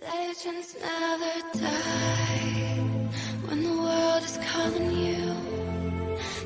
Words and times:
Legends 0.00 0.76
never 0.80 1.58
die 1.58 3.08
when 3.46 3.64
the 3.64 3.70
world 3.70 4.22
is 4.22 4.38
calling 4.46 4.92
you. 4.92 5.34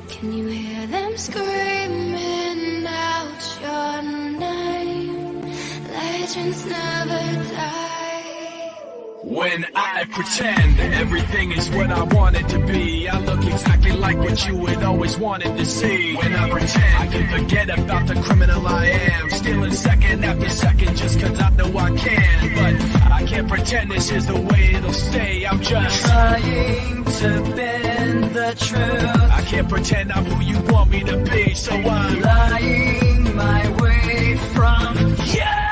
Can 0.09 0.33
you 0.33 0.47
hear 0.47 0.87
them 0.87 1.15
screaming 1.17 2.87
out 2.87 3.43
your 3.61 4.01
name? 4.39 5.41
Legends 5.91 6.65
never 6.65 7.53
die. 7.53 7.82
When 9.23 9.65
I 9.73 10.03
pretend 10.11 10.79
everything 10.81 11.53
is 11.53 11.69
what 11.71 11.89
I 11.89 12.03
want 12.03 12.35
it 12.35 12.45
to 12.49 12.59
be, 12.67 13.07
I 13.07 13.19
look 13.19 13.41
exactly 13.45 13.93
like 13.93 14.17
what 14.17 14.45
you 14.45 14.65
had 14.65 14.83
always 14.83 15.17
wanted 15.17 15.55
to 15.55 15.65
see. 15.65 16.13
When 16.15 16.33
I 16.35 16.49
pretend 16.49 16.95
I 16.97 17.07
can 17.07 17.39
forget 17.39 17.69
about 17.69 18.05
the 18.07 18.15
criminal 18.21 18.67
I 18.67 18.85
am, 18.87 19.29
stealing 19.29 19.71
second 19.71 20.25
after 20.25 20.49
second 20.49 20.97
just 20.97 21.21
cause 21.21 21.39
I 21.39 21.49
know 21.51 21.77
I 21.77 21.95
can. 21.95 22.53
But 22.53 23.11
I 23.13 23.23
can't 23.25 23.47
pretend 23.47 23.91
this 23.91 24.11
is 24.11 24.27
the 24.27 24.35
way 24.35 24.73
it'll 24.73 24.91
stay. 24.91 25.45
I'm 25.45 25.61
just 25.61 26.05
trying 26.05 27.05
to 27.05 27.55
bend 27.55 28.23
the 28.35 28.55
truth. 28.59 29.31
I 29.31 29.41
can't 29.47 29.69
pretend 29.69 30.11
I'm 30.11 30.25
who 30.25 30.43
you 30.43 30.59
want 30.73 30.89
me 30.89 31.01
to 31.05 31.15
be, 31.31 31.53
so 31.53 31.71
I'm 31.71 32.19
lying 32.19 33.35
my 33.37 33.81
way 33.81 34.35
from 34.53 35.15
yeah, 35.33 35.62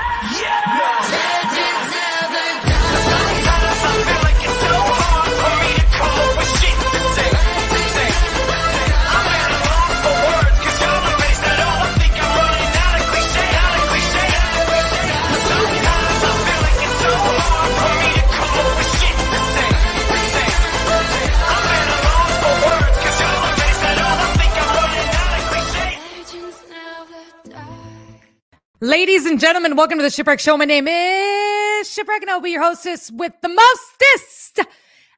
Ladies 28.83 29.27
and 29.27 29.39
gentlemen, 29.39 29.75
welcome 29.75 29.99
to 29.99 30.03
the 30.03 30.09
Shipwreck 30.09 30.39
Show. 30.39 30.57
My 30.57 30.65
name 30.65 30.87
is 30.87 31.87
Shipwreck, 31.87 32.23
and 32.23 32.31
I'll 32.31 32.41
be 32.41 32.49
your 32.49 32.63
hostess 32.63 33.11
with 33.11 33.31
the 33.43 33.47
mostest. 33.47 34.59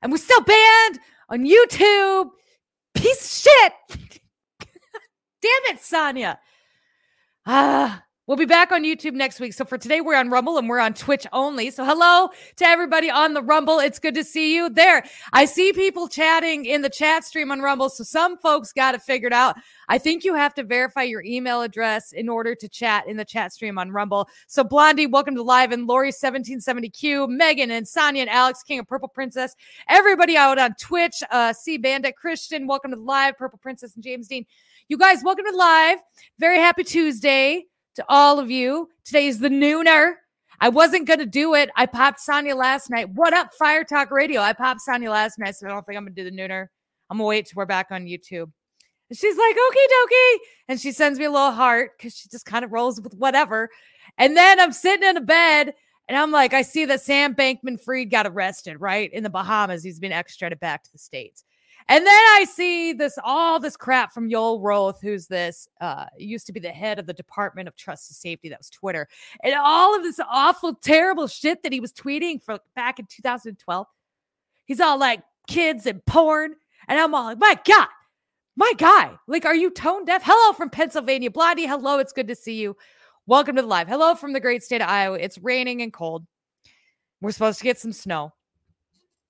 And 0.01 0.11
we're 0.11 0.17
still 0.17 0.41
banned 0.41 0.99
on 1.29 1.45
YouTube. 1.45 2.31
Piece 2.93 3.45
of 3.45 3.51
shit. 3.51 3.73
Damn 5.41 5.75
it, 5.75 5.81
Sonia. 5.81 6.39
Ah, 7.45 8.03
we'll 8.25 8.37
be 8.37 8.45
back 8.45 8.71
on 8.71 8.83
YouTube 8.83 9.13
next 9.13 9.39
week. 9.39 9.53
So 9.53 9.65
for 9.65 9.77
today, 9.77 9.99
we're 9.99 10.15
on 10.15 10.29
Rumble 10.29 10.57
and 10.57 10.69
we're 10.69 10.79
on 10.79 10.93
Twitch 10.93 11.27
only. 11.33 11.69
So 11.71 11.83
hello 11.83 12.29
to 12.55 12.65
everybody 12.65 13.09
on 13.09 13.33
the 13.33 13.41
Rumble. 13.41 13.79
It's 13.79 13.99
good 13.99 14.15
to 14.15 14.23
see 14.23 14.55
you 14.55 14.69
there. 14.69 15.03
I 15.33 15.45
see 15.45 15.73
people 15.73 16.07
chatting 16.07 16.65
in 16.65 16.81
the 16.81 16.89
chat 16.89 17.25
stream 17.25 17.51
on 17.51 17.59
Rumble. 17.59 17.89
So 17.89 18.03
some 18.03 18.37
folks 18.37 18.71
got 18.71 18.95
it 18.95 19.01
figured 19.01 19.33
out. 19.33 19.57
I 19.89 19.97
think 19.97 20.23
you 20.23 20.35
have 20.35 20.53
to 20.55 20.63
verify 20.63 21.03
your 21.03 21.21
email 21.23 21.61
address 21.61 22.13
in 22.13 22.29
order 22.29 22.55
to 22.55 22.69
chat 22.69 23.07
in 23.07 23.17
the 23.17 23.25
chat 23.25 23.51
stream 23.51 23.77
on 23.77 23.91
Rumble. 23.91 24.29
So 24.47 24.63
Blondie, 24.63 25.07
welcome 25.07 25.35
to 25.35 25.43
live, 25.43 25.71
and 25.71 25.87
Lori1770Q, 25.87 27.27
Megan 27.29 27.71
and 27.71 27.87
Sonia 27.87 28.21
and 28.21 28.29
Alex, 28.29 28.63
King 28.63 28.79
of 28.79 28.87
Purple 28.87 29.09
Princess, 29.09 29.55
everybody 29.89 30.37
out 30.37 30.57
on 30.57 30.73
Twitch, 30.79 31.15
uh, 31.31 31.51
C 31.51 31.77
Bandit 31.77 32.15
Christian, 32.15 32.67
welcome 32.67 32.91
to 32.91 32.97
live, 32.97 33.37
Purple 33.37 33.59
Princess 33.59 33.95
and 33.95 34.03
James 34.03 34.27
Dean. 34.27 34.45
You 34.87 34.97
guys, 34.97 35.23
welcome 35.23 35.45
to 35.45 35.55
live. 35.55 35.99
Very 36.39 36.59
happy 36.59 36.83
Tuesday 36.83 37.65
to 37.95 38.05
all 38.09 38.39
of 38.39 38.49
you. 38.49 38.89
Today 39.05 39.27
is 39.27 39.39
the 39.39 39.49
nooner. 39.49 40.13
I 40.59 40.69
wasn't 40.69 41.07
going 41.07 41.19
to 41.19 41.25
do 41.25 41.55
it. 41.55 41.69
I 41.75 41.85
popped 41.85 42.19
Sonia 42.19 42.55
last 42.55 42.89
night. 42.89 43.09
What 43.09 43.33
up, 43.33 43.53
Fire 43.53 43.83
Talk 43.83 44.11
Radio? 44.11 44.41
I 44.41 44.53
popped 44.53 44.81
Sonia 44.81 45.11
last 45.11 45.37
night, 45.37 45.55
so 45.55 45.67
I 45.67 45.69
don't 45.69 45.85
think 45.85 45.97
I'm 45.97 46.03
going 46.03 46.15
to 46.15 46.23
do 46.23 46.29
the 46.29 46.35
nooner. 46.35 46.67
I'm 47.09 47.17
going 47.17 47.25
to 47.25 47.29
wait 47.29 47.45
till 47.47 47.57
we're 47.57 47.65
back 47.65 47.87
on 47.91 48.05
YouTube. 48.05 48.49
And 49.09 49.19
she's 49.19 49.37
like, 49.37 49.55
okie 49.55 50.09
dokie. 50.09 50.37
And 50.69 50.79
she 50.79 50.91
sends 50.91 51.19
me 51.19 51.25
a 51.25 51.31
little 51.31 51.51
heart 51.51 51.91
because 51.97 52.15
she 52.15 52.29
just 52.29 52.45
kind 52.45 52.63
of 52.63 52.71
rolls 52.71 53.01
with 53.01 53.13
whatever. 53.13 53.69
And 54.17 54.37
then 54.37 54.59
I'm 54.59 54.71
sitting 54.71 55.07
in 55.07 55.17
a 55.17 55.21
bed 55.21 55.73
and 56.07 56.17
I'm 56.17 56.31
like, 56.31 56.53
I 56.53 56.61
see 56.61 56.85
that 56.85 57.01
Sam 57.01 57.35
Bankman 57.35 57.79
Fried 57.79 58.09
got 58.09 58.27
arrested, 58.27 58.79
right? 58.79 59.11
In 59.11 59.23
the 59.23 59.29
Bahamas. 59.29 59.83
He's 59.83 59.99
been 59.99 60.11
extradited 60.11 60.59
back 60.59 60.83
to 60.83 60.91
the 60.91 60.97
States. 60.97 61.43
And 61.89 62.05
then 62.05 62.13
I 62.13 62.45
see 62.49 62.93
this 62.93 63.17
all 63.23 63.59
this 63.59 63.75
crap 63.75 64.13
from 64.13 64.29
Yoel 64.29 64.59
Roth, 64.61 65.01
who's 65.01 65.27
this 65.27 65.67
uh 65.81 66.05
used 66.17 66.45
to 66.47 66.53
be 66.53 66.59
the 66.59 66.69
head 66.69 66.99
of 66.99 67.05
the 67.05 67.13
Department 67.13 67.67
of 67.67 67.75
Trust 67.75 68.09
and 68.09 68.15
Safety. 68.15 68.49
That 68.49 68.59
was 68.59 68.69
Twitter, 68.69 69.07
and 69.43 69.55
all 69.55 69.95
of 69.95 70.03
this 70.03 70.19
awful, 70.29 70.75
terrible 70.75 71.27
shit 71.27 71.63
that 71.63 71.73
he 71.73 71.79
was 71.79 71.93
tweeting 71.93 72.41
for 72.41 72.59
back 72.75 72.99
in 72.99 73.07
2012. 73.09 73.87
He's 74.65 74.79
all 74.79 74.97
like 74.97 75.21
kids 75.47 75.85
and 75.85 76.05
porn, 76.05 76.55
and 76.87 76.99
I'm 76.99 77.13
all 77.13 77.25
like, 77.25 77.39
my 77.39 77.59
God, 77.65 77.87
my 78.55 78.71
guy, 78.77 79.11
like, 79.27 79.45
are 79.45 79.55
you 79.55 79.71
tone 79.71 80.05
deaf? 80.05 80.21
Hello 80.23 80.53
from 80.53 80.69
Pennsylvania, 80.69 81.31
Blondie. 81.31 81.65
Hello, 81.65 81.99
it's 81.99 82.13
good 82.13 82.27
to 82.27 82.35
see 82.35 82.61
you. 82.61 82.77
Welcome 83.25 83.55
to 83.55 83.61
the 83.61 83.67
live. 83.67 83.87
Hello 83.87 84.15
from 84.15 84.33
the 84.33 84.39
great 84.39 84.63
state 84.63 84.81
of 84.81 84.89
Iowa. 84.89 85.17
It's 85.17 85.37
raining 85.37 85.81
and 85.81 85.91
cold. 85.91 86.25
We're 87.21 87.31
supposed 87.31 87.59
to 87.59 87.63
get 87.63 87.79
some 87.79 87.93
snow. 87.93 88.33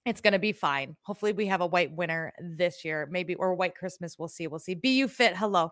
It's 0.06 0.22
going 0.22 0.34
to 0.34 0.40
be 0.40 0.52
fine. 0.52 0.96
Hopefully, 1.04 1.32
we 1.32 1.46
have 1.48 1.62
a 1.62 1.68
white 1.68 1.92
winter 1.94 2.34
this 2.40 2.84
year, 2.84 3.08
maybe, 3.10 3.36
or 3.36 3.54
white 3.56 3.76
Christmas. 3.76 4.20
We'll 4.20 4.28
see. 4.28 4.48
We'll 4.48 4.60
see. 4.60 4.76
BU 4.76 5.08
Fit, 5.08 5.36
hello. 5.36 5.72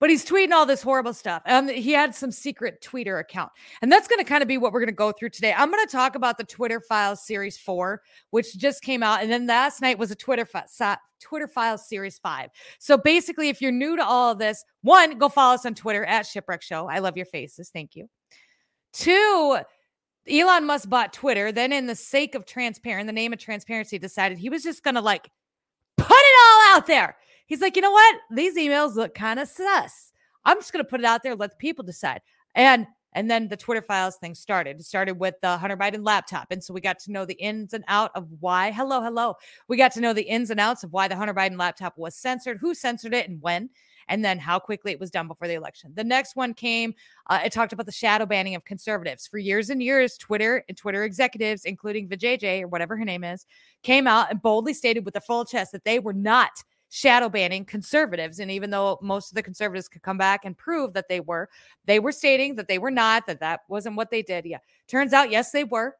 But 0.00 0.08
he's 0.08 0.24
tweeting 0.24 0.52
all 0.52 0.64
this 0.64 0.82
horrible 0.82 1.12
stuff. 1.12 1.42
And 1.44 1.68
he 1.68 1.92
had 1.92 2.14
some 2.14 2.32
secret 2.32 2.80
Twitter 2.80 3.18
account. 3.18 3.52
And 3.82 3.92
that's 3.92 4.08
going 4.08 4.18
to 4.18 4.24
kind 4.24 4.40
of 4.40 4.48
be 4.48 4.56
what 4.56 4.72
we're 4.72 4.80
going 4.80 4.88
to 4.88 4.94
go 4.94 5.12
through 5.12 5.28
today. 5.28 5.54
I'm 5.54 5.70
going 5.70 5.86
to 5.86 5.92
talk 5.92 6.14
about 6.14 6.38
the 6.38 6.44
Twitter 6.44 6.80
Files 6.80 7.22
Series 7.22 7.58
4, 7.58 8.00
which 8.30 8.56
just 8.56 8.82
came 8.82 9.02
out. 9.02 9.22
And 9.22 9.30
then 9.30 9.46
last 9.46 9.82
night 9.82 9.98
was 9.98 10.10
a 10.10 10.16
Twitter, 10.16 10.46
fi- 10.46 10.96
Twitter 11.20 11.46
Files 11.46 11.86
Series 11.86 12.18
5. 12.18 12.48
So 12.78 12.96
basically, 12.96 13.50
if 13.50 13.60
you're 13.60 13.72
new 13.72 13.94
to 13.96 14.04
all 14.04 14.32
of 14.32 14.38
this, 14.38 14.64
one, 14.80 15.18
go 15.18 15.28
follow 15.28 15.54
us 15.54 15.66
on 15.66 15.74
Twitter 15.74 16.04
at 16.06 16.26
Shipwreck 16.26 16.62
Show. 16.62 16.88
I 16.88 17.00
love 17.00 17.18
your 17.18 17.26
faces. 17.26 17.68
Thank 17.68 17.94
you. 17.94 18.08
Two, 18.94 19.58
Elon 20.28 20.66
Musk 20.66 20.88
bought 20.88 21.12
Twitter. 21.12 21.52
Then, 21.52 21.72
in 21.72 21.86
the 21.86 21.94
sake 21.94 22.34
of 22.34 22.46
transparent, 22.46 23.06
the 23.06 23.12
name 23.12 23.32
of 23.32 23.38
transparency, 23.38 23.98
decided 23.98 24.38
he 24.38 24.50
was 24.50 24.62
just 24.62 24.82
going 24.82 24.94
to 24.94 25.00
like 25.00 25.30
put 25.96 26.16
it 26.18 26.40
all 26.44 26.76
out 26.76 26.86
there. 26.86 27.16
He's 27.46 27.60
like, 27.60 27.76
you 27.76 27.82
know 27.82 27.90
what? 27.90 28.16
These 28.30 28.56
emails 28.56 28.94
look 28.94 29.14
kind 29.14 29.40
of 29.40 29.48
sus. 29.48 30.12
I'm 30.44 30.58
just 30.58 30.72
going 30.72 30.84
to 30.84 30.88
put 30.88 31.00
it 31.00 31.06
out 31.06 31.22
there, 31.22 31.34
let 31.34 31.50
the 31.50 31.56
people 31.56 31.84
decide. 31.84 32.20
And 32.54 32.86
and 33.12 33.28
then 33.28 33.48
the 33.48 33.56
Twitter 33.56 33.82
files 33.82 34.16
thing 34.16 34.34
started. 34.34 34.78
It 34.78 34.84
started 34.84 35.18
with 35.18 35.34
the 35.42 35.56
Hunter 35.56 35.76
Biden 35.76 36.06
laptop. 36.06 36.52
And 36.52 36.62
so 36.62 36.72
we 36.72 36.80
got 36.80 37.00
to 37.00 37.12
know 37.12 37.24
the 37.24 37.34
ins 37.34 37.74
and 37.74 37.84
out 37.88 38.12
of 38.14 38.28
why. 38.38 38.70
Hello, 38.70 39.02
hello. 39.02 39.34
We 39.66 39.76
got 39.76 39.90
to 39.92 40.00
know 40.00 40.12
the 40.12 40.22
ins 40.22 40.50
and 40.50 40.60
outs 40.60 40.84
of 40.84 40.92
why 40.92 41.08
the 41.08 41.16
Hunter 41.16 41.34
Biden 41.34 41.58
laptop 41.58 41.98
was 41.98 42.14
censored, 42.14 42.58
who 42.60 42.72
censored 42.72 43.14
it, 43.14 43.28
and 43.28 43.42
when 43.42 43.70
and 44.10 44.24
then 44.24 44.38
how 44.38 44.58
quickly 44.58 44.92
it 44.92 45.00
was 45.00 45.10
done 45.10 45.28
before 45.28 45.48
the 45.48 45.54
election. 45.54 45.92
The 45.94 46.04
next 46.04 46.36
one 46.36 46.52
came, 46.52 46.94
uh, 47.28 47.40
it 47.44 47.52
talked 47.52 47.72
about 47.72 47.86
the 47.86 47.92
shadow 47.92 48.26
banning 48.26 48.56
of 48.56 48.64
conservatives. 48.64 49.26
For 49.26 49.38
years 49.38 49.70
and 49.70 49.82
years, 49.82 50.18
Twitter 50.18 50.64
and 50.68 50.76
Twitter 50.76 51.04
executives, 51.04 51.64
including 51.64 52.08
Vijay 52.08 52.62
or 52.62 52.68
whatever 52.68 52.96
her 52.96 53.04
name 53.04 53.24
is, 53.24 53.46
came 53.82 54.06
out 54.06 54.30
and 54.30 54.42
boldly 54.42 54.74
stated 54.74 55.04
with 55.04 55.14
their 55.14 55.22
full 55.22 55.44
chest 55.44 55.72
that 55.72 55.84
they 55.84 56.00
were 56.00 56.12
not 56.12 56.50
shadow 56.90 57.28
banning 57.28 57.64
conservatives. 57.64 58.40
And 58.40 58.50
even 58.50 58.70
though 58.70 58.98
most 59.00 59.30
of 59.30 59.36
the 59.36 59.44
conservatives 59.44 59.88
could 59.88 60.02
come 60.02 60.18
back 60.18 60.44
and 60.44 60.58
prove 60.58 60.92
that 60.94 61.08
they 61.08 61.20
were, 61.20 61.48
they 61.86 62.00
were 62.00 62.12
stating 62.12 62.56
that 62.56 62.66
they 62.66 62.78
were 62.78 62.90
not, 62.90 63.28
that 63.28 63.38
that 63.40 63.60
wasn't 63.68 63.94
what 63.94 64.10
they 64.10 64.22
did. 64.22 64.44
Yeah. 64.44 64.58
Turns 64.88 65.12
out, 65.12 65.30
yes, 65.30 65.52
they 65.52 65.64
were. 65.64 65.94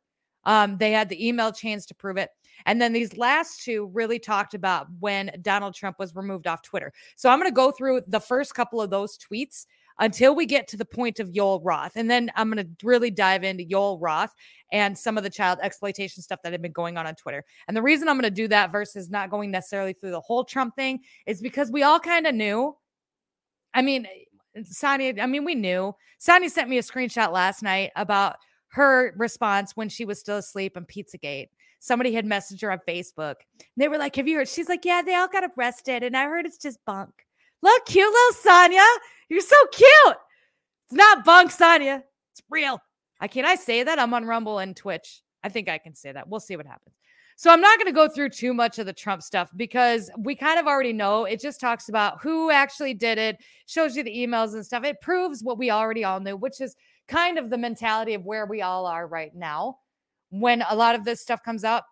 Um, 0.44 0.78
they 0.78 0.90
had 0.90 1.08
the 1.08 1.28
email 1.28 1.52
chains 1.52 1.86
to 1.86 1.94
prove 1.94 2.16
it. 2.16 2.30
And 2.66 2.80
then 2.80 2.92
these 2.92 3.16
last 3.16 3.62
two 3.62 3.90
really 3.92 4.18
talked 4.18 4.54
about 4.54 4.86
when 5.00 5.30
Donald 5.42 5.74
Trump 5.74 5.98
was 5.98 6.14
removed 6.14 6.46
off 6.46 6.62
Twitter. 6.62 6.92
So 7.16 7.28
I'm 7.28 7.38
going 7.38 7.50
to 7.50 7.54
go 7.54 7.70
through 7.70 8.02
the 8.06 8.20
first 8.20 8.54
couple 8.54 8.80
of 8.80 8.90
those 8.90 9.18
tweets 9.18 9.66
until 10.00 10.34
we 10.34 10.46
get 10.46 10.66
to 10.66 10.76
the 10.76 10.84
point 10.84 11.20
of 11.20 11.28
Yoel 11.28 11.60
Roth. 11.62 11.92
And 11.94 12.10
then 12.10 12.30
I'm 12.34 12.50
going 12.50 12.64
to 12.64 12.86
really 12.86 13.10
dive 13.10 13.44
into 13.44 13.64
Yoel 13.64 13.98
Roth 14.00 14.34
and 14.72 14.96
some 14.98 15.18
of 15.18 15.24
the 15.24 15.30
child 15.30 15.58
exploitation 15.62 16.22
stuff 16.22 16.40
that 16.42 16.52
had 16.52 16.62
been 16.62 16.72
going 16.72 16.96
on 16.96 17.06
on 17.06 17.14
Twitter. 17.14 17.44
And 17.68 17.76
the 17.76 17.82
reason 17.82 18.08
I'm 18.08 18.16
going 18.16 18.22
to 18.22 18.30
do 18.30 18.48
that 18.48 18.72
versus 18.72 19.10
not 19.10 19.30
going 19.30 19.50
necessarily 19.50 19.92
through 19.92 20.12
the 20.12 20.20
whole 20.20 20.44
Trump 20.44 20.74
thing 20.74 21.00
is 21.26 21.42
because 21.42 21.70
we 21.70 21.82
all 21.82 22.00
kind 22.00 22.26
of 22.26 22.34
knew. 22.34 22.76
I 23.74 23.82
mean, 23.82 24.06
eh, 24.56 24.62
Sonia, 24.64 25.14
I 25.20 25.26
mean, 25.26 25.44
we 25.44 25.54
knew. 25.54 25.94
Sonia 26.18 26.48
sent 26.48 26.70
me 26.70 26.78
a 26.78 26.82
screenshot 26.82 27.30
last 27.30 27.62
night 27.62 27.90
about 27.94 28.36
her 28.68 29.12
response 29.16 29.76
when 29.76 29.88
she 29.88 30.04
was 30.04 30.18
still 30.18 30.38
asleep 30.38 30.76
on 30.76 30.86
Pizzagate. 30.86 31.48
Somebody 31.80 32.12
had 32.12 32.26
messaged 32.26 32.60
her 32.60 32.70
on 32.70 32.78
Facebook. 32.86 33.36
they 33.76 33.88
were 33.88 33.98
like, 33.98 34.14
Have 34.16 34.28
you 34.28 34.36
heard? 34.36 34.48
She's 34.48 34.68
like, 34.68 34.84
Yeah, 34.84 35.02
they 35.02 35.14
all 35.14 35.28
got 35.28 35.50
arrested. 35.56 36.02
And 36.02 36.16
I 36.16 36.24
heard 36.24 36.46
it's 36.46 36.58
just 36.58 36.78
bunk. 36.84 37.10
Look, 37.62 37.86
cute 37.86 38.10
little 38.10 38.32
Sonia. 38.34 38.84
You're 39.28 39.40
so 39.40 39.56
cute. 39.72 40.16
It's 40.86 40.94
not 40.94 41.24
bunk, 41.24 41.50
Sonia. 41.50 42.04
It's 42.32 42.42
real. 42.48 42.80
I 43.20 43.28
can 43.28 43.44
I 43.44 43.54
say 43.54 43.82
that? 43.82 43.98
I'm 43.98 44.14
on 44.14 44.24
Rumble 44.24 44.58
and 44.58 44.76
Twitch. 44.76 45.22
I 45.42 45.48
think 45.48 45.68
I 45.68 45.78
can 45.78 45.94
say 45.94 46.12
that. 46.12 46.28
We'll 46.28 46.40
see 46.40 46.56
what 46.56 46.66
happens. 46.66 46.94
So 47.36 47.50
I'm 47.50 47.62
not 47.62 47.78
going 47.78 47.86
to 47.86 47.92
go 47.92 48.06
through 48.06 48.30
too 48.30 48.52
much 48.52 48.78
of 48.78 48.84
the 48.84 48.92
Trump 48.92 49.22
stuff 49.22 49.50
because 49.56 50.10
we 50.18 50.34
kind 50.34 50.60
of 50.60 50.66
already 50.66 50.92
know. 50.92 51.24
It 51.24 51.40
just 51.40 51.58
talks 51.58 51.88
about 51.88 52.20
who 52.20 52.50
actually 52.50 52.92
did 52.92 53.16
it, 53.16 53.38
shows 53.64 53.96
you 53.96 54.02
the 54.02 54.14
emails 54.14 54.52
and 54.52 54.64
stuff. 54.64 54.84
It 54.84 55.00
proves 55.00 55.42
what 55.42 55.56
we 55.56 55.70
already 55.70 56.04
all 56.04 56.20
knew, 56.20 56.36
which 56.36 56.60
is 56.60 56.76
kind 57.08 57.38
of 57.38 57.48
the 57.48 57.56
mentality 57.56 58.12
of 58.12 58.26
where 58.26 58.44
we 58.44 58.60
all 58.60 58.84
are 58.84 59.06
right 59.06 59.34
now. 59.34 59.78
When 60.30 60.62
a 60.68 60.74
lot 60.74 60.94
of 60.94 61.04
this 61.04 61.20
stuff 61.20 61.42
comes 61.42 61.64
up 61.64 61.86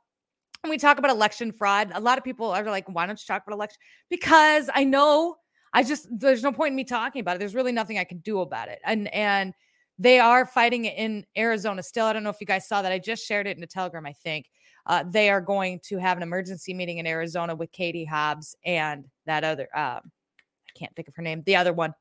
And 0.64 0.70
we 0.70 0.78
talk 0.78 0.98
about 0.98 1.10
election 1.10 1.52
fraud. 1.52 1.92
A 1.94 2.00
lot 2.00 2.18
of 2.18 2.24
people 2.24 2.50
are 2.50 2.64
like, 2.64 2.88
why 2.88 3.06
don't 3.06 3.20
you 3.20 3.26
talk 3.26 3.42
about 3.46 3.54
election? 3.54 3.78
Because 4.10 4.68
I 4.74 4.84
know 4.84 5.36
I 5.72 5.82
just 5.82 6.08
there's 6.10 6.42
no 6.42 6.52
point 6.52 6.72
in 6.72 6.76
me 6.76 6.84
talking 6.84 7.20
about 7.20 7.36
it. 7.36 7.38
There's 7.38 7.54
really 7.54 7.72
nothing 7.72 7.98
I 7.98 8.04
can 8.04 8.18
do 8.18 8.40
about 8.40 8.68
it. 8.68 8.80
And 8.84 9.12
and 9.14 9.54
they 9.98 10.18
are 10.18 10.46
fighting 10.46 10.84
in 10.86 11.24
Arizona 11.36 11.82
still. 11.82 12.06
I 12.06 12.12
don't 12.12 12.22
know 12.22 12.30
if 12.30 12.40
you 12.40 12.46
guys 12.46 12.66
saw 12.68 12.82
that. 12.82 12.92
I 12.92 12.98
just 12.98 13.26
shared 13.26 13.46
it 13.46 13.56
in 13.56 13.62
a 13.62 13.66
telegram, 13.66 14.06
I 14.06 14.12
think. 14.12 14.46
Uh, 14.86 15.04
they 15.06 15.28
are 15.28 15.40
going 15.40 15.80
to 15.84 15.98
have 15.98 16.16
an 16.16 16.22
emergency 16.22 16.72
meeting 16.72 16.98
in 16.98 17.06
Arizona 17.06 17.54
with 17.54 17.70
Katie 17.72 18.04
Hobbs 18.04 18.56
and 18.64 19.04
that 19.26 19.44
other 19.44 19.68
um, 19.74 20.00
I 20.04 20.78
can't 20.78 20.94
think 20.96 21.08
of 21.08 21.14
her 21.16 21.22
name, 21.22 21.42
the 21.44 21.56
other 21.56 21.72
one. 21.72 21.94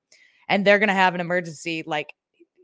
And 0.48 0.66
they're 0.66 0.80
gonna 0.80 0.94
have 0.94 1.16
an 1.16 1.22
emergency 1.22 1.84
like 1.86 2.14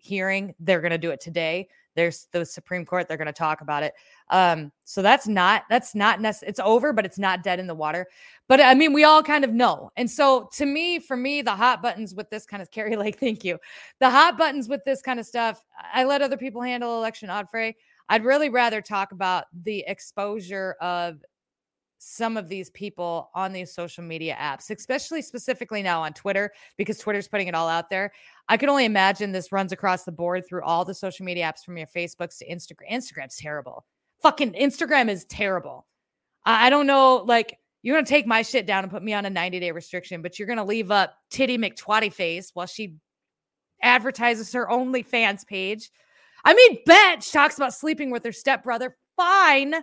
hearing. 0.02 0.54
They're 0.60 0.82
gonna 0.82 0.98
do 0.98 1.12
it 1.12 1.20
today. 1.22 1.68
There's 1.96 2.28
the 2.32 2.46
Supreme 2.46 2.86
Court. 2.86 3.08
They're 3.08 3.18
going 3.18 3.28
to 3.28 3.34
talk 3.34 3.62
about 3.62 3.84
it. 3.84 3.94
Um, 4.30 4.72
so 4.84 5.02
that's 5.02 5.28
not 5.28 5.64
that's 5.70 5.96
not 5.96 6.22
necessary. 6.22 6.50
It's 6.50 6.60
over, 6.60 6.94
but 6.94 7.06
it's 7.06 7.20
not 7.20 7.44
dead 7.44 7.60
in 7.60 7.68
the 7.68 7.76
water. 7.76 8.08
But 8.48 8.62
I 8.62 8.74
mean, 8.74 8.94
we 8.94 9.04
all 9.04 9.24
kind 9.24 9.44
of 9.44 9.54
know. 9.54 9.92
And 9.96 10.10
so 10.10 10.50
to 10.54 10.66
me, 10.66 11.00
for 11.00 11.16
me, 11.16 11.42
the 11.42 11.56
hot 11.56 11.82
buttons 11.82 12.16
with 12.16 12.30
this 12.30 12.46
kind 12.46 12.62
of 12.62 12.72
Kari 12.72 12.96
Lake, 12.96 13.20
thank 13.20 13.44
you. 13.44 13.60
The 14.00 14.10
hot 14.10 14.38
buttons 14.38 14.68
with 14.68 14.84
this 14.86 15.02
kind 15.02 15.20
of 15.20 15.26
stuff, 15.26 15.64
I 15.94 16.04
let 16.04 16.22
other 16.22 16.38
people 16.38 16.62
handle 16.62 16.98
election 16.98 17.30
Odfrey. 17.30 17.76
I'd 18.10 18.26
really 18.26 18.50
rather 18.50 18.82
talk 18.82 19.12
about 19.12 19.46
the 19.64 19.84
exposure 19.88 20.76
of 20.82 21.24
some 22.04 22.36
of 22.36 22.50
these 22.50 22.70
people 22.72 23.30
on 23.34 23.54
these 23.54 23.74
social 23.74 24.04
media 24.04 24.36
apps, 24.40 24.70
especially 24.70 25.22
specifically 25.22 25.82
now 25.82 26.02
on 26.02 26.14
Twitter, 26.14 26.52
because 26.78 26.98
Twitter's 26.98 27.28
putting 27.28 27.48
it 27.48 27.56
all 27.56 27.70
out 27.70 27.90
there. 27.90 28.12
I 28.50 28.58
can 28.58 28.70
only 28.70 28.86
imagine 28.86 29.32
this 29.32 29.52
runs 29.52 29.72
across 29.72 30.04
the 30.04 30.12
board 30.12 30.46
through 30.46 30.64
all 30.64 30.84
the 30.84 30.94
social 30.94 31.26
media 31.26 31.46
apps 31.46 31.64
from 31.64 31.78
your 31.78 31.88
Facebooks 31.88 32.38
to 32.40 32.48
Instagram. 32.48 32.92
Instagram's 32.92 33.38
terrible. 33.38 33.86
Fucking 34.22 34.54
Instagram 34.54 35.10
is 35.10 35.26
terrible. 35.26 35.88
I, 36.46 36.70
don't 36.70 36.88
know, 36.88 37.24
like, 37.26 37.58
you're 37.84 37.96
gonna 37.96 38.06
take 38.06 38.28
my 38.28 38.42
shit 38.42 38.66
down 38.66 38.84
and 38.84 38.92
put 38.92 39.04
me 39.04 39.14
on 39.14 39.26
a 39.26 39.30
90 39.30 39.62
day 39.62 39.72
restriction, 39.72 40.22
but 40.22 40.38
you're 40.38 40.48
gonna 40.48 40.66
leave 40.66 40.92
up 40.92 41.16
Titty 41.30 41.58
McTwatty 41.58 42.12
face 42.12 42.52
while 42.54 42.68
she 42.68 42.96
advertises 43.82 44.52
her 44.52 44.68
OnlyFans 44.68 45.48
page. 45.48 45.90
I 46.44 46.54
mean, 46.54 46.80
Betch 46.86 47.32
talks 47.32 47.56
about 47.56 47.74
sleeping 47.74 48.12
with 48.12 48.26
her 48.26 48.34
stepbrother. 48.34 48.98
Fine, 49.16 49.76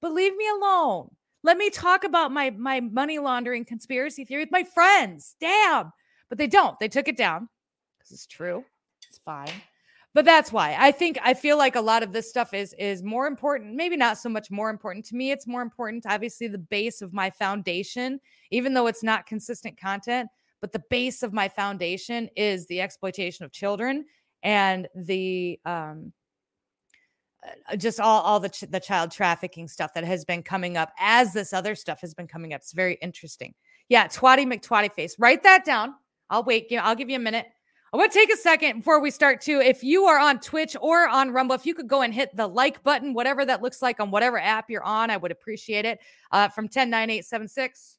but 0.00 0.12
leave 0.12 0.34
me 0.36 0.48
alone. 0.48 1.10
Let 1.46 1.58
me 1.58 1.70
talk 1.70 2.02
about 2.02 2.32
my 2.32 2.50
my 2.50 2.80
money 2.80 3.20
laundering 3.20 3.64
conspiracy 3.64 4.24
theory 4.24 4.42
with 4.42 4.50
my 4.50 4.64
friends. 4.64 5.36
Damn. 5.40 5.92
But 6.28 6.38
they 6.38 6.48
don't. 6.48 6.76
They 6.80 6.88
took 6.88 7.06
it 7.06 7.16
down 7.16 7.48
because 7.96 8.10
it's 8.10 8.26
true. 8.26 8.64
It's 9.08 9.18
fine. 9.18 9.52
But 10.12 10.24
that's 10.24 10.50
why 10.50 10.74
I 10.76 10.90
think 10.90 11.20
I 11.22 11.34
feel 11.34 11.56
like 11.56 11.76
a 11.76 11.80
lot 11.80 12.02
of 12.02 12.12
this 12.12 12.28
stuff 12.28 12.52
is 12.52 12.74
is 12.80 13.04
more 13.04 13.28
important. 13.28 13.76
Maybe 13.76 13.96
not 13.96 14.18
so 14.18 14.28
much 14.28 14.50
more 14.50 14.70
important 14.70 15.04
to 15.06 15.14
me. 15.14 15.30
It's 15.30 15.46
more 15.46 15.62
important. 15.62 16.04
Obviously, 16.04 16.48
the 16.48 16.58
base 16.58 17.00
of 17.00 17.12
my 17.12 17.30
foundation, 17.30 18.18
even 18.50 18.74
though 18.74 18.88
it's 18.88 19.04
not 19.04 19.26
consistent 19.26 19.80
content, 19.80 20.28
but 20.60 20.72
the 20.72 20.82
base 20.90 21.22
of 21.22 21.32
my 21.32 21.48
foundation 21.48 22.28
is 22.34 22.66
the 22.66 22.80
exploitation 22.80 23.44
of 23.44 23.52
children 23.52 24.04
and 24.42 24.88
the 24.96 25.60
um 25.64 26.12
just 27.76 28.00
all 28.00 28.22
all 28.22 28.40
the 28.40 28.48
ch- 28.48 28.64
the 28.70 28.80
child 28.80 29.10
trafficking 29.10 29.68
stuff 29.68 29.94
that 29.94 30.04
has 30.04 30.24
been 30.24 30.42
coming 30.42 30.76
up 30.76 30.92
as 30.98 31.32
this 31.32 31.52
other 31.52 31.74
stuff 31.74 32.00
has 32.00 32.14
been 32.14 32.26
coming 32.26 32.52
up. 32.52 32.60
It's 32.60 32.72
very 32.72 32.98
interesting. 33.02 33.54
Yeah, 33.88 34.06
Twatty 34.08 34.46
McTwatty 34.46 34.92
face. 34.92 35.16
Write 35.18 35.42
that 35.44 35.64
down. 35.64 35.94
I'll 36.30 36.42
wait. 36.42 36.72
I'll 36.72 36.96
give 36.96 37.08
you 37.08 37.16
a 37.16 37.20
minute. 37.20 37.46
I 37.92 37.96
want 37.96 38.12
to 38.12 38.18
take 38.18 38.32
a 38.32 38.36
second 38.36 38.78
before 38.78 39.00
we 39.00 39.10
start 39.10 39.40
too. 39.40 39.60
If 39.60 39.84
you 39.84 40.04
are 40.04 40.18
on 40.18 40.40
Twitch 40.40 40.76
or 40.80 41.08
on 41.08 41.30
Rumble, 41.30 41.54
if 41.54 41.64
you 41.64 41.74
could 41.74 41.88
go 41.88 42.02
and 42.02 42.12
hit 42.12 42.34
the 42.36 42.46
like 42.46 42.82
button, 42.82 43.14
whatever 43.14 43.44
that 43.44 43.62
looks 43.62 43.80
like 43.80 44.00
on 44.00 44.10
whatever 44.10 44.38
app 44.38 44.68
you're 44.68 44.82
on, 44.82 45.08
I 45.08 45.16
would 45.16 45.30
appreciate 45.30 45.84
it. 45.84 46.00
Uh, 46.32 46.48
from 46.48 46.64
109876 46.64 47.98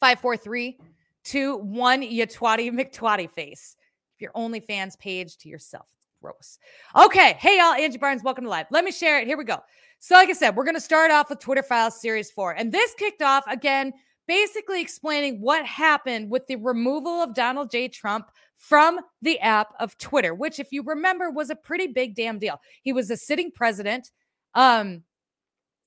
543 0.00 0.78
21 1.24 2.02
you 2.02 2.26
twatty 2.26 2.70
McTwatty 2.70 3.30
face. 3.30 3.76
Your 4.18 4.32
OnlyFans 4.32 4.98
page 4.98 5.38
to 5.38 5.48
yourself. 5.48 5.88
Gross. 6.24 6.58
Okay. 6.96 7.36
Hey, 7.38 7.58
y'all. 7.58 7.74
Angie 7.74 7.98
Barnes, 7.98 8.22
welcome 8.22 8.44
to 8.44 8.50
live. 8.50 8.64
Let 8.70 8.82
me 8.82 8.90
share 8.90 9.20
it. 9.20 9.26
Here 9.26 9.36
we 9.36 9.44
go. 9.44 9.58
So, 9.98 10.14
like 10.14 10.30
I 10.30 10.32
said, 10.32 10.56
we're 10.56 10.64
going 10.64 10.74
to 10.74 10.80
start 10.80 11.10
off 11.10 11.28
with 11.28 11.38
Twitter 11.38 11.62
Files 11.62 12.00
Series 12.00 12.30
4. 12.30 12.52
And 12.52 12.72
this 12.72 12.94
kicked 12.94 13.20
off 13.20 13.44
again, 13.46 13.92
basically 14.26 14.80
explaining 14.80 15.42
what 15.42 15.66
happened 15.66 16.30
with 16.30 16.46
the 16.46 16.56
removal 16.56 17.20
of 17.22 17.34
Donald 17.34 17.70
J. 17.70 17.88
Trump 17.88 18.30
from 18.56 19.00
the 19.20 19.38
app 19.40 19.74
of 19.78 19.98
Twitter, 19.98 20.34
which, 20.34 20.58
if 20.58 20.68
you 20.72 20.82
remember, 20.82 21.30
was 21.30 21.50
a 21.50 21.56
pretty 21.56 21.88
big 21.88 22.14
damn 22.14 22.38
deal. 22.38 22.58
He 22.80 22.94
was 22.94 23.10
a 23.10 23.18
sitting 23.18 23.50
president. 23.50 24.10
Um, 24.54 25.02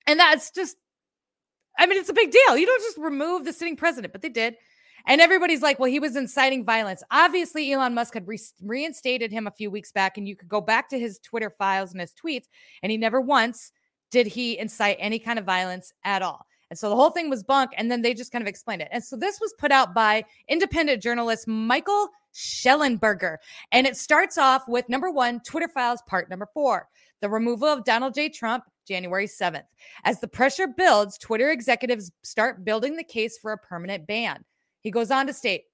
and 0.05 0.19
that's 0.19 0.51
just, 0.51 0.77
I 1.79 1.87
mean, 1.87 1.97
it's 1.97 2.09
a 2.09 2.13
big 2.13 2.29
deal. 2.29 2.55
You 2.55 2.67
don't 2.67 2.83
just 2.83 2.99
remove 2.99 3.43
the 3.43 3.53
sitting 3.53 3.75
president, 3.75 4.13
but 4.13 4.21
they 4.21 4.29
did. 4.29 4.55
And 5.07 5.21
everybody's 5.21 5.61
like, 5.61 5.79
well, 5.79 5.89
he 5.89 5.99
was 5.99 6.15
inciting 6.15 6.65
violence. 6.65 7.01
Obviously, 7.11 7.71
Elon 7.71 7.93
Musk 7.93 8.13
had 8.13 8.27
re- 8.27 8.39
reinstated 8.61 9.31
him 9.31 9.47
a 9.47 9.51
few 9.51 9.71
weeks 9.71 9.91
back, 9.91 10.17
and 10.17 10.27
you 10.27 10.35
could 10.35 10.49
go 10.49 10.61
back 10.61 10.89
to 10.89 10.99
his 10.99 11.17
Twitter 11.19 11.49
files 11.57 11.93
and 11.93 12.01
his 12.01 12.13
tweets, 12.13 12.45
and 12.83 12.91
he 12.91 12.97
never 12.97 13.21
once 13.21 13.71
did 14.11 14.27
he 14.27 14.57
incite 14.57 14.97
any 14.99 15.17
kind 15.17 15.39
of 15.39 15.45
violence 15.45 15.93
at 16.03 16.21
all. 16.21 16.45
And 16.69 16.77
so 16.77 16.89
the 16.89 16.95
whole 16.95 17.11
thing 17.11 17.29
was 17.29 17.43
bunk, 17.43 17.71
and 17.77 17.89
then 17.89 18.01
they 18.01 18.13
just 18.13 18.31
kind 18.31 18.41
of 18.41 18.47
explained 18.47 18.81
it. 18.81 18.89
And 18.91 19.03
so 19.03 19.15
this 19.15 19.39
was 19.39 19.53
put 19.57 19.71
out 19.71 19.93
by 19.93 20.25
independent 20.49 21.01
journalist 21.01 21.47
Michael 21.47 22.09
Shellenberger. 22.35 23.37
And 23.71 23.87
it 23.87 23.95
starts 23.95 24.37
off 24.37 24.63
with 24.67 24.89
number 24.89 25.09
one, 25.09 25.39
Twitter 25.39 25.69
files 25.69 26.01
part 26.07 26.29
number 26.29 26.47
four, 26.53 26.89
the 27.21 27.29
removal 27.29 27.69
of 27.69 27.85
Donald 27.85 28.13
J. 28.13 28.27
Trump, 28.27 28.65
January 28.85 29.27
7th. 29.27 29.63
As 30.03 30.19
the 30.19 30.27
pressure 30.27 30.67
builds, 30.67 31.17
Twitter 31.17 31.49
executives 31.49 32.11
start 32.23 32.65
building 32.65 32.97
the 32.97 33.03
case 33.03 33.37
for 33.37 33.53
a 33.53 33.57
permanent 33.57 34.05
ban. 34.05 34.43
He 34.87 34.91
goes 34.91 35.11
on 35.11 35.27
to 35.27 35.33
state 35.33 35.65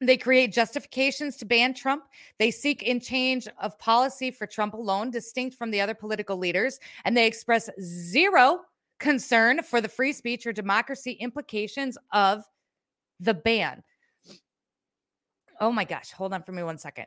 they 0.00 0.16
create 0.16 0.50
justifications 0.50 1.36
to 1.36 1.44
ban 1.44 1.74
Trump. 1.74 2.04
They 2.38 2.50
seek 2.50 2.82
in 2.82 3.00
change 3.00 3.46
of 3.60 3.78
policy 3.78 4.30
for 4.30 4.46
Trump 4.46 4.72
alone, 4.72 5.10
distinct 5.10 5.58
from 5.58 5.70
the 5.70 5.82
other 5.82 5.92
political 5.92 6.38
leaders, 6.38 6.80
and 7.04 7.14
they 7.14 7.26
express 7.26 7.68
zero 7.82 8.60
concern 8.98 9.62
for 9.62 9.82
the 9.82 9.88
free 9.90 10.14
speech 10.14 10.46
or 10.46 10.54
democracy 10.54 11.12
implications 11.12 11.98
of 12.14 12.44
the 13.20 13.34
ban. 13.34 13.82
Oh 15.60 15.70
my 15.70 15.84
gosh, 15.84 16.10
hold 16.10 16.32
on 16.32 16.42
for 16.44 16.52
me 16.52 16.62
one 16.62 16.78
second. 16.78 17.04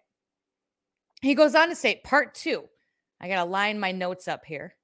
He 1.23 1.33
goes 1.33 1.55
on 1.55 1.69
to 1.69 1.75
say, 1.75 1.99
part 2.03 2.35
two. 2.35 2.63
I 3.19 3.27
got 3.27 3.43
to 3.43 3.49
line 3.49 3.79
my 3.79 3.91
notes 3.91 4.27
up 4.27 4.45
here. 4.45 4.75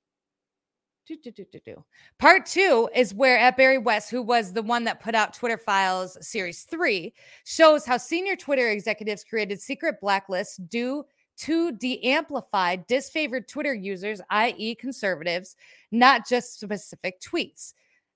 Do, 1.06 1.18
do, 1.18 1.32
do, 1.32 1.46
do, 1.52 1.60
do. 1.66 1.84
Part 2.18 2.46
two 2.46 2.90
is 2.96 3.14
where 3.14 3.38
at 3.38 3.58
Bari 3.58 3.78
Weiss, 3.78 4.10
who 4.10 4.22
was 4.22 4.54
the 4.54 4.62
one 4.62 4.86
that 4.86 5.02
put 5.02 5.16
out 5.16 5.34
Twitter 5.34 5.58
Files 5.58 6.18
Series 6.26 6.64
3, 6.64 7.14
shows 7.44 7.86
how 7.86 7.98
senior 7.98 8.38
Twitter 8.38 8.70
executives 8.70 9.26
created 9.26 9.60
secret 9.60 9.96
blacklists 10.02 10.58
due 10.70 11.04
to 11.36 11.74
de-amplify 11.74 12.78
disfavored 12.78 13.48
Twitter 13.50 13.74
users, 13.74 14.22
i.e., 14.30 14.76
conservatives, 14.76 15.58
not 15.92 16.26
just 16.26 16.60
specific 16.60 17.20
tweets. 17.20 17.74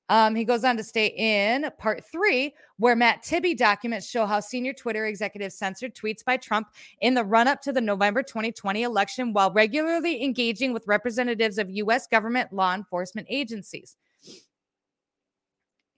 Um, 0.10 0.36
he 0.36 0.46
goes 0.46 0.64
on 0.64 0.78
to 0.78 0.84
state 0.84 1.14
in 1.18 1.70
part 1.78 2.06
three, 2.06 2.54
where 2.78 2.96
Matt 2.96 3.24
Taibbi 3.24 3.58
documents 3.58 4.10
show 4.10 4.26
how 4.26 4.40
senior 4.40 4.74
Twitter 4.74 5.06
executives 5.06 5.56
censored 5.56 5.94
tweets 5.96 6.24
by 6.24 6.38
Trump 6.38 6.70
in 7.02 7.14
the 7.14 7.24
run 7.24 7.48
up 7.48 7.62
to 7.64 7.74
the 7.74 7.82
November 7.82 8.24
2020 8.24 8.84
election 8.84 9.34
while 9.34 9.52
regularly 9.52 10.24
engaging 10.24 10.74
with 10.74 10.88
representatives 10.88 11.58
of 11.58 11.70
U.S. 11.70 12.08
government 12.08 12.54
law 12.54 12.74
enforcement 12.74 13.28
agencies. 13.30 13.98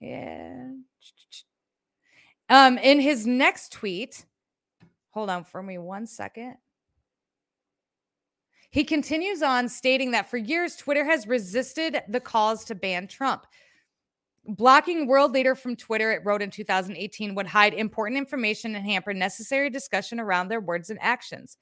Yeah. 0.00 0.70
Um, 2.48 2.78
in 2.78 2.98
his 2.98 3.26
next 3.26 3.70
tweet, 3.72 4.26
hold 5.10 5.30
on 5.30 5.44
for 5.44 5.62
me 5.62 5.78
one 5.78 6.06
second. 6.06 6.56
He 8.70 8.84
continues 8.84 9.42
on 9.42 9.68
stating 9.68 10.12
that 10.12 10.30
for 10.30 10.36
years, 10.36 10.76
Twitter 10.76 11.04
has 11.04 11.26
resisted 11.26 12.02
the 12.08 12.20
calls 12.20 12.64
to 12.66 12.74
ban 12.74 13.08
Trump. 13.08 13.46
Blocking 14.46 15.06
world 15.06 15.32
leader 15.32 15.54
from 15.54 15.76
Twitter, 15.76 16.10
it 16.12 16.22
wrote 16.24 16.42
in 16.42 16.50
2018, 16.50 17.34
would 17.34 17.46
hide 17.46 17.74
important 17.74 18.18
information 18.18 18.74
and 18.74 18.84
hamper 18.84 19.12
necessary 19.12 19.68
discussion 19.68 20.18
around 20.18 20.48
their 20.48 20.60
words 20.60 20.90
and 20.90 20.98
actions. 21.02 21.58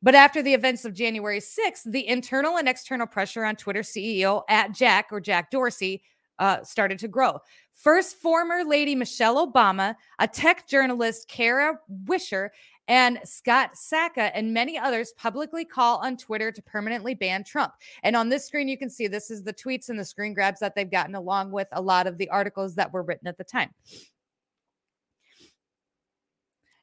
But 0.00 0.14
after 0.14 0.42
the 0.42 0.54
events 0.54 0.84
of 0.84 0.94
January 0.94 1.40
6th, 1.40 1.90
the 1.90 2.06
internal 2.06 2.58
and 2.58 2.68
external 2.68 3.06
pressure 3.06 3.44
on 3.44 3.56
Twitter 3.56 3.80
CEO 3.80 4.42
at 4.48 4.72
Jack 4.72 5.06
or 5.10 5.20
Jack 5.20 5.50
Dorsey 5.50 6.02
uh, 6.38 6.62
started 6.62 6.98
to 6.98 7.08
grow. 7.08 7.38
First, 7.72 8.16
former 8.16 8.64
Lady 8.64 8.94
Michelle 8.94 9.46
Obama, 9.50 9.94
a 10.18 10.28
tech 10.28 10.68
journalist, 10.68 11.28
Kara 11.28 11.78
Swisher, 12.04 12.50
and 12.88 13.18
Scott 13.24 13.76
Saka 13.76 14.34
and 14.36 14.52
many 14.52 14.78
others 14.78 15.12
publicly 15.16 15.64
call 15.64 15.98
on 15.98 16.16
Twitter 16.16 16.52
to 16.52 16.62
permanently 16.62 17.14
ban 17.14 17.44
Trump. 17.44 17.72
And 18.02 18.14
on 18.14 18.28
this 18.28 18.44
screen, 18.46 18.68
you 18.68 18.76
can 18.76 18.90
see 18.90 19.06
this 19.06 19.30
is 19.30 19.42
the 19.42 19.54
tweets 19.54 19.88
and 19.88 19.98
the 19.98 20.04
screen 20.04 20.34
grabs 20.34 20.60
that 20.60 20.74
they've 20.74 20.90
gotten 20.90 21.14
along 21.14 21.50
with 21.50 21.68
a 21.72 21.80
lot 21.80 22.06
of 22.06 22.18
the 22.18 22.28
articles 22.28 22.74
that 22.74 22.92
were 22.92 23.02
written 23.02 23.26
at 23.26 23.38
the 23.38 23.44
time. 23.44 23.70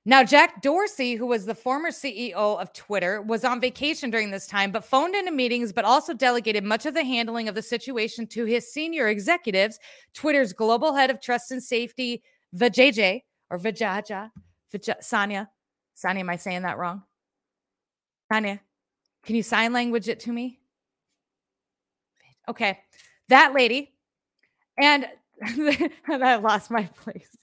Now, 0.04 0.24
Jack 0.24 0.64
Dorsey, 0.64 1.14
who 1.14 1.28
was 1.28 1.46
the 1.46 1.54
former 1.54 1.92
CEO 1.92 2.34
of 2.34 2.74
Twitter, 2.74 3.22
was 3.22 3.46
on 3.46 3.62
vacation 3.62 4.10
during 4.10 4.32
this 4.32 4.48
time, 4.48 4.72
but 4.72 4.84
phoned 4.84 5.14
into 5.14 5.32
meetings, 5.32 5.72
but 5.72 5.86
also 5.86 6.16
delegated 6.16 6.64
much 6.64 6.88
of 6.88 6.96
the 6.96 7.04
handling 7.04 7.48
of 7.48 7.54
the 7.54 7.62
situation 7.62 8.26
to 8.28 8.46
his 8.46 8.74
senior 8.74 9.10
executives, 9.10 9.78
Twitter's 10.16 10.54
global 10.54 10.96
head 10.96 11.12
of 11.12 11.22
trust 11.22 11.52
and 11.52 11.62
safety, 11.62 12.24
Vijay, 12.56 13.22
or 13.52 13.60
Vijaja, 13.60 14.32
Vij- 14.74 15.04
Sanya. 15.04 15.48
Sanya, 15.96 16.20
am 16.20 16.30
I 16.30 16.36
saying 16.36 16.64
that 16.64 16.78
wrong? 16.78 17.04
Sanya, 18.32 18.60
can 19.24 19.36
you 19.36 19.44
sign 19.44 19.74
language 19.74 20.10
it 20.10 20.20
to 20.22 20.32
me? 20.32 20.60
Okay, 22.50 22.80
that 23.30 23.54
lady. 23.54 23.94
And 24.78 25.08
I 26.08 26.36
lost 26.38 26.72
my 26.72 26.84
place 26.84 27.38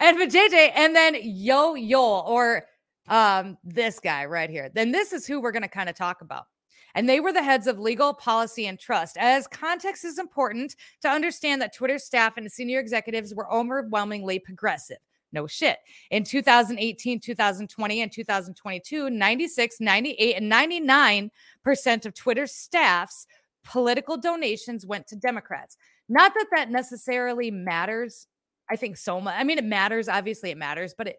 and 0.00 0.18
Vijay, 0.18 0.72
and 0.74 0.94
then 0.94 1.16
Yo 1.22 1.74
Yo, 1.74 2.20
or 2.20 2.64
um, 3.08 3.56
this 3.64 3.98
guy 4.00 4.26
right 4.26 4.50
here. 4.50 4.70
Then 4.72 4.92
this 4.92 5.12
is 5.12 5.26
who 5.26 5.40
we're 5.40 5.52
going 5.52 5.62
to 5.62 5.68
kind 5.68 5.88
of 5.88 5.96
talk 5.96 6.20
about. 6.20 6.46
And 6.94 7.08
they 7.08 7.20
were 7.20 7.32
the 7.32 7.42
heads 7.42 7.66
of 7.66 7.78
legal, 7.78 8.12
policy, 8.12 8.66
and 8.66 8.78
trust. 8.78 9.16
As 9.18 9.46
context 9.46 10.04
is 10.04 10.18
important 10.18 10.74
to 11.02 11.08
understand 11.08 11.62
that 11.62 11.74
Twitter 11.74 11.98
staff 11.98 12.36
and 12.36 12.50
senior 12.50 12.80
executives 12.80 13.34
were 13.34 13.50
overwhelmingly 13.52 14.38
progressive. 14.38 14.98
No 15.32 15.46
shit. 15.46 15.78
In 16.10 16.24
2018, 16.24 17.20
2020, 17.20 18.02
and 18.02 18.12
2022, 18.12 19.10
96, 19.10 19.80
98, 19.80 20.34
and 20.34 20.50
99% 20.50 22.06
of 22.06 22.14
Twitter's 22.14 22.52
staff's 22.52 23.26
political 23.64 24.16
donations 24.16 24.86
went 24.86 25.06
to 25.08 25.16
Democrats. 25.16 25.76
Not 26.08 26.32
that 26.34 26.46
that 26.52 26.70
necessarily 26.70 27.50
matters 27.50 28.26
I 28.70 28.76
think 28.76 28.96
so 28.96 29.20
much. 29.20 29.34
I 29.36 29.44
mean, 29.44 29.58
it 29.58 29.64
matters. 29.64 30.08
Obviously, 30.08 30.50
it 30.50 30.58
matters, 30.58 30.94
but 30.96 31.08
it, 31.08 31.16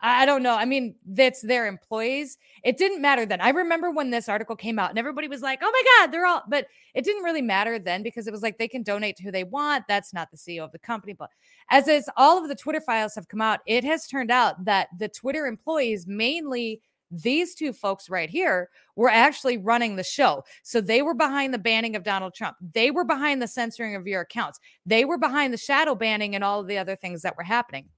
I 0.00 0.26
don't 0.26 0.42
know. 0.42 0.54
I 0.54 0.66
mean, 0.66 0.96
that's 1.06 1.40
their 1.40 1.66
employees. 1.66 2.36
It 2.62 2.76
didn't 2.76 3.00
matter 3.00 3.24
then. 3.24 3.40
I 3.40 3.50
remember 3.50 3.90
when 3.90 4.10
this 4.10 4.28
article 4.28 4.54
came 4.54 4.78
out 4.78 4.90
and 4.90 4.98
everybody 4.98 5.28
was 5.28 5.40
like, 5.40 5.60
oh 5.62 5.70
my 5.72 5.82
God, 5.96 6.12
they're 6.12 6.26
all, 6.26 6.42
but 6.46 6.66
it 6.94 7.04
didn't 7.04 7.22
really 7.22 7.40
matter 7.40 7.78
then 7.78 8.02
because 8.02 8.26
it 8.26 8.32
was 8.32 8.42
like 8.42 8.58
they 8.58 8.68
can 8.68 8.82
donate 8.82 9.16
to 9.16 9.22
who 9.22 9.30
they 9.30 9.44
want. 9.44 9.84
That's 9.88 10.12
not 10.12 10.30
the 10.30 10.36
CEO 10.36 10.62
of 10.62 10.72
the 10.72 10.78
company. 10.78 11.14
But 11.14 11.30
as 11.70 11.88
is, 11.88 12.10
all 12.16 12.36
of 12.36 12.48
the 12.48 12.54
Twitter 12.54 12.82
files 12.82 13.14
have 13.14 13.28
come 13.28 13.40
out, 13.40 13.60
it 13.66 13.82
has 13.84 14.06
turned 14.06 14.30
out 14.30 14.64
that 14.66 14.88
the 14.98 15.08
Twitter 15.08 15.46
employees 15.46 16.06
mainly 16.06 16.82
these 17.10 17.54
two 17.54 17.72
folks 17.72 18.10
right 18.10 18.28
here 18.28 18.70
were 18.96 19.10
actually 19.10 19.56
running 19.56 19.96
the 19.96 20.04
show. 20.04 20.44
So 20.62 20.80
they 20.80 21.02
were 21.02 21.14
behind 21.14 21.54
the 21.54 21.58
banning 21.58 21.96
of 21.96 22.02
Donald 22.02 22.34
Trump. 22.34 22.56
They 22.74 22.90
were 22.90 23.04
behind 23.04 23.40
the 23.40 23.48
censoring 23.48 23.94
of 23.94 24.06
your 24.06 24.22
accounts. 24.22 24.58
They 24.84 25.04
were 25.04 25.18
behind 25.18 25.52
the 25.52 25.58
shadow 25.58 25.94
banning 25.94 26.34
and 26.34 26.44
all 26.44 26.60
of 26.60 26.66
the 26.66 26.78
other 26.78 26.96
things 26.96 27.22
that 27.22 27.36
were 27.36 27.44
happening. 27.44 27.88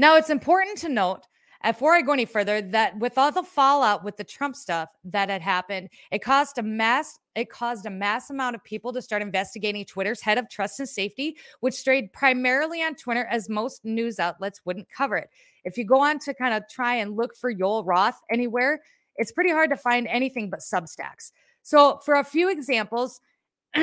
Now, 0.00 0.16
it's 0.16 0.30
important 0.30 0.78
to 0.78 0.88
note 0.88 1.26
before 1.62 1.94
I 1.94 2.00
go 2.00 2.14
any 2.14 2.24
further 2.24 2.62
that 2.62 2.98
with 2.98 3.18
all 3.18 3.30
the 3.30 3.42
fallout 3.42 4.02
with 4.02 4.16
the 4.16 4.24
Trump 4.24 4.56
stuff 4.56 4.88
that 5.04 5.28
had 5.28 5.42
happened, 5.42 5.90
it 6.10 6.20
caused 6.20 6.56
a 6.56 6.62
mass 6.62 7.18
it 7.34 7.50
caused 7.50 7.84
a 7.84 7.90
mass 7.90 8.30
amount 8.30 8.56
of 8.56 8.64
people 8.64 8.94
to 8.94 9.02
start 9.02 9.20
investigating 9.20 9.84
Twitter's 9.84 10.22
head 10.22 10.38
of 10.38 10.48
trust 10.48 10.80
and 10.80 10.88
safety, 10.88 11.36
which 11.60 11.74
strayed 11.74 12.14
primarily 12.14 12.82
on 12.82 12.94
Twitter 12.94 13.26
as 13.26 13.50
most 13.50 13.84
news 13.84 14.18
outlets 14.18 14.62
wouldn't 14.64 14.88
cover 14.88 15.18
it. 15.18 15.28
If 15.64 15.76
you 15.76 15.84
go 15.84 16.00
on 16.00 16.18
to 16.20 16.32
kind 16.32 16.54
of 16.54 16.62
try 16.66 16.94
and 16.94 17.14
look 17.14 17.36
for 17.36 17.52
Yoel 17.52 17.86
Roth 17.86 18.22
anywhere, 18.30 18.80
it's 19.16 19.32
pretty 19.32 19.50
hard 19.50 19.68
to 19.68 19.76
find 19.76 20.06
anything 20.06 20.48
but 20.48 20.60
Substacks. 20.60 21.32
So, 21.62 21.98
for 22.06 22.14
a 22.14 22.24
few 22.24 22.50
examples, 22.50 23.20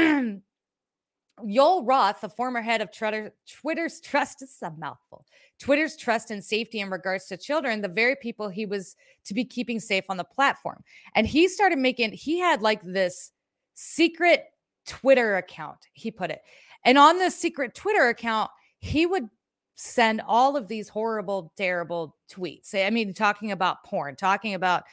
Yoel 1.43 1.83
Roth, 1.85 2.21
the 2.21 2.29
former 2.29 2.61
head 2.61 2.81
of 2.81 2.91
Twitter, 2.91 3.33
Twitter's 3.47 4.01
trust 4.03 4.41
is 4.41 4.57
a 4.61 4.71
mouthful. 4.71 5.25
Twitter's 5.59 5.95
trust 5.95 6.31
and 6.31 6.43
safety 6.43 6.79
in 6.79 6.89
regards 6.89 7.25
to 7.27 7.37
children, 7.37 7.81
the 7.81 7.87
very 7.87 8.15
people 8.15 8.49
he 8.49 8.65
was 8.65 8.95
to 9.25 9.33
be 9.33 9.43
keeping 9.43 9.79
safe 9.79 10.05
on 10.09 10.17
the 10.17 10.23
platform. 10.23 10.83
And 11.15 11.25
he 11.25 11.47
started 11.47 11.79
making, 11.79 12.13
he 12.13 12.39
had 12.39 12.61
like 12.61 12.81
this 12.83 13.31
secret 13.73 14.45
Twitter 14.85 15.37
account, 15.37 15.79
he 15.93 16.11
put 16.11 16.31
it. 16.31 16.41
And 16.85 16.97
on 16.97 17.17
this 17.17 17.35
secret 17.35 17.75
Twitter 17.75 18.07
account, 18.07 18.49
he 18.79 19.05
would 19.05 19.29
send 19.73 20.21
all 20.25 20.55
of 20.55 20.67
these 20.67 20.89
horrible, 20.89 21.51
terrible 21.57 22.15
tweets. 22.31 22.73
I 22.73 22.89
mean, 22.89 23.13
talking 23.13 23.51
about 23.51 23.83
porn, 23.83 24.15
talking 24.15 24.53
about 24.53 24.83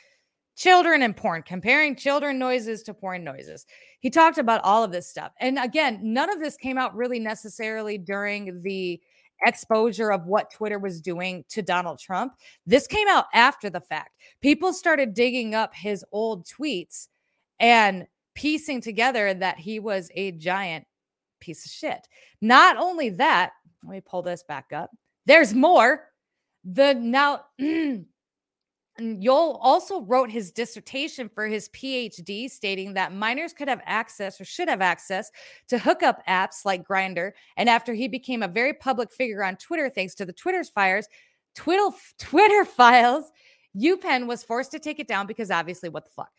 children 0.56 1.02
and 1.02 1.16
porn, 1.16 1.42
comparing 1.42 1.96
children 1.96 2.38
noises 2.38 2.82
to 2.84 2.94
porn 2.94 3.25
noises. 3.25 3.66
He 4.00 4.11
talked 4.11 4.38
about 4.38 4.61
all 4.62 4.84
of 4.84 4.92
this 4.92 5.08
stuff. 5.08 5.32
And 5.40 5.58
again, 5.58 6.00
none 6.02 6.30
of 6.30 6.40
this 6.40 6.56
came 6.56 6.78
out 6.78 6.94
really 6.94 7.18
necessarily 7.18 7.99
during 7.99 8.62
the 8.62 9.00
exposure 9.46 10.12
of 10.12 10.26
what 10.26 10.50
Twitter 10.50 10.78
was 10.78 11.00
doing 11.00 11.44
to 11.49 11.62
Donald 11.62 11.99
Trump. 11.99 12.34
This 12.66 12.87
came 12.87 13.08
out 13.08 13.26
after 13.34 13.68
the 13.68 13.80
fact. 13.80 14.16
People 14.40 14.73
started 14.73 15.14
digging 15.14 15.54
up 15.54 15.75
his 15.75 16.04
old 16.12 16.46
tweets 16.46 17.08
and 17.61 18.06
piecing 18.34 18.80
together 18.80 19.34
that 19.34 19.58
he 19.58 19.80
was 19.80 20.11
a 20.14 20.32
giant 20.32 20.87
piece 21.40 21.66
of 21.66 21.73
shit. 21.73 22.08
Not 22.40 22.76
only 22.76 23.11
that, 23.11 23.52
let 23.84 23.92
me 23.92 24.00
pull 24.00 24.23
this 24.23 24.42
back 24.42 24.73
up. 24.73 24.90
There's 25.26 25.54
more. 25.54 26.08
The 26.64 26.94
now 26.94 27.42
Yoel 29.01 29.59
also 29.61 30.03
wrote 30.03 30.31
his 30.31 30.53
dissertation 30.53 31.29
for 31.29 31.47
his 31.47 31.69
PhD, 31.71 32.49
stating 32.49 32.95
that 32.95 33.13
minors 33.13 33.53
could 33.53 33.67
have 33.67 33.81
access 33.85 34.41
or 34.41 34.45
should 34.45 34.69
have 34.69 34.81
access 34.81 35.33
to 35.69 35.79
hookup 35.79 36.25
apps 36.29 36.65
like 36.65 36.87
Grindr. 36.87 37.33
And 37.57 37.69
after 37.69 37.93
he 37.93 38.07
became 38.07 38.43
a 38.43 38.49
very 38.49 38.73
public 38.73 39.11
figure 39.11 39.43
on 39.43 39.57
Twitter, 39.57 39.91
thanks 39.91 40.15
to 40.17 40.25
the 40.25 40.33
Twitter's 40.33 40.69
fires, 40.69 41.09
Twitter 41.57 41.97
Twitter 42.19 42.65
files, 42.77 43.33
UPenn 43.77 44.27
was 44.29 44.45
forced 44.45 44.71
to 44.71 44.79
take 44.79 45.01
it 45.01 45.09
down 45.09 45.27
because 45.27 45.51
obviously, 45.51 45.89
what 45.89 46.05
the 46.05 46.11
fuck? 46.11 46.31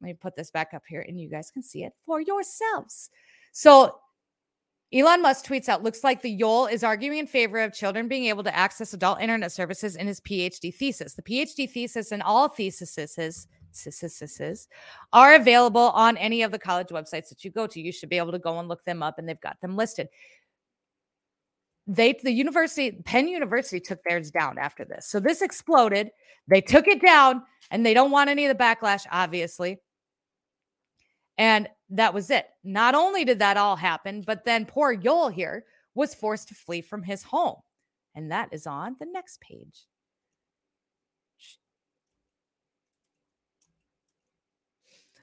Let 0.00 0.06
me 0.06 0.14
put 0.14 0.36
this 0.36 0.50
back 0.50 0.72
up 0.72 0.84
here, 0.88 1.04
and 1.06 1.20
you 1.20 1.28
guys 1.28 1.50
can 1.50 1.62
see 1.62 1.82
it 1.82 1.92
for 2.04 2.20
yourselves. 2.20 3.10
So 3.52 3.98
Elon 4.92 5.22
Musk 5.22 5.46
tweets 5.46 5.68
out, 5.68 5.84
looks 5.84 6.02
like 6.02 6.20
the 6.20 6.36
Yoel 6.36 6.70
is 6.70 6.82
arguing 6.82 7.18
in 7.18 7.26
favor 7.26 7.60
of 7.60 7.72
children 7.72 8.08
being 8.08 8.24
able 8.24 8.42
to 8.42 8.56
access 8.56 8.92
adult 8.92 9.20
internet 9.20 9.52
services 9.52 9.94
in 9.94 10.08
his 10.08 10.20
PhD 10.20 10.74
thesis. 10.74 11.14
The 11.14 11.22
PhD 11.22 11.70
thesis 11.70 12.10
and 12.10 12.22
all 12.22 12.48
theses 12.48 13.08
are 15.12 15.34
available 15.36 15.90
on 15.90 16.16
any 16.16 16.42
of 16.42 16.50
the 16.50 16.58
college 16.58 16.88
websites 16.88 17.28
that 17.28 17.44
you 17.44 17.52
go 17.52 17.68
to. 17.68 17.80
You 17.80 17.92
should 17.92 18.08
be 18.08 18.18
able 18.18 18.32
to 18.32 18.40
go 18.40 18.58
and 18.58 18.68
look 18.68 18.82
them 18.84 19.00
up, 19.00 19.18
and 19.18 19.28
they've 19.28 19.40
got 19.40 19.60
them 19.60 19.76
listed. 19.76 20.08
They, 21.86 22.18
the 22.20 22.32
university, 22.32 22.90
Penn 23.04 23.28
University 23.28 23.78
took 23.78 24.02
theirs 24.02 24.32
down 24.32 24.58
after 24.58 24.84
this. 24.84 25.06
So 25.06 25.20
this 25.20 25.40
exploded. 25.40 26.10
They 26.48 26.60
took 26.60 26.88
it 26.88 27.00
down, 27.00 27.42
and 27.70 27.86
they 27.86 27.94
don't 27.94 28.10
want 28.10 28.28
any 28.28 28.44
of 28.44 28.56
the 28.56 28.60
backlash, 28.60 29.06
obviously. 29.12 29.78
And 31.40 31.70
that 31.88 32.12
was 32.12 32.28
it. 32.28 32.50
Not 32.64 32.94
only 32.94 33.24
did 33.24 33.38
that 33.38 33.56
all 33.56 33.74
happen, 33.74 34.20
but 34.20 34.44
then 34.44 34.66
poor 34.66 34.94
Yoel 34.94 35.32
here 35.32 35.64
was 35.94 36.14
forced 36.14 36.48
to 36.48 36.54
flee 36.54 36.82
from 36.82 37.02
his 37.02 37.22
home. 37.22 37.56
And 38.14 38.30
that 38.30 38.50
is 38.52 38.66
on 38.66 38.96
the 39.00 39.06
next 39.06 39.40
page. 39.40 39.86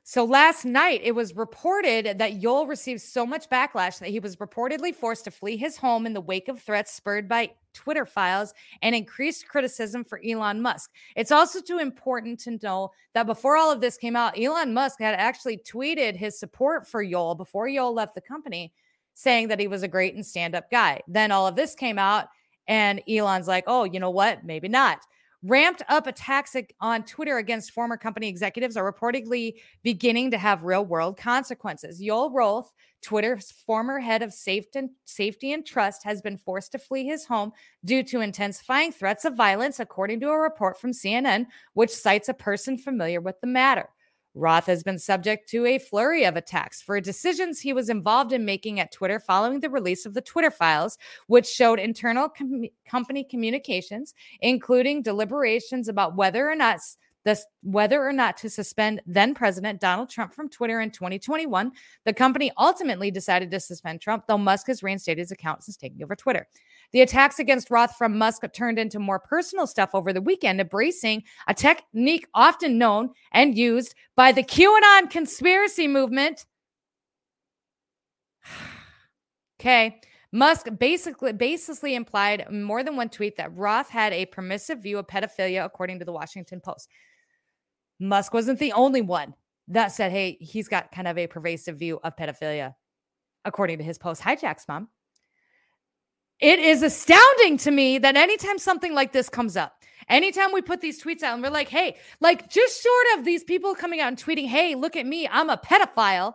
So 0.01 0.25
last 0.25 0.65
night, 0.65 1.01
it 1.03 1.13
was 1.13 1.35
reported 1.35 2.17
that 2.17 2.41
Yoel 2.41 2.67
received 2.67 3.01
so 3.01 3.23
much 3.23 3.47
backlash 3.47 3.99
that 3.99 4.09
he 4.09 4.19
was 4.19 4.37
reportedly 4.37 4.95
forced 4.95 5.25
to 5.25 5.31
flee 5.31 5.55
his 5.55 5.77
home 5.77 6.07
in 6.07 6.13
the 6.13 6.21
wake 6.21 6.47
of 6.47 6.59
threats 6.59 6.93
spurred 6.93 7.29
by 7.29 7.51
Twitter 7.77 8.05
files 8.07 8.55
and 8.81 8.95
increased 8.95 9.47
criticism 9.47 10.03
for 10.03 10.19
Elon 10.25 10.61
Musk. 10.61 10.91
It's 11.15 11.31
also 11.31 11.61
too 11.61 11.77
important 11.77 12.39
to 12.41 12.57
know 12.61 12.91
that 13.13 13.27
before 13.27 13.55
all 13.55 13.71
of 13.71 13.81
this 13.81 13.97
came 13.97 14.15
out, 14.15 14.37
Elon 14.37 14.73
Musk 14.73 14.99
had 14.99 15.13
actually 15.13 15.57
tweeted 15.57 16.15
his 16.15 16.39
support 16.39 16.87
for 16.87 17.05
Yoel 17.05 17.37
before 17.37 17.67
Yoel 17.67 17.93
left 17.93 18.15
the 18.15 18.21
company, 18.21 18.73
saying 19.13 19.49
that 19.49 19.59
he 19.59 19.67
was 19.67 19.83
a 19.83 19.87
great 19.87 20.15
and 20.15 20.25
stand 20.25 20.55
up 20.55 20.71
guy. 20.71 21.01
Then 21.07 21.31
all 21.31 21.45
of 21.45 21.55
this 21.55 21.75
came 21.75 21.99
out, 21.99 22.29
and 22.67 23.01
Elon's 23.07 23.47
like, 23.47 23.65
oh, 23.67 23.83
you 23.83 23.99
know 23.99 24.09
what? 24.09 24.43
Maybe 24.43 24.67
not. 24.67 24.99
Ramped 25.43 25.83
up 25.87 26.07
attacks 26.07 26.55
on 26.81 27.03
Twitter 27.03 27.37
against 27.37 27.71
former 27.71 27.95
company 27.95 28.27
executives 28.27 28.75
are 28.75 28.91
reportedly 28.91 29.53
beginning 29.83 30.31
to 30.31 30.37
have 30.37 30.63
real 30.63 30.83
world 30.83 31.15
consequences. 31.17 32.01
Yoel 32.01 32.33
Roth, 32.33 32.73
Twitter's 33.03 33.51
former 33.51 33.99
head 33.99 34.23
of 34.23 34.33
safety 34.33 35.53
and 35.53 35.65
trust, 35.65 36.03
has 36.03 36.23
been 36.23 36.37
forced 36.37 36.71
to 36.71 36.79
flee 36.79 37.05
his 37.05 37.25
home 37.25 37.51
due 37.85 38.01
to 38.01 38.21
intensifying 38.21 38.91
threats 38.91 39.25
of 39.25 39.35
violence, 39.35 39.79
according 39.79 40.19
to 40.21 40.29
a 40.29 40.39
report 40.39 40.81
from 40.81 40.91
CNN, 40.91 41.45
which 41.73 41.91
cites 41.91 42.27
a 42.27 42.33
person 42.33 42.75
familiar 42.75 43.21
with 43.21 43.39
the 43.39 43.47
matter. 43.47 43.89
Roth 44.37 44.67
has 44.67 44.83
been 44.83 44.99
subject 44.99 45.49
to 45.49 45.65
a 45.65 45.79
flurry 45.79 46.23
of 46.23 46.35
attacks 46.35 46.81
for 46.81 46.99
decisions 47.01 47.59
he 47.59 47.73
was 47.73 47.89
involved 47.89 48.31
in 48.31 48.45
making 48.45 48.79
at 48.79 48.91
Twitter 48.91 49.19
following 49.19 49.59
the 49.59 49.69
release 49.69 50.05
of 50.05 50.13
the 50.13 50.21
Twitter 50.21 50.51
files, 50.51 50.97
which 51.27 51.47
showed 51.47 51.79
internal 51.79 52.29
com- 52.29 52.65
company 52.89 53.23
communications, 53.23 54.13
including 54.41 55.01
deliberations 55.01 55.87
about 55.87 56.15
whether 56.15 56.49
or 56.49 56.55
not 56.55 56.79
this 57.27 57.45
whether 57.61 58.07
or 58.07 58.13
not 58.13 58.37
to 58.37 58.49
suspend 58.49 59.01
then 59.05 59.35
President 59.35 59.81
Donald 59.81 60.09
Trump 60.09 60.33
from 60.33 60.49
Twitter 60.49 60.79
in 60.79 60.91
2021. 60.91 61.71
The 62.05 62.13
company 62.13 62.51
ultimately 62.57 63.11
decided 63.11 63.51
to 63.51 63.59
suspend 63.59 63.99
Trump, 63.99 64.25
though 64.27 64.37
Musk 64.37 64.67
has 64.67 64.81
reinstated 64.81 65.19
his 65.19 65.31
account 65.31 65.63
since 65.63 65.75
taking 65.75 66.01
over 66.01 66.15
Twitter. 66.15 66.47
The 66.93 67.01
attacks 67.01 67.39
against 67.39 67.69
Roth 67.69 67.95
from 67.97 68.17
Musk 68.17 68.43
turned 68.53 68.79
into 68.79 68.99
more 68.99 69.19
personal 69.19 69.67
stuff 69.67 69.89
over 69.93 70.13
the 70.13 70.21
weekend, 70.21 70.61
embracing 70.61 71.23
a 71.47 71.53
technique 71.53 72.27
often 72.33 72.77
known 72.77 73.09
and 73.31 73.57
used 73.57 73.93
by 74.15 74.31
the 74.31 74.43
QAnon 74.43 75.09
conspiracy 75.09 75.87
movement. 75.87 76.45
okay. 79.59 79.99
Musk 80.31 80.67
basically 80.77 81.31
baselessly 81.33 81.93
implied 81.93 82.51
more 82.51 82.83
than 82.83 82.95
one 82.95 83.09
tweet 83.09 83.37
that 83.37 83.55
Roth 83.55 83.89
had 83.89 84.11
a 84.13 84.25
permissive 84.25 84.83
view 84.83 84.97
of 84.97 85.07
pedophilia, 85.07 85.63
according 85.65 85.99
to 85.99 86.05
the 86.05 86.11
Washington 86.11 86.59
Post. 86.59 86.89
Musk 87.99 88.33
wasn't 88.33 88.59
the 88.59 88.73
only 88.73 89.01
one 89.01 89.33
that 89.69 89.91
said, 89.91 90.11
hey, 90.11 90.37
he's 90.39 90.67
got 90.67 90.91
kind 90.91 91.07
of 91.07 91.17
a 91.17 91.27
pervasive 91.27 91.77
view 91.77 91.99
of 92.03 92.15
pedophilia, 92.15 92.73
according 93.45 93.77
to 93.77 93.83
his 93.83 93.97
post. 93.97 94.21
Hi, 94.21 94.35
Jack's 94.35 94.67
mom. 94.67 94.89
It 96.39 96.59
is 96.59 96.83
astounding 96.83 97.57
to 97.59 97.71
me 97.71 97.97
that 97.97 98.15
anytime 98.15 98.59
something 98.59 98.93
like 98.93 99.11
this 99.11 99.29
comes 99.29 99.57
up, 99.57 99.73
anytime 100.07 100.53
we 100.53 100.61
put 100.61 100.81
these 100.81 101.01
tweets 101.01 101.23
out 101.23 101.33
and 101.33 101.43
we're 101.43 101.49
like, 101.49 101.69
hey, 101.69 101.97
like 102.19 102.49
just 102.49 102.83
short 102.83 103.19
of 103.19 103.25
these 103.25 103.43
people 103.43 103.73
coming 103.73 103.99
out 103.99 104.09
and 104.09 104.17
tweeting, 104.17 104.47
hey, 104.47 104.75
look 104.75 104.95
at 104.95 105.05
me, 105.05 105.27
I'm 105.27 105.49
a 105.49 105.57
pedophile. 105.57 106.33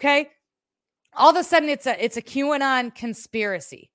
Okay. 0.00 0.30
All 1.14 1.30
of 1.30 1.36
a 1.36 1.44
sudden 1.44 1.68
it's 1.68 1.86
a 1.86 2.02
it's 2.02 2.16
a 2.16 2.22
QAnon 2.22 2.94
conspiracy. 2.94 3.90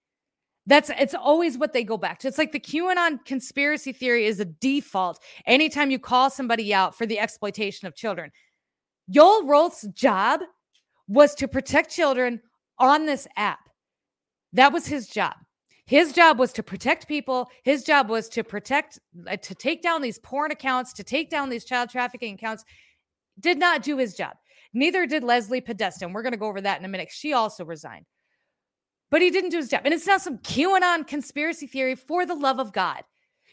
That's 0.68 0.92
it's 0.98 1.14
always 1.14 1.58
what 1.58 1.74
they 1.74 1.84
go 1.84 1.98
back 1.98 2.20
to. 2.20 2.28
It's 2.28 2.38
like 2.38 2.52
the 2.52 2.60
QAnon 2.60 3.24
conspiracy 3.26 3.94
theory 3.94 4.26
is 4.26 4.40
a 4.40 4.46
default 4.46 5.22
anytime 5.46 5.92
you 5.92 6.00
call 6.00 6.30
somebody 6.30 6.74
out 6.74 6.96
for 6.96 7.06
the 7.06 7.20
exploitation 7.20 7.88
of 7.88 7.96
children. 7.96 8.32
Yoel 9.12 9.48
Roth's 9.48 9.88
job 9.88 10.42
was 11.08 11.36
to 11.36 11.48
protect 11.48 11.92
children 11.92 12.42
on 12.80 13.06
this 13.06 13.28
app. 13.36 13.60
That 14.54 14.74
was 14.74 14.88
his 14.88 15.08
job. 15.08 15.36
His 15.86 16.14
job 16.14 16.40
was 16.40 16.54
to 16.54 16.64
protect 16.64 17.08
people. 17.08 17.50
His 17.64 17.84
job 17.84 18.10
was 18.10 18.30
to 18.30 18.44
protect, 18.44 19.00
uh, 19.28 19.38
to 19.38 19.56
take 19.56 19.82
down 19.82 20.02
these 20.02 20.20
porn 20.20 20.52
accounts, 20.52 20.94
to 20.94 21.04
take 21.04 21.30
down 21.30 21.50
these 21.50 21.66
child 21.66 21.90
trafficking 21.90 22.36
accounts. 22.36 22.64
Did 23.40 23.58
not 23.58 23.84
do 23.84 23.98
his 23.98 24.14
job. 24.14 24.36
Neither 24.74 25.06
did 25.06 25.24
Lesley 25.24 25.60
Podesta. 25.60 26.08
We're 26.08 26.22
going 26.22 26.32
to 26.32 26.38
go 26.38 26.48
over 26.48 26.62
that 26.62 26.80
in 26.80 26.86
a 26.86 26.90
minute. 26.90 27.10
She 27.12 27.34
also 27.34 27.66
resigned. 27.66 28.06
But 29.10 29.22
he 29.22 29.30
didn't 29.30 29.50
do 29.50 29.58
his 29.58 29.70
job. 29.70 29.82
And 29.84 29.94
it's 29.94 30.08
not 30.08 30.22
some 30.22 30.38
QAnon 30.38 31.06
conspiracy 31.06 31.68
theory 31.68 31.96
for 31.96 32.26
the 32.26 32.36
love 32.36 32.60
of 32.60 32.72
God. 32.72 33.04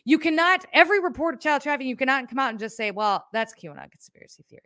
You 0.04 0.18
cannot, 0.18 0.64
every 0.72 1.00
report 1.00 1.34
of 1.34 1.40
child 1.40 1.62
trafficking, 1.62 1.88
you 1.88 1.96
cannot 1.96 2.28
come 2.28 2.38
out 2.38 2.50
and 2.50 2.58
just 2.60 2.76
say, 2.76 2.92
well, 2.92 3.26
that's 3.32 3.52
QAnon 3.54 3.90
conspiracy 3.90 4.44
theory. 4.48 4.62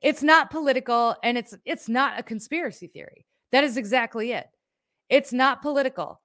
It's 0.00 0.22
not 0.22 0.50
political 0.50 1.16
and 1.22 1.38
it's 1.38 1.54
it's 1.64 1.88
not 1.88 2.18
a 2.18 2.22
conspiracy 2.22 2.86
theory. 2.86 3.26
That 3.52 3.64
is 3.64 3.76
exactly 3.76 4.32
it. 4.32 4.46
It's 5.08 5.32
not 5.32 5.62
political. 5.62 6.20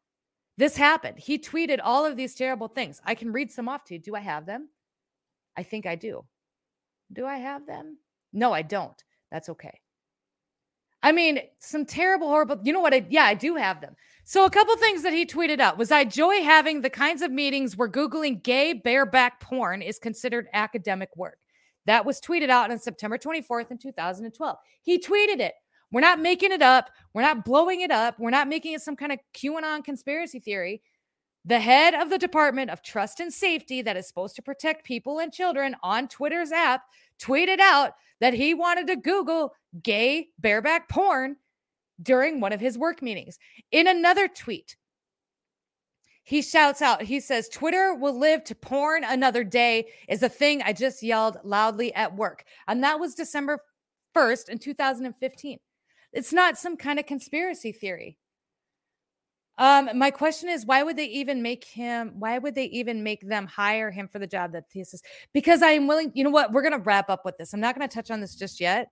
This 0.57 0.75
happened. 0.75 1.17
He 1.17 1.39
tweeted 1.39 1.79
all 1.83 2.05
of 2.05 2.17
these 2.17 2.35
terrible 2.35 2.67
things. 2.67 3.01
I 3.05 3.15
can 3.15 3.31
read 3.31 3.51
some 3.51 3.69
off 3.69 3.83
to 3.85 3.95
you. 3.95 3.99
Do 3.99 4.15
I 4.15 4.19
have 4.19 4.45
them? 4.45 4.69
I 5.57 5.63
think 5.63 5.85
I 5.85 5.95
do. 5.95 6.25
Do 7.11 7.25
I 7.25 7.37
have 7.37 7.65
them? 7.65 7.97
No, 8.33 8.53
I 8.53 8.61
don't. 8.61 9.01
That's 9.31 9.49
okay. 9.49 9.79
I 11.03 11.11
mean, 11.11 11.39
some 11.59 11.85
terrible, 11.85 12.27
horrible. 12.27 12.59
You 12.63 12.73
know 12.73 12.79
what? 12.79 12.93
I, 12.93 13.05
yeah, 13.09 13.23
I 13.23 13.33
do 13.33 13.55
have 13.55 13.81
them. 13.81 13.95
So, 14.23 14.45
a 14.45 14.51
couple 14.51 14.75
things 14.77 15.01
that 15.03 15.13
he 15.13 15.25
tweeted 15.25 15.59
out 15.59 15.77
was 15.77 15.91
I 15.91 16.01
enjoy 16.01 16.43
having 16.43 16.81
the 16.81 16.89
kinds 16.89 17.21
of 17.23 17.31
meetings 17.31 17.75
where 17.75 17.89
Googling 17.89 18.43
gay 18.43 18.73
bareback 18.73 19.39
porn 19.39 19.81
is 19.81 19.97
considered 19.97 20.47
academic 20.53 21.09
work. 21.15 21.39
That 21.87 22.05
was 22.05 22.21
tweeted 22.21 22.49
out 22.49 22.69
on 22.69 22.77
September 22.77 23.17
24th 23.17 23.71
in 23.71 23.79
2012. 23.79 24.57
He 24.83 24.99
tweeted 24.99 25.39
it. 25.39 25.53
We're 25.91 26.01
not 26.01 26.19
making 26.19 26.51
it 26.51 26.61
up. 26.61 26.89
We're 27.13 27.21
not 27.21 27.43
blowing 27.43 27.81
it 27.81 27.91
up. 27.91 28.17
We're 28.19 28.29
not 28.29 28.47
making 28.47 28.73
it 28.73 28.81
some 28.81 28.95
kind 28.95 29.11
of 29.11 29.19
QAnon 29.33 29.83
conspiracy 29.83 30.39
theory. 30.39 30.81
The 31.43 31.59
head 31.59 31.93
of 31.95 32.09
the 32.09 32.17
Department 32.17 32.69
of 32.69 32.83
Trust 32.83 33.19
and 33.19 33.33
Safety, 33.33 33.81
that 33.81 33.97
is 33.97 34.07
supposed 34.07 34.35
to 34.35 34.41
protect 34.41 34.85
people 34.85 35.19
and 35.19 35.33
children 35.33 35.75
on 35.81 36.07
Twitter's 36.07 36.51
app, 36.51 36.83
tweeted 37.19 37.59
out 37.59 37.93
that 38.19 38.33
he 38.33 38.53
wanted 38.53 38.87
to 38.87 38.95
Google 38.95 39.53
gay 39.81 40.29
bareback 40.39 40.87
porn 40.87 41.37
during 42.01 42.39
one 42.39 42.53
of 42.53 42.61
his 42.61 42.77
work 42.77 43.01
meetings. 43.01 43.39
In 43.71 43.87
another 43.87 44.27
tweet, 44.27 44.77
he 46.23 46.41
shouts 46.43 46.81
out, 46.81 47.01
he 47.01 47.19
says, 47.19 47.49
Twitter 47.49 47.95
will 47.95 48.17
live 48.17 48.43
to 48.45 48.55
porn 48.55 49.03
another 49.03 49.43
day 49.43 49.87
is 50.07 50.21
a 50.21 50.29
thing 50.29 50.61
I 50.61 50.73
just 50.73 51.01
yelled 51.01 51.37
loudly 51.43 51.93
at 51.95 52.15
work. 52.15 52.43
And 52.67 52.83
that 52.83 52.99
was 52.99 53.15
December 53.15 53.59
1st 54.15 54.49
in 54.49 54.59
2015. 54.59 55.57
It's 56.13 56.33
not 56.33 56.57
some 56.57 56.77
kind 56.77 56.99
of 56.99 57.05
conspiracy 57.05 57.71
theory. 57.71 58.17
Um, 59.57 59.89
my 59.95 60.09
question 60.09 60.49
is, 60.49 60.65
why 60.65 60.81
would 60.81 60.97
they 60.97 61.05
even 61.05 61.41
make 61.41 61.63
him? 61.63 62.13
Why 62.17 62.39
would 62.39 62.55
they 62.55 62.65
even 62.65 63.03
make 63.03 63.27
them 63.27 63.45
hire 63.45 63.91
him 63.91 64.07
for 64.07 64.17
the 64.17 64.27
job 64.27 64.53
that 64.53 64.69
thesis? 64.71 65.01
Because 65.33 65.61
I 65.61 65.71
am 65.71 65.87
willing. 65.87 66.11
You 66.15 66.23
know 66.23 66.29
what? 66.29 66.51
We're 66.51 66.63
gonna 66.63 66.79
wrap 66.79 67.09
up 67.09 67.25
with 67.25 67.37
this. 67.37 67.53
I'm 67.53 67.59
not 67.59 67.75
gonna 67.75 67.87
touch 67.87 68.09
on 68.09 68.21
this 68.21 68.35
just 68.35 68.59
yet. 68.59 68.91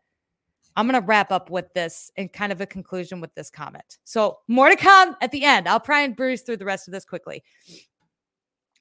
I'm 0.75 0.85
gonna 0.85 1.01
wrap 1.01 1.31
up 1.31 1.49
with 1.49 1.73
this 1.73 2.11
and 2.17 2.31
kind 2.31 2.51
of 2.51 2.61
a 2.61 2.65
conclusion 2.65 3.19
with 3.19 3.33
this 3.33 3.49
comment. 3.49 3.97
So 4.03 4.39
more 4.47 4.69
to 4.69 4.75
come 4.75 5.15
at 5.21 5.31
the 5.31 5.43
end. 5.43 5.67
I'll 5.67 5.79
try 5.79 6.01
and 6.01 6.15
bruise 6.15 6.41
through 6.41 6.57
the 6.57 6.65
rest 6.65 6.87
of 6.87 6.91
this 6.91 7.05
quickly. 7.05 7.43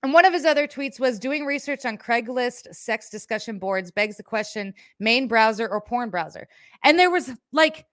And 0.02 0.12
one 0.12 0.24
of 0.24 0.32
his 0.32 0.44
other 0.44 0.68
tweets 0.68 1.00
was 1.00 1.18
doing 1.18 1.44
research 1.44 1.84
on 1.84 1.98
Craigslist 1.98 2.74
sex 2.74 3.10
discussion 3.10 3.58
boards 3.58 3.90
begs 3.90 4.16
the 4.16 4.22
question 4.22 4.74
main 5.00 5.26
browser 5.26 5.66
or 5.66 5.80
porn 5.80 6.10
browser. 6.10 6.48
And 6.84 6.98
there 6.98 7.10
was 7.10 7.32
like 7.50 7.86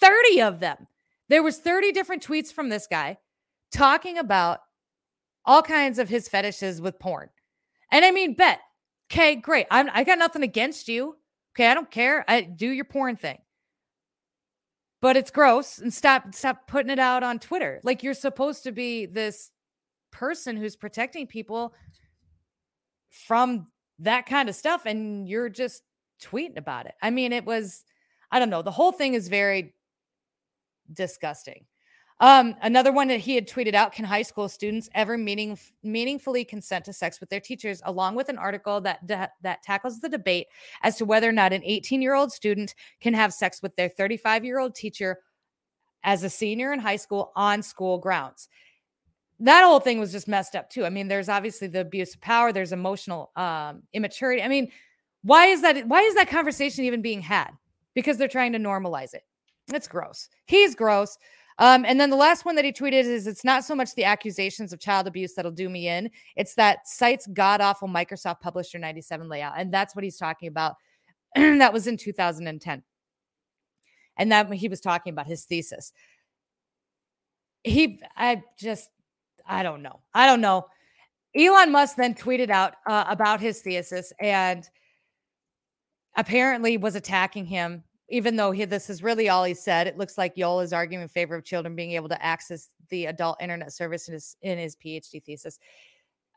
30 0.00 0.42
of 0.42 0.60
them. 0.60 0.86
There 1.28 1.42
was 1.42 1.58
30 1.58 1.92
different 1.92 2.26
tweets 2.26 2.52
from 2.52 2.68
this 2.68 2.86
guy 2.86 3.18
talking 3.72 4.18
about 4.18 4.60
all 5.44 5.62
kinds 5.62 5.98
of 5.98 6.08
his 6.08 6.28
fetishes 6.28 6.80
with 6.80 6.98
porn. 6.98 7.28
And 7.90 8.04
I 8.04 8.10
mean, 8.10 8.34
bet. 8.34 8.60
Okay, 9.10 9.36
great. 9.36 9.66
I'm, 9.70 9.88
I 9.92 10.04
got 10.04 10.18
nothing 10.18 10.42
against 10.42 10.88
you. 10.88 11.16
Okay, 11.54 11.68
I 11.68 11.74
don't 11.74 11.90
care. 11.90 12.24
I 12.28 12.40
do 12.42 12.68
your 12.68 12.84
porn 12.84 13.16
thing. 13.16 13.38
But 15.00 15.16
it's 15.16 15.30
gross 15.30 15.78
and 15.78 15.92
stop 15.92 16.34
stop 16.34 16.66
putting 16.66 16.90
it 16.90 16.98
out 16.98 17.22
on 17.22 17.38
Twitter. 17.38 17.80
Like 17.84 18.02
you're 18.02 18.14
supposed 18.14 18.64
to 18.64 18.72
be 18.72 19.06
this 19.06 19.50
person 20.10 20.56
who's 20.56 20.74
protecting 20.74 21.26
people 21.26 21.74
from 23.10 23.68
that 24.00 24.26
kind 24.26 24.48
of 24.48 24.54
stuff 24.54 24.84
and 24.84 25.28
you're 25.28 25.48
just 25.48 25.82
tweeting 26.22 26.56
about 26.56 26.86
it. 26.86 26.94
I 27.00 27.10
mean, 27.10 27.32
it 27.32 27.44
was 27.44 27.84
I 28.30 28.38
don't 28.38 28.50
know. 28.50 28.62
The 28.62 28.70
whole 28.70 28.92
thing 28.92 29.14
is 29.14 29.28
very 29.28 29.74
disgusting. 30.92 31.64
Um, 32.18 32.54
another 32.62 32.92
one 32.92 33.08
that 33.08 33.20
he 33.20 33.34
had 33.34 33.46
tweeted 33.46 33.74
out: 33.74 33.92
Can 33.92 34.04
high 34.04 34.22
school 34.22 34.48
students 34.48 34.88
ever 34.94 35.18
meaning, 35.18 35.58
meaningfully 35.82 36.44
consent 36.44 36.86
to 36.86 36.92
sex 36.92 37.20
with 37.20 37.28
their 37.28 37.40
teachers? 37.40 37.82
Along 37.84 38.14
with 38.14 38.30
an 38.30 38.38
article 38.38 38.80
that 38.82 39.06
that, 39.06 39.32
that 39.42 39.62
tackles 39.62 40.00
the 40.00 40.08
debate 40.08 40.46
as 40.82 40.96
to 40.96 41.04
whether 41.04 41.28
or 41.28 41.32
not 41.32 41.52
an 41.52 41.62
18 41.64 42.00
year 42.00 42.14
old 42.14 42.32
student 42.32 42.74
can 43.00 43.12
have 43.12 43.34
sex 43.34 43.60
with 43.62 43.76
their 43.76 43.90
35 43.90 44.44
year 44.44 44.58
old 44.58 44.74
teacher 44.74 45.18
as 46.02 46.22
a 46.22 46.30
senior 46.30 46.72
in 46.72 46.78
high 46.78 46.96
school 46.96 47.32
on 47.36 47.62
school 47.62 47.98
grounds. 47.98 48.48
That 49.40 49.64
whole 49.64 49.80
thing 49.80 50.00
was 50.00 50.12
just 50.12 50.28
messed 50.28 50.56
up 50.56 50.70
too. 50.70 50.86
I 50.86 50.90
mean, 50.90 51.08
there's 51.08 51.28
obviously 51.28 51.68
the 51.68 51.82
abuse 51.82 52.14
of 52.14 52.22
power. 52.22 52.50
There's 52.50 52.72
emotional 52.72 53.30
um, 53.36 53.82
immaturity. 53.92 54.42
I 54.42 54.48
mean, 54.48 54.70
why 55.22 55.46
is 55.46 55.60
that? 55.60 55.86
Why 55.86 56.00
is 56.00 56.14
that 56.14 56.30
conversation 56.30 56.84
even 56.84 57.02
being 57.02 57.20
had? 57.20 57.50
Because 57.94 58.16
they're 58.16 58.28
trying 58.28 58.52
to 58.52 58.58
normalize 58.58 59.12
it. 59.12 59.24
It's 59.72 59.88
gross. 59.88 60.28
He's 60.46 60.74
gross. 60.74 61.18
Um, 61.58 61.84
and 61.86 61.98
then 61.98 62.10
the 62.10 62.16
last 62.16 62.44
one 62.44 62.54
that 62.56 62.64
he 62.64 62.72
tweeted 62.72 63.04
is 63.04 63.26
it's 63.26 63.44
not 63.44 63.64
so 63.64 63.74
much 63.74 63.94
the 63.94 64.04
accusations 64.04 64.72
of 64.72 64.80
child 64.80 65.06
abuse 65.06 65.34
that'll 65.34 65.50
do 65.50 65.70
me 65.70 65.88
in, 65.88 66.10
it's 66.36 66.54
that 66.54 66.86
site's 66.86 67.26
god 67.28 67.60
awful 67.60 67.88
Microsoft 67.88 68.40
Publisher 68.40 68.78
97 68.78 69.28
layout. 69.28 69.54
And 69.56 69.72
that's 69.72 69.96
what 69.96 70.04
he's 70.04 70.18
talking 70.18 70.48
about. 70.48 70.74
that 71.34 71.72
was 71.72 71.86
in 71.86 71.96
2010. 71.96 72.82
And 74.18 74.32
that 74.32 74.52
he 74.52 74.68
was 74.68 74.80
talking 74.80 75.12
about 75.12 75.26
his 75.26 75.44
thesis. 75.44 75.92
He, 77.64 78.00
I 78.16 78.42
just, 78.58 78.90
I 79.46 79.62
don't 79.62 79.82
know. 79.82 80.00
I 80.14 80.26
don't 80.26 80.40
know. 80.40 80.66
Elon 81.34 81.72
Musk 81.72 81.96
then 81.96 82.14
tweeted 82.14 82.50
out 82.50 82.74
uh, 82.86 83.04
about 83.08 83.40
his 83.40 83.60
thesis 83.60 84.12
and 84.20 84.68
apparently 86.16 86.76
was 86.76 86.94
attacking 86.94 87.44
him 87.44 87.82
even 88.08 88.36
though 88.36 88.52
he, 88.52 88.64
this 88.64 88.88
is 88.88 89.02
really 89.02 89.28
all 89.28 89.44
he 89.44 89.54
said, 89.54 89.86
it 89.86 89.98
looks 89.98 90.16
like 90.16 90.36
Yoel 90.36 90.62
is 90.62 90.72
arguing 90.72 91.02
in 91.02 91.08
favor 91.08 91.34
of 91.34 91.44
children 91.44 91.74
being 91.74 91.92
able 91.92 92.08
to 92.08 92.24
access 92.24 92.68
the 92.88 93.06
adult 93.06 93.40
internet 93.40 93.72
service 93.72 94.08
in 94.08 94.14
his 94.14 94.36
in 94.42 94.58
his 94.58 94.76
PhD 94.76 95.22
thesis. 95.22 95.58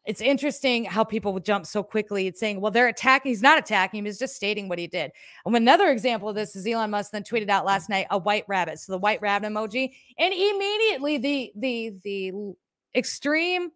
It's 0.06 0.22
interesting 0.22 0.86
how 0.86 1.04
people 1.04 1.34
would 1.34 1.46
jump 1.46 1.68
so 1.68 1.84
quickly 1.84 2.28
at 2.28 2.38
saying, 2.38 2.62
well, 2.62 2.72
they're 2.72 2.88
attacking. 2.88 3.30
He's 3.30 3.44
not 3.44 3.60
attacking 3.60 4.00
him. 4.00 4.06
He's 4.06 4.18
just 4.18 4.36
stating 4.36 4.68
what 4.68 4.80
he 4.80 4.88
did. 4.88 5.12
And 5.46 5.56
another 5.56 5.92
example 5.92 6.30
of 6.30 6.36
this 6.36 6.56
is 6.56 6.66
Elon 6.66 6.90
Musk 6.90 7.12
then 7.12 7.24
tweeted 7.24 7.50
out 7.50 7.66
last 7.66 7.90
night 7.90 8.08
a 8.10 8.18
white 8.18 8.46
rabbit. 8.48 8.80
So 8.80 8.94
the 8.94 8.98
white 8.98 9.22
rabbit 9.22 9.52
emoji. 9.52 9.92
And 10.18 10.34
immediately 10.34 11.18
the 11.18 11.52
the 11.56 11.94
the 12.04 12.54
extreme 12.96 13.70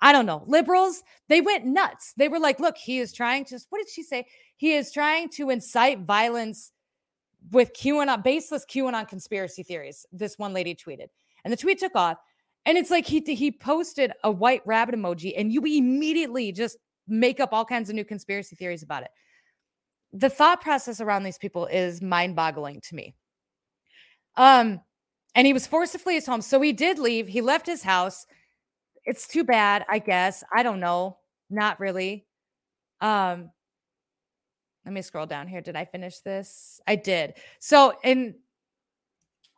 I 0.00 0.12
don't 0.12 0.26
know. 0.26 0.44
Liberals, 0.46 1.02
they 1.28 1.40
went 1.40 1.64
nuts. 1.64 2.12
They 2.16 2.28
were 2.28 2.38
like, 2.38 2.60
look, 2.60 2.76
he 2.76 2.98
is 2.98 3.14
trying 3.14 3.46
to, 3.46 3.58
what 3.70 3.78
did 3.78 3.88
she 3.88 4.02
say? 4.02 4.26
He 4.56 4.74
is 4.74 4.92
trying 4.92 5.30
to 5.30 5.48
incite 5.48 6.00
violence 6.00 6.70
with 7.50 7.72
QAnon, 7.74 8.22
baseless 8.22 8.64
QAnon 8.64 9.08
conspiracy 9.08 9.62
theories. 9.62 10.06
This 10.12 10.38
one 10.38 10.52
lady 10.52 10.74
tweeted, 10.74 11.08
and 11.44 11.52
the 11.52 11.56
tweet 11.56 11.78
took 11.78 11.94
off. 11.94 12.18
And 12.64 12.76
it's 12.76 12.90
like 12.90 13.06
he 13.06 13.20
he 13.20 13.52
posted 13.52 14.12
a 14.24 14.30
white 14.30 14.62
rabbit 14.66 14.96
emoji, 14.96 15.34
and 15.36 15.52
you 15.52 15.60
immediately 15.60 16.50
just 16.50 16.76
make 17.06 17.38
up 17.38 17.52
all 17.52 17.64
kinds 17.64 17.88
of 17.88 17.94
new 17.94 18.04
conspiracy 18.04 18.56
theories 18.56 18.82
about 18.82 19.04
it. 19.04 19.10
The 20.12 20.28
thought 20.28 20.60
process 20.60 21.00
around 21.00 21.22
these 21.22 21.38
people 21.38 21.66
is 21.66 22.02
mind-boggling 22.02 22.80
to 22.88 22.94
me. 22.94 23.14
Um, 24.36 24.80
and 25.36 25.46
he 25.46 25.52
was 25.52 25.66
forced 25.66 25.92
to 25.92 25.98
flee 25.98 26.14
his 26.14 26.26
home, 26.26 26.42
so 26.42 26.60
he 26.60 26.72
did 26.72 26.98
leave. 26.98 27.28
He 27.28 27.40
left 27.40 27.66
his 27.66 27.82
house. 27.82 28.26
It's 29.04 29.28
too 29.28 29.44
bad, 29.44 29.84
I 29.88 30.00
guess. 30.00 30.42
I 30.52 30.64
don't 30.64 30.80
know. 30.80 31.18
Not 31.48 31.78
really. 31.78 32.26
Um, 33.00 33.50
let 34.86 34.92
me 34.92 35.02
scroll 35.02 35.26
down 35.26 35.48
here. 35.48 35.60
Did 35.60 35.74
I 35.74 35.84
finish 35.84 36.20
this? 36.20 36.80
I 36.86 36.94
did. 36.94 37.34
So, 37.58 37.94
in 38.04 38.36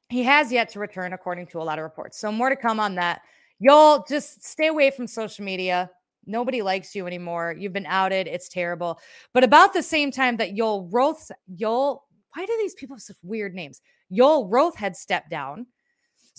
he 0.09 0.23
has 0.23 0.51
yet 0.51 0.71
to 0.71 0.79
return, 0.79 1.13
according 1.13 1.49
to 1.49 1.61
a 1.61 1.63
lot 1.63 1.79
of 1.79 1.83
reports. 1.83 2.19
So, 2.19 2.33
more 2.33 2.49
to 2.49 2.57
come 2.57 2.81
on 2.81 2.95
that. 2.95 3.21
Y'all 3.61 4.07
just 4.09 4.43
stay 4.43 4.69
away 4.69 4.91
from 4.91 5.07
social 5.07 5.45
media. 5.45 5.91
Nobody 6.25 6.63
likes 6.63 6.95
you 6.95 7.07
anymore. 7.07 7.55
You've 7.59 7.75
been 7.75 7.87
outed. 7.87 8.27
It's 8.27 8.49
terrible. 8.49 8.99
But 9.35 9.45
about 9.45 9.75
the 9.75 9.83
same 9.83 10.11
time 10.11 10.39
that 10.39 10.55
Yoel 10.55 10.89
Roth, 10.91 11.31
Yoel, 11.55 12.01
why 12.35 12.47
do 12.47 12.57
these 12.59 12.75
people 12.75 12.97
have 12.97 13.03
such 13.03 13.17
weird 13.23 13.55
names? 13.55 13.83
Yoel 14.11 14.47
Roth 14.49 14.77
had 14.77 14.97
stepped 14.97 15.29
down. 15.29 15.67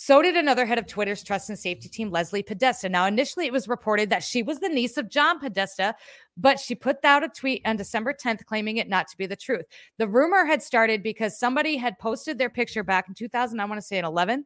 So 0.01 0.21
did 0.21 0.37
another 0.37 0.65
head 0.65 0.79
of 0.79 0.87
Twitter's 0.87 1.25
trust 1.25 1.49
and 1.49 1.59
safety 1.59 1.89
team, 1.89 2.09
Lesley 2.09 2.41
Podesta. 2.41 2.87
Now, 2.87 3.05
initially, 3.05 3.47
it 3.47 3.51
was 3.51 3.67
reported 3.67 4.09
that 4.09 4.23
she 4.23 4.41
was 4.41 4.59
the 4.59 4.69
niece 4.69 4.95
of 4.95 5.09
John 5.09 5.41
Podesta, 5.41 5.93
but 6.37 6.57
she 6.57 6.73
put 6.73 7.03
out 7.03 7.21
a 7.21 7.27
tweet 7.27 7.61
on 7.65 7.75
December 7.75 8.13
10th 8.13 8.45
claiming 8.45 8.77
it 8.77 8.87
not 8.87 9.09
to 9.09 9.17
be 9.17 9.25
the 9.25 9.35
truth. 9.35 9.65
The 9.97 10.07
rumor 10.07 10.45
had 10.45 10.63
started 10.63 11.03
because 11.03 11.37
somebody 11.37 11.75
had 11.75 11.99
posted 11.99 12.37
their 12.37 12.49
picture 12.49 12.81
back 12.81 13.09
in 13.09 13.13
2000, 13.13 13.59
I 13.59 13.65
want 13.65 13.77
to 13.77 13.85
say 13.85 13.97
in 13.97 14.05
11, 14.05 14.45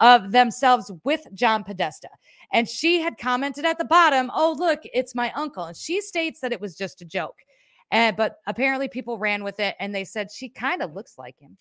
of 0.00 0.32
themselves 0.32 0.90
with 1.04 1.26
John 1.34 1.62
Podesta. 1.62 2.08
And 2.50 2.66
she 2.66 3.02
had 3.02 3.18
commented 3.18 3.66
at 3.66 3.76
the 3.76 3.84
bottom, 3.84 4.30
Oh, 4.34 4.56
look, 4.58 4.80
it's 4.94 5.14
my 5.14 5.30
uncle. 5.32 5.64
And 5.64 5.76
she 5.76 6.00
states 6.00 6.40
that 6.40 6.54
it 6.54 6.60
was 6.62 6.74
just 6.74 7.02
a 7.02 7.04
joke. 7.04 7.40
And 7.90 8.16
but 8.16 8.38
apparently 8.46 8.88
people 8.88 9.18
ran 9.18 9.44
with 9.44 9.60
it 9.60 9.76
and 9.78 9.94
they 9.94 10.04
said 10.04 10.32
she 10.32 10.48
kind 10.48 10.80
of 10.80 10.94
looks 10.94 11.18
like 11.18 11.38
him. 11.38 11.58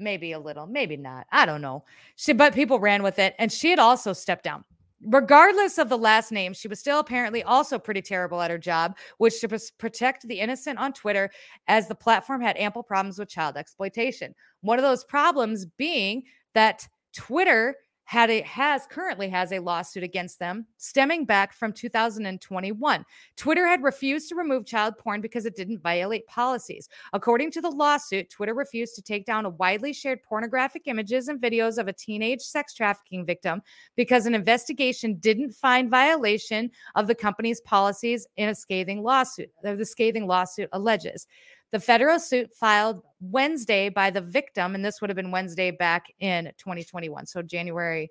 Maybe 0.00 0.32
a 0.32 0.38
little, 0.38 0.66
maybe 0.66 0.96
not. 0.96 1.26
I 1.30 1.44
don't 1.44 1.60
know. 1.60 1.84
She 2.16 2.32
but 2.32 2.54
people 2.54 2.80
ran 2.80 3.02
with 3.02 3.18
it 3.18 3.34
and 3.38 3.52
she 3.52 3.68
had 3.68 3.78
also 3.78 4.14
stepped 4.14 4.44
down. 4.44 4.64
Regardless 5.02 5.78
of 5.78 5.88
the 5.88 5.98
last 5.98 6.32
name, 6.32 6.52
she 6.52 6.68
was 6.68 6.80
still 6.80 6.98
apparently 6.98 7.42
also 7.42 7.78
pretty 7.78 8.02
terrible 8.02 8.40
at 8.40 8.50
her 8.50 8.58
job, 8.58 8.96
which 9.18 9.34
was 9.50 9.70
protect 9.72 10.26
the 10.26 10.40
innocent 10.40 10.78
on 10.78 10.92
Twitter, 10.92 11.30
as 11.68 11.86
the 11.86 11.94
platform 11.94 12.40
had 12.40 12.56
ample 12.56 12.82
problems 12.82 13.18
with 13.18 13.28
child 13.28 13.56
exploitation. 13.56 14.34
One 14.62 14.78
of 14.78 14.82
those 14.82 15.04
problems 15.04 15.64
being 15.64 16.24
that 16.54 16.86
Twitter 17.14 17.76
had 18.10 18.28
a 18.28 18.40
has 18.40 18.88
currently 18.90 19.28
has 19.28 19.52
a 19.52 19.60
lawsuit 19.60 20.02
against 20.02 20.40
them 20.40 20.66
stemming 20.78 21.24
back 21.24 21.52
from 21.52 21.72
2021. 21.72 23.04
Twitter 23.36 23.68
had 23.68 23.84
refused 23.84 24.28
to 24.28 24.34
remove 24.34 24.66
child 24.66 24.98
porn 24.98 25.20
because 25.20 25.46
it 25.46 25.54
didn't 25.54 25.80
violate 25.80 26.26
policies. 26.26 26.88
According 27.12 27.52
to 27.52 27.60
the 27.60 27.70
lawsuit, 27.70 28.28
Twitter 28.28 28.52
refused 28.52 28.96
to 28.96 29.02
take 29.02 29.26
down 29.26 29.46
a 29.46 29.50
widely 29.50 29.92
shared 29.92 30.24
pornographic 30.24 30.88
images 30.88 31.28
and 31.28 31.40
videos 31.40 31.78
of 31.78 31.86
a 31.86 31.92
teenage 31.92 32.40
sex 32.40 32.74
trafficking 32.74 33.24
victim 33.24 33.62
because 33.94 34.26
an 34.26 34.34
investigation 34.34 35.14
didn't 35.20 35.52
find 35.52 35.88
violation 35.88 36.68
of 36.96 37.06
the 37.06 37.14
company's 37.14 37.60
policies 37.60 38.26
in 38.36 38.48
a 38.48 38.54
scathing 38.56 39.04
lawsuit. 39.04 39.52
Uh, 39.64 39.76
the 39.76 39.86
scathing 39.86 40.26
lawsuit 40.26 40.68
alleges 40.72 41.28
the 41.72 41.80
federal 41.80 42.18
suit 42.18 42.52
filed 42.54 43.02
Wednesday 43.20 43.88
by 43.88 44.10
the 44.10 44.20
victim, 44.20 44.74
and 44.74 44.84
this 44.84 45.00
would 45.00 45.10
have 45.10 45.16
been 45.16 45.30
Wednesday 45.30 45.70
back 45.70 46.12
in 46.18 46.52
2021, 46.58 47.26
so 47.26 47.42
January 47.42 48.10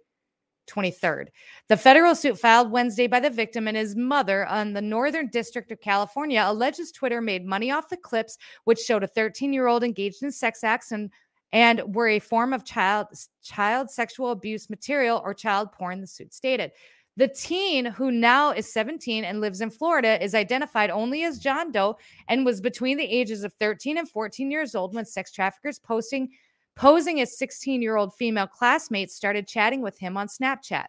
23rd. 0.69 1.27
The 1.67 1.77
federal 1.77 2.15
suit 2.15 2.39
filed 2.39 2.71
Wednesday 2.71 3.07
by 3.07 3.19
the 3.19 3.29
victim 3.29 3.67
and 3.67 3.75
his 3.75 3.95
mother 3.95 4.45
on 4.45 4.73
the 4.73 4.81
Northern 4.81 5.27
District 5.27 5.71
of 5.71 5.81
California 5.81 6.43
alleges 6.45 6.91
Twitter 6.91 7.21
made 7.21 7.45
money 7.45 7.71
off 7.71 7.89
the 7.89 7.97
clips, 7.97 8.37
which 8.63 8.79
showed 8.79 9.03
a 9.03 9.07
13 9.07 9.51
year 9.51 9.67
old 9.67 9.83
engaged 9.83 10.23
in 10.23 10.31
sex 10.31 10.63
acts 10.63 10.91
and 10.91 11.09
and 11.51 11.95
were 11.95 12.07
a 12.07 12.19
form 12.19 12.53
of 12.53 12.63
child 12.63 13.07
child 13.41 13.89
sexual 13.89 14.29
abuse 14.31 14.69
material 14.69 15.19
or 15.25 15.33
child 15.33 15.71
porn 15.71 15.99
the 15.99 16.07
suit 16.07 16.31
stated 16.31 16.71
the 17.19 17.27
teen, 17.27 17.83
who 17.83 18.11
now 18.11 18.51
is 18.51 18.71
17 18.71 19.25
and 19.25 19.41
lives 19.41 19.59
in 19.59 19.69
Florida, 19.69 20.23
is 20.23 20.33
identified 20.33 20.89
only 20.89 21.25
as 21.25 21.37
John 21.37 21.69
Doe 21.69 21.97
and 22.29 22.45
was 22.45 22.61
between 22.61 22.95
the 22.95 23.03
ages 23.03 23.43
of 23.43 23.53
13 23.55 23.97
and 23.97 24.09
14 24.09 24.49
years 24.49 24.73
old 24.73 24.95
when 24.95 25.05
sex 25.05 25.29
traffickers 25.33 25.79
posting 25.79 26.29
posing 26.77 27.19
as 27.19 27.37
16-year-old 27.37 28.15
female 28.15 28.47
classmates 28.47 29.13
started 29.13 29.49
chatting 29.49 29.81
with 29.81 29.99
him 29.99 30.15
on 30.15 30.29
Snapchat. 30.29 30.85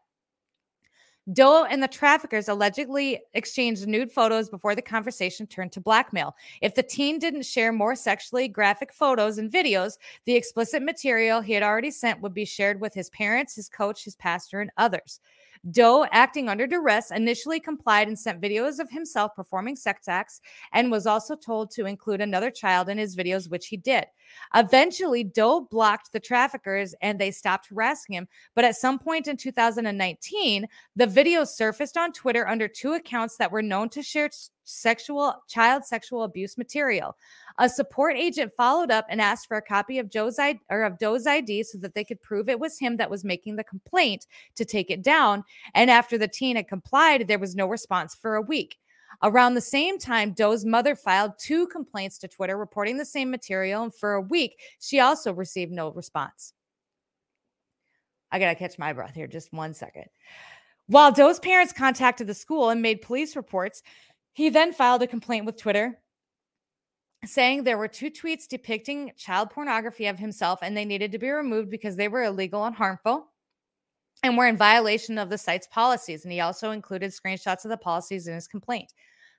Doe 1.32 1.64
and 1.64 1.82
the 1.82 1.88
traffickers 1.88 2.48
allegedly 2.48 3.20
exchanged 3.34 3.88
nude 3.88 4.12
photos 4.12 4.48
before 4.48 4.76
the 4.76 4.82
conversation 4.82 5.48
turned 5.48 5.72
to 5.72 5.80
blackmail. 5.80 6.36
If 6.62 6.76
the 6.76 6.84
teen 6.84 7.18
didn't 7.18 7.42
share 7.42 7.72
more 7.72 7.96
sexually 7.96 8.46
graphic 8.46 8.92
photos 8.92 9.38
and 9.38 9.50
videos, 9.50 9.94
the 10.26 10.36
explicit 10.36 10.84
material 10.84 11.40
he 11.40 11.54
had 11.54 11.64
already 11.64 11.90
sent 11.90 12.20
would 12.20 12.34
be 12.34 12.44
shared 12.44 12.80
with 12.80 12.94
his 12.94 13.10
parents, 13.10 13.56
his 13.56 13.68
coach, 13.68 14.04
his 14.04 14.14
pastor, 14.14 14.60
and 14.60 14.70
others. 14.76 15.18
Doe, 15.70 16.06
acting 16.10 16.48
under 16.48 16.66
duress, 16.66 17.10
initially 17.10 17.60
complied 17.60 18.08
and 18.08 18.18
sent 18.18 18.40
videos 18.40 18.78
of 18.78 18.90
himself 18.90 19.34
performing 19.34 19.76
sex 19.76 20.08
acts 20.08 20.40
and 20.72 20.90
was 20.90 21.06
also 21.06 21.36
told 21.36 21.70
to 21.72 21.86
include 21.86 22.20
another 22.20 22.50
child 22.50 22.88
in 22.88 22.96
his 22.96 23.14
videos, 23.14 23.50
which 23.50 23.66
he 23.66 23.76
did. 23.76 24.06
Eventually, 24.54 25.24
Doe 25.24 25.68
blocked 25.70 26.12
the 26.12 26.20
traffickers 26.20 26.94
and 27.02 27.18
they 27.18 27.30
stopped 27.30 27.68
harassing 27.68 28.14
him. 28.14 28.28
But 28.54 28.64
at 28.64 28.76
some 28.76 28.98
point 28.98 29.28
in 29.28 29.36
2019, 29.36 30.66
the 30.96 31.06
videos 31.06 31.48
surfaced 31.48 31.96
on 31.96 32.12
Twitter 32.12 32.48
under 32.48 32.68
two 32.68 32.94
accounts 32.94 33.36
that 33.36 33.52
were 33.52 33.62
known 33.62 33.90
to 33.90 34.02
share 34.02 34.30
sexual 34.64 35.42
child 35.48 35.84
sexual 35.84 36.22
abuse 36.22 36.56
material. 36.56 37.16
A 37.58 37.68
support 37.68 38.16
agent 38.16 38.52
followed 38.56 38.90
up 38.90 39.06
and 39.08 39.20
asked 39.20 39.48
for 39.48 39.56
a 39.56 39.62
copy 39.62 39.98
of 39.98 40.10
Joe's 40.10 40.38
ID 40.38 40.60
or 40.70 40.82
of 40.82 40.98
Doe's 40.98 41.26
ID 41.26 41.62
so 41.64 41.78
that 41.78 41.94
they 41.94 42.04
could 42.04 42.22
prove 42.22 42.48
it 42.48 42.60
was 42.60 42.78
him 42.78 42.96
that 42.96 43.10
was 43.10 43.24
making 43.24 43.56
the 43.56 43.64
complaint 43.64 44.26
to 44.54 44.64
take 44.64 44.90
it 44.90 45.02
down. 45.02 45.44
And 45.74 45.90
after 45.90 46.16
the 46.16 46.28
teen 46.28 46.56
had 46.56 46.68
complied, 46.68 47.28
there 47.28 47.38
was 47.38 47.56
no 47.56 47.66
response 47.66 48.14
for 48.14 48.36
a 48.36 48.42
week. 48.42 48.78
Around 49.22 49.54
the 49.54 49.60
same 49.60 49.98
time, 49.98 50.32
Doe's 50.32 50.64
mother 50.64 50.94
filed 50.94 51.32
two 51.38 51.66
complaints 51.66 52.16
to 52.18 52.28
Twitter 52.28 52.56
reporting 52.56 52.96
the 52.96 53.04
same 53.04 53.30
material, 53.30 53.82
and 53.82 53.94
for 53.94 54.14
a 54.14 54.20
week, 54.20 54.58
she 54.78 55.00
also 55.00 55.34
received 55.34 55.72
no 55.72 55.90
response. 55.90 56.54
I 58.32 58.38
gotta 58.38 58.54
catch 58.54 58.78
my 58.78 58.92
breath 58.92 59.14
here, 59.14 59.26
just 59.26 59.52
one 59.52 59.74
second. 59.74 60.06
While 60.86 61.12
Doe's 61.12 61.38
parents 61.38 61.72
contacted 61.72 62.26
the 62.26 62.34
school 62.34 62.70
and 62.70 62.80
made 62.80 63.02
police 63.02 63.36
reports, 63.36 63.82
he 64.32 64.48
then 64.48 64.72
filed 64.72 65.02
a 65.02 65.06
complaint 65.06 65.46
with 65.46 65.56
Twitter 65.56 65.98
saying 67.24 67.64
there 67.64 67.78
were 67.78 67.88
two 67.88 68.10
tweets 68.10 68.48
depicting 68.48 69.12
child 69.16 69.50
pornography 69.50 70.06
of 70.06 70.18
himself 70.18 70.60
and 70.62 70.76
they 70.76 70.84
needed 70.84 71.12
to 71.12 71.18
be 71.18 71.30
removed 71.30 71.70
because 71.70 71.96
they 71.96 72.08
were 72.08 72.22
illegal 72.22 72.64
and 72.64 72.74
harmful 72.74 73.30
and 74.22 74.36
were 74.36 74.46
in 74.46 74.56
violation 74.56 75.18
of 75.18 75.30
the 75.30 75.38
site's 75.38 75.66
policies. 75.66 76.24
And 76.24 76.32
he 76.32 76.40
also 76.40 76.70
included 76.70 77.10
screenshots 77.10 77.64
of 77.64 77.70
the 77.70 77.76
policies 77.76 78.26
in 78.26 78.34
his 78.34 78.48
complaint. 78.48 78.92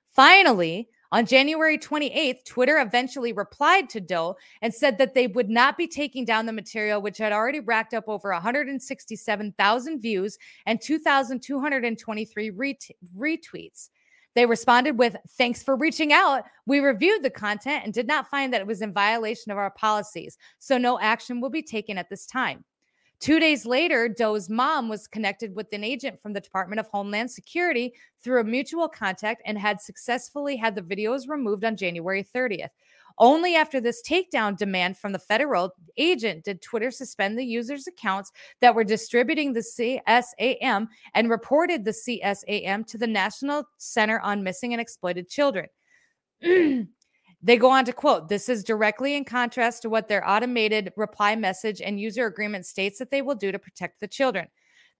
Finally, 0.08 0.88
on 1.10 1.26
January 1.26 1.78
28th, 1.78 2.44
Twitter 2.46 2.78
eventually 2.78 3.32
replied 3.32 3.88
to 3.90 4.00
Doe 4.00 4.36
and 4.62 4.72
said 4.72 4.96
that 4.98 5.14
they 5.14 5.26
would 5.26 5.50
not 5.50 5.76
be 5.76 5.86
taking 5.86 6.24
down 6.24 6.46
the 6.46 6.52
material, 6.52 7.02
which 7.02 7.18
had 7.18 7.32
already 7.32 7.60
racked 7.60 7.92
up 7.92 8.04
over 8.08 8.30
167,000 8.32 10.00
views 10.00 10.38
and 10.64 10.80
2,223 10.80 12.50
ret- 12.50 12.88
retweets. 13.16 13.90
They 14.34 14.46
responded 14.46 14.98
with, 14.98 15.16
Thanks 15.36 15.62
for 15.62 15.76
reaching 15.76 16.12
out. 16.12 16.44
We 16.66 16.80
reviewed 16.80 17.22
the 17.22 17.30
content 17.30 17.84
and 17.84 17.92
did 17.92 18.06
not 18.06 18.28
find 18.28 18.52
that 18.52 18.60
it 18.60 18.66
was 18.66 18.82
in 18.82 18.92
violation 18.92 19.52
of 19.52 19.58
our 19.58 19.70
policies, 19.70 20.38
so 20.58 20.78
no 20.78 20.98
action 21.00 21.40
will 21.40 21.50
be 21.50 21.62
taken 21.62 21.98
at 21.98 22.08
this 22.08 22.26
time. 22.26 22.64
Two 23.22 23.38
days 23.38 23.64
later, 23.64 24.08
Doe's 24.08 24.50
mom 24.50 24.88
was 24.88 25.06
connected 25.06 25.54
with 25.54 25.72
an 25.72 25.84
agent 25.84 26.20
from 26.20 26.32
the 26.32 26.40
Department 26.40 26.80
of 26.80 26.88
Homeland 26.88 27.30
Security 27.30 27.94
through 28.20 28.40
a 28.40 28.44
mutual 28.44 28.88
contact 28.88 29.42
and 29.44 29.56
had 29.56 29.80
successfully 29.80 30.56
had 30.56 30.74
the 30.74 30.82
videos 30.82 31.28
removed 31.28 31.64
on 31.64 31.76
January 31.76 32.24
30th. 32.24 32.70
Only 33.18 33.54
after 33.54 33.80
this 33.80 34.02
takedown 34.02 34.56
demand 34.56 34.98
from 34.98 35.12
the 35.12 35.18
federal 35.18 35.74
agent 35.96 36.44
did 36.44 36.62
Twitter 36.62 36.90
suspend 36.90 37.38
the 37.38 37.44
users' 37.44 37.86
accounts 37.86 38.32
that 38.60 38.74
were 38.74 38.84
distributing 38.84 39.52
the 39.52 39.60
CSAM 39.60 40.88
and 41.14 41.30
reported 41.30 41.84
the 41.84 41.90
CSAM 41.92 42.86
to 42.86 42.98
the 42.98 43.06
National 43.06 43.64
Center 43.78 44.20
on 44.20 44.42
Missing 44.42 44.72
and 44.72 44.80
Exploited 44.80 45.28
Children. 45.28 45.68
They 47.44 47.56
go 47.56 47.70
on 47.70 47.84
to 47.86 47.92
quote, 47.92 48.28
this 48.28 48.48
is 48.48 48.62
directly 48.62 49.16
in 49.16 49.24
contrast 49.24 49.82
to 49.82 49.90
what 49.90 50.06
their 50.06 50.28
automated 50.28 50.92
reply 50.96 51.34
message 51.34 51.80
and 51.80 51.98
user 51.98 52.26
agreement 52.26 52.66
states 52.66 53.00
that 53.00 53.10
they 53.10 53.20
will 53.20 53.34
do 53.34 53.50
to 53.50 53.58
protect 53.58 53.98
the 53.98 54.06
children. 54.06 54.46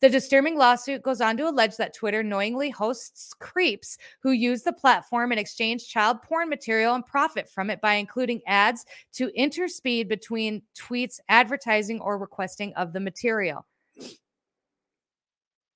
The 0.02 0.10
disturbing 0.10 0.58
lawsuit 0.58 1.00
goes 1.00 1.20
on 1.20 1.36
to 1.36 1.48
allege 1.48 1.76
that 1.76 1.94
Twitter 1.94 2.24
knowingly 2.24 2.70
hosts 2.70 3.32
creeps 3.34 3.96
who 4.20 4.32
use 4.32 4.62
the 4.62 4.72
platform 4.72 5.30
and 5.30 5.38
exchange 5.38 5.88
child 5.88 6.22
porn 6.22 6.48
material 6.48 6.96
and 6.96 7.06
profit 7.06 7.48
from 7.48 7.70
it 7.70 7.80
by 7.80 7.94
including 7.94 8.42
ads 8.48 8.84
to 9.12 9.28
interspeed 9.28 10.08
between 10.08 10.62
tweets 10.76 11.20
advertising 11.28 12.00
or 12.00 12.18
requesting 12.18 12.74
of 12.74 12.92
the 12.92 12.98
material. 12.98 13.64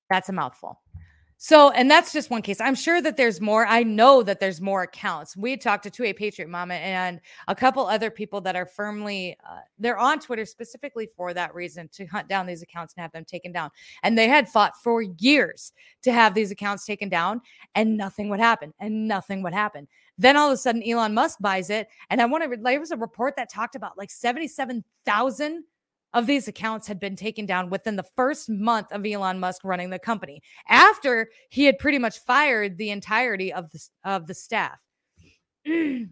That's 0.09 0.27
a 0.27 0.33
mouthful. 0.33 0.81
So, 1.39 1.69
and 1.69 1.89
that's 1.89 2.11
just 2.11 2.31
one 2.31 2.41
case. 2.41 2.59
I'm 2.59 2.73
sure 2.73 2.99
that 2.99 3.15
there's 3.15 3.39
more. 3.39 3.67
I 3.67 3.83
know 3.83 4.23
that 4.23 4.39
there's 4.39 4.59
more 4.59 4.81
accounts. 4.81 5.37
We 5.37 5.55
talked 5.55 5.83
to 5.83 5.91
2A 5.91 6.15
Patriot 6.15 6.49
Mama 6.49 6.73
and 6.73 7.21
a 7.47 7.53
couple 7.53 7.85
other 7.85 8.09
people 8.09 8.41
that 8.41 8.55
are 8.55 8.65
firmly, 8.65 9.37
uh, 9.47 9.59
they're 9.77 9.99
on 9.99 10.19
Twitter 10.19 10.45
specifically 10.45 11.07
for 11.15 11.35
that 11.35 11.53
reason 11.53 11.89
to 11.93 12.07
hunt 12.07 12.27
down 12.27 12.47
these 12.47 12.63
accounts 12.63 12.95
and 12.97 13.03
have 13.03 13.11
them 13.11 13.23
taken 13.23 13.51
down. 13.51 13.69
And 14.01 14.17
they 14.17 14.27
had 14.27 14.49
fought 14.49 14.75
for 14.81 15.03
years 15.03 15.73
to 16.01 16.11
have 16.11 16.33
these 16.33 16.49
accounts 16.49 16.85
taken 16.85 17.07
down 17.07 17.41
and 17.75 17.95
nothing 17.95 18.29
would 18.29 18.39
happen 18.39 18.73
and 18.79 19.07
nothing 19.07 19.43
would 19.43 19.53
happen. 19.53 19.87
Then 20.17 20.37
all 20.37 20.47
of 20.47 20.53
a 20.55 20.57
sudden, 20.57 20.81
Elon 20.81 21.13
Musk 21.13 21.37
buys 21.39 21.69
it. 21.69 21.87
And 22.09 22.19
I 22.19 22.25
want 22.25 22.51
to, 22.51 22.57
there 22.59 22.79
was 22.79 22.89
a 22.89 22.97
report 22.97 23.35
that 23.35 23.51
talked 23.51 23.75
about 23.75 23.95
like 23.95 24.09
77,000 24.09 25.63
of 26.13 26.27
these 26.27 26.47
accounts 26.47 26.87
had 26.87 26.99
been 26.99 27.15
taken 27.15 27.45
down 27.45 27.69
within 27.69 27.95
the 27.95 28.05
first 28.15 28.49
month 28.49 28.91
of 28.91 29.05
Elon 29.05 29.39
Musk 29.39 29.63
running 29.63 29.89
the 29.89 29.99
company 29.99 30.41
after 30.69 31.29
he 31.49 31.65
had 31.65 31.77
pretty 31.77 31.99
much 31.99 32.19
fired 32.19 32.77
the 32.77 32.89
entirety 32.89 33.53
of 33.53 33.71
the 33.71 33.79
of 34.03 34.27
the 34.27 34.33
staff. 34.33 34.77
oh, 35.67 36.07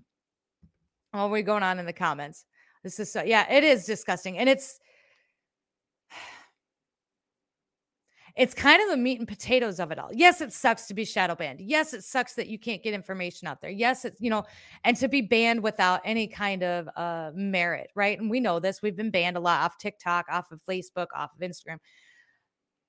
we're 1.14 1.42
going 1.42 1.64
on 1.64 1.80
in 1.80 1.86
the 1.86 1.94
comments. 1.94 2.46
This 2.84 3.00
is 3.00 3.12
so 3.12 3.24
yeah, 3.24 3.52
it 3.52 3.64
is 3.64 3.86
disgusting. 3.86 4.38
And 4.38 4.50
it's 4.50 4.80
it's 8.36 8.54
kind 8.54 8.82
of 8.82 8.90
the 8.90 8.98
meat 8.98 9.20
and 9.20 9.28
potatoes 9.28 9.80
of 9.80 9.92
it 9.92 10.00
all. 10.00 10.10
Yes, 10.12 10.42
it 10.42 10.52
sucks 10.52 10.88
to 10.88 10.94
be 10.94 11.06
shadow 11.06 11.36
banned. 11.36 11.62
Yes, 11.62 11.94
it 11.94 12.04
sucks 12.04 12.34
that 12.34 12.48
you 12.48 12.60
can't 12.60 12.84
get 12.84 12.94
information 12.94 13.48
out 13.48 13.62
there. 13.62 13.72
Yes, 13.72 14.04
it's, 14.04 14.20
you 14.20 14.30
know, 14.30 14.44
and 14.84 14.98
to 14.98 15.08
be 15.08 15.22
banned 15.22 15.64
without 15.64 16.02
any 16.04 16.28
kind 16.28 16.62
of 16.62 16.90
uh, 16.98 17.32
merit, 17.34 17.92
right? 17.96 18.20
And 18.20 18.30
we 18.30 18.42
know 18.42 18.60
this. 18.60 18.82
We've 18.82 18.96
been 18.96 19.12
banned 19.12 19.38
a 19.38 19.40
lot 19.40 19.62
off 19.62 19.78
TikTok, 19.78 20.26
off 20.30 20.52
of 20.52 20.62
Facebook, 20.70 21.08
off 21.16 21.32
of 21.34 21.40
Instagram. 21.40 21.78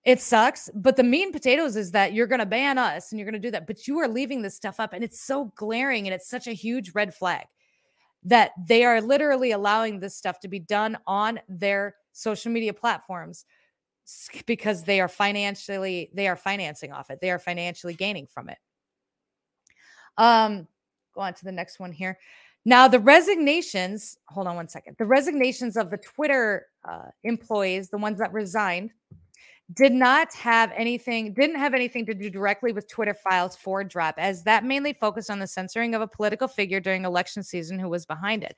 It 0.04 0.20
sucks, 0.20 0.68
but 0.74 0.96
the 0.96 1.04
meat 1.04 1.24
and 1.24 1.32
potatoes 1.32 1.76
is 1.76 1.92
that 1.92 2.12
you're 2.12 2.28
going 2.28 2.40
to 2.40 2.46
ban 2.46 2.78
us 2.78 3.10
and 3.10 3.18
you're 3.18 3.28
going 3.28 3.40
to 3.40 3.46
do 3.46 3.50
that, 3.52 3.66
but 3.66 3.86
you 3.86 3.98
are 3.98 4.08
leaving 4.08 4.42
this 4.42 4.56
stuff 4.56 4.80
up 4.80 4.92
and 4.92 5.02
it's 5.02 5.20
so 5.20 5.52
glaring 5.56 6.06
and 6.06 6.14
it's 6.14 6.28
such 6.28 6.46
a 6.46 6.52
huge 6.52 6.92
red 6.94 7.14
flag 7.14 7.46
that 8.24 8.50
they 8.66 8.84
are 8.84 9.00
literally 9.00 9.52
allowing 9.52 10.00
this 10.00 10.16
stuff 10.16 10.40
to 10.40 10.48
be 10.48 10.58
done 10.58 10.96
on 11.06 11.40
their 11.48 11.94
social 12.12 12.50
media 12.50 12.72
platforms 12.72 13.44
because 14.46 14.84
they 14.84 15.00
are 15.00 15.08
financially 15.08 16.10
they 16.14 16.28
are 16.28 16.36
financing 16.36 16.92
off 16.92 17.10
it. 17.10 17.20
They 17.20 17.30
are 17.30 17.38
financially 17.38 17.94
gaining 17.94 18.26
from 18.26 18.48
it. 18.48 18.58
Um 20.16 20.68
go 21.14 21.22
on 21.22 21.34
to 21.34 21.44
the 21.44 21.52
next 21.52 21.80
one 21.80 21.92
here. 21.92 22.18
Now 22.64 22.88
the 22.88 22.98
resignations, 22.98 24.18
hold 24.28 24.46
on 24.46 24.56
one 24.56 24.68
second. 24.68 24.96
The 24.98 25.06
resignations 25.06 25.76
of 25.76 25.90
the 25.90 25.98
Twitter 25.98 26.66
uh, 26.86 27.10
employees, 27.22 27.90
the 27.90 27.98
ones 27.98 28.18
that 28.18 28.32
resigned, 28.32 28.90
did 29.74 29.92
not 29.92 30.32
have 30.32 30.72
anything 30.76 31.34
didn't 31.34 31.58
have 31.58 31.74
anything 31.74 32.06
to 32.06 32.14
do 32.14 32.30
directly 32.30 32.72
with 32.72 32.88
Twitter 32.88 33.14
files 33.14 33.56
for 33.56 33.82
drop 33.82 34.14
as 34.16 34.44
that 34.44 34.64
mainly 34.64 34.92
focused 34.92 35.28
on 35.28 35.40
the 35.40 35.46
censoring 35.46 35.94
of 35.94 36.00
a 36.00 36.06
political 36.06 36.46
figure 36.46 36.78
during 36.78 37.04
election 37.04 37.42
season 37.42 37.78
who 37.78 37.88
was 37.88 38.06
behind 38.06 38.44
it. 38.44 38.56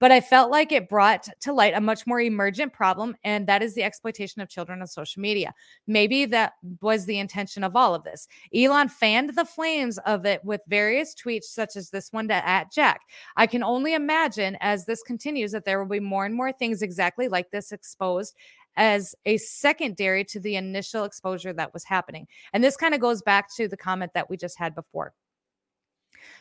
But 0.00 0.12
I 0.12 0.20
felt 0.20 0.50
like 0.50 0.72
it 0.72 0.88
brought 0.88 1.28
to 1.40 1.52
light 1.52 1.74
a 1.74 1.80
much 1.80 2.06
more 2.06 2.20
emergent 2.20 2.72
problem 2.72 3.16
and 3.24 3.46
that 3.46 3.62
is 3.62 3.74
the 3.74 3.82
exploitation 3.82 4.42
of 4.42 4.48
children 4.48 4.80
on 4.80 4.86
social 4.86 5.20
media. 5.20 5.54
Maybe 5.86 6.24
that 6.26 6.54
was 6.80 7.06
the 7.06 7.18
intention 7.18 7.64
of 7.64 7.76
all 7.76 7.94
of 7.94 8.04
this. 8.04 8.26
Elon 8.54 8.88
fanned 8.88 9.34
the 9.34 9.44
flames 9.44 9.98
of 9.98 10.26
it 10.26 10.44
with 10.44 10.60
various 10.68 11.14
tweets 11.14 11.44
such 11.44 11.76
as 11.76 11.90
this 11.90 12.12
one 12.12 12.28
to 12.28 12.34
at 12.34 12.72
Jack. 12.72 13.00
I 13.36 13.46
can 13.46 13.62
only 13.62 13.94
imagine 13.94 14.56
as 14.60 14.84
this 14.84 15.02
continues 15.02 15.52
that 15.52 15.64
there 15.64 15.78
will 15.78 15.88
be 15.88 16.00
more 16.00 16.24
and 16.24 16.34
more 16.34 16.52
things 16.52 16.82
exactly 16.82 17.28
like 17.28 17.50
this 17.50 17.72
exposed 17.72 18.34
as 18.76 19.14
a 19.24 19.36
secondary 19.38 20.24
to 20.24 20.40
the 20.40 20.56
initial 20.56 21.04
exposure 21.04 21.52
that 21.52 21.72
was 21.72 21.84
happening. 21.84 22.26
And 22.52 22.62
this 22.62 22.76
kind 22.76 22.94
of 22.94 23.00
goes 23.00 23.22
back 23.22 23.54
to 23.56 23.68
the 23.68 23.76
comment 23.76 24.12
that 24.14 24.28
we 24.28 24.36
just 24.36 24.58
had 24.58 24.74
before. 24.74 25.12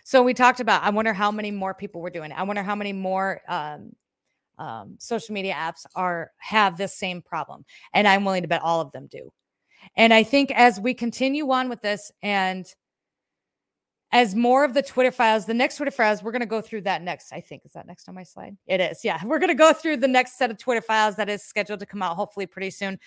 So 0.04 0.24
we 0.24 0.34
talked 0.34 0.60
about, 0.60 0.84
I 0.84 0.90
wonder 0.90 1.14
how 1.14 1.32
many 1.32 1.52
more 1.52 1.74
people 1.74 2.02
were 2.02 2.10
doing 2.10 2.32
it. 2.32 2.38
I 2.38 2.44
wonder 2.44 2.64
how 2.64 2.76
many 2.76 2.94
more 2.94 3.42
um, 3.48 3.94
um, 4.58 4.96
social 5.00 5.34
media 5.34 5.54
apps 5.54 5.86
are 5.96 6.32
have 6.38 6.78
this 6.78 6.96
same 6.96 7.22
problem. 7.22 7.66
And 7.94 8.08
I'm 8.08 8.26
willing 8.26 8.44
to 8.44 8.48
bet 8.48 8.62
all 8.62 8.82
of 8.82 8.92
them 8.92 9.08
do. 9.08 9.32
And 9.96 10.14
I 10.14 10.24
think 10.24 10.52
as 10.52 10.80
we 10.80 10.94
continue 10.94 11.50
on 11.52 11.70
with 11.70 11.82
this 11.82 12.12
and 12.22 12.66
as 14.14 14.36
more 14.36 14.64
of 14.64 14.76
the 14.76 14.84
Twitter 14.84 15.12
files, 15.12 15.46
the 15.46 15.56
next 15.56 15.78
Twitter 15.78 15.92
files, 15.92 16.22
we're 16.22 16.32
going 16.32 16.42
to 16.42 16.46
go 16.46 16.62
through 16.62 16.82
that 16.82 17.02
next. 17.02 17.34
I 17.34 17.42
think 17.42 17.64
is 17.66 17.74
that 17.74 17.88
next 17.88 18.08
on 18.08 18.14
my 18.14 18.22
slide. 18.22 18.56
It 18.68 18.80
is. 18.80 19.04
Yeah, 19.04 19.20
we're 19.26 19.40
going 19.40 19.50
to 19.50 19.56
go 19.56 19.74
through 19.74 19.98
the 19.98 20.08
next 20.08 20.38
set 20.38 20.52
of 20.52 20.60
Twitter 20.60 20.82
files 20.82 21.16
that 21.16 21.30
is 21.30 21.44
scheduled 21.44 21.80
to 21.80 21.88
come 21.88 22.04
out 22.04 22.16
hopefully 22.16 22.46
pretty 22.46 22.70
soon. 22.70 23.00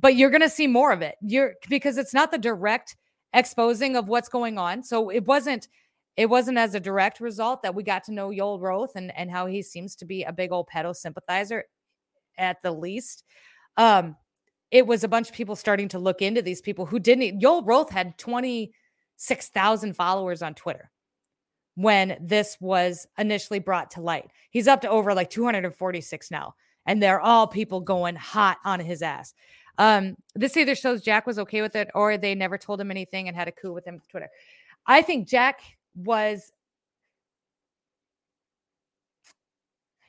But 0.00 0.14
you're 0.14 0.30
going 0.30 0.42
to 0.42 0.48
see 0.48 0.68
more 0.68 0.92
of 0.92 1.02
it. 1.02 1.16
You're 1.20 1.54
because 1.68 1.98
it's 1.98 2.14
not 2.14 2.30
the 2.30 2.38
direct 2.38 2.96
exposing 3.34 3.96
of 3.96 4.08
what's 4.08 4.28
going 4.28 4.56
on. 4.56 4.84
So 4.84 5.10
it 5.10 5.26
wasn't. 5.26 5.68
It 6.16 6.26
wasn't 6.26 6.58
as 6.58 6.74
a 6.74 6.80
direct 6.80 7.20
result 7.20 7.62
that 7.62 7.74
we 7.74 7.82
got 7.82 8.04
to 8.04 8.12
know 8.12 8.30
Yoel 8.30 8.60
Roth 8.60 8.96
and 8.96 9.16
and 9.16 9.30
how 9.30 9.46
he 9.46 9.62
seems 9.62 9.96
to 9.96 10.04
be 10.04 10.24
a 10.24 10.32
big 10.32 10.52
old 10.52 10.68
pedo 10.68 10.94
sympathizer, 10.94 11.64
at 12.36 12.62
the 12.62 12.72
least. 12.72 13.24
Um, 13.76 14.16
it 14.70 14.86
was 14.86 15.04
a 15.04 15.08
bunch 15.08 15.28
of 15.28 15.34
people 15.34 15.56
starting 15.56 15.88
to 15.88 15.98
look 15.98 16.22
into 16.22 16.42
these 16.42 16.60
people 16.60 16.86
who 16.86 16.98
didn't. 16.98 17.40
Yoel 17.40 17.62
Roth 17.64 17.90
had 17.90 18.18
26,000 18.18 19.94
followers 19.94 20.42
on 20.42 20.54
Twitter 20.54 20.90
when 21.74 22.18
this 22.20 22.56
was 22.60 23.06
initially 23.18 23.58
brought 23.58 23.90
to 23.92 24.00
light. 24.00 24.30
He's 24.50 24.68
up 24.68 24.80
to 24.82 24.90
over 24.90 25.14
like 25.14 25.30
246 25.30 26.30
now, 26.30 26.54
and 26.86 27.02
they're 27.02 27.20
all 27.20 27.46
people 27.46 27.80
going 27.80 28.16
hot 28.16 28.58
on 28.64 28.80
his 28.80 29.02
ass. 29.02 29.34
Um, 29.78 30.16
this 30.34 30.56
either 30.56 30.74
shows 30.74 31.02
Jack 31.02 31.26
was 31.26 31.38
okay 31.38 31.62
with 31.62 31.76
it 31.76 31.88
or 31.94 32.16
they 32.18 32.34
never 32.34 32.58
told 32.58 32.80
him 32.80 32.90
anything 32.90 33.28
and 33.28 33.36
had 33.36 33.48
a 33.48 33.52
coup 33.52 33.72
with 33.72 33.86
him 33.86 33.94
on 33.94 34.02
Twitter. 34.10 34.28
I 34.86 35.00
think 35.00 35.28
Jack 35.28 35.60
was. 35.94 36.52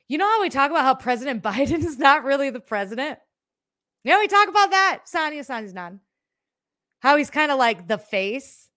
You 0.06 0.18
know 0.18 0.28
how 0.28 0.42
we 0.42 0.50
talk 0.50 0.70
about 0.70 0.84
how 0.84 0.94
President 0.94 1.42
Biden 1.42 1.84
is 1.84 1.98
not 1.98 2.24
really 2.24 2.50
the 2.50 2.60
president? 2.60 3.18
You 4.04 4.12
know, 4.12 4.18
we 4.18 4.28
talk 4.28 4.48
about 4.48 4.70
that. 4.70 5.02
Sonia, 5.06 5.42
Sonia's 5.44 5.72
none. 5.72 6.00
How 7.00 7.16
he's 7.16 7.30
kind 7.30 7.50
of 7.50 7.58
like 7.58 7.88
the 7.88 7.98
face 7.98 8.68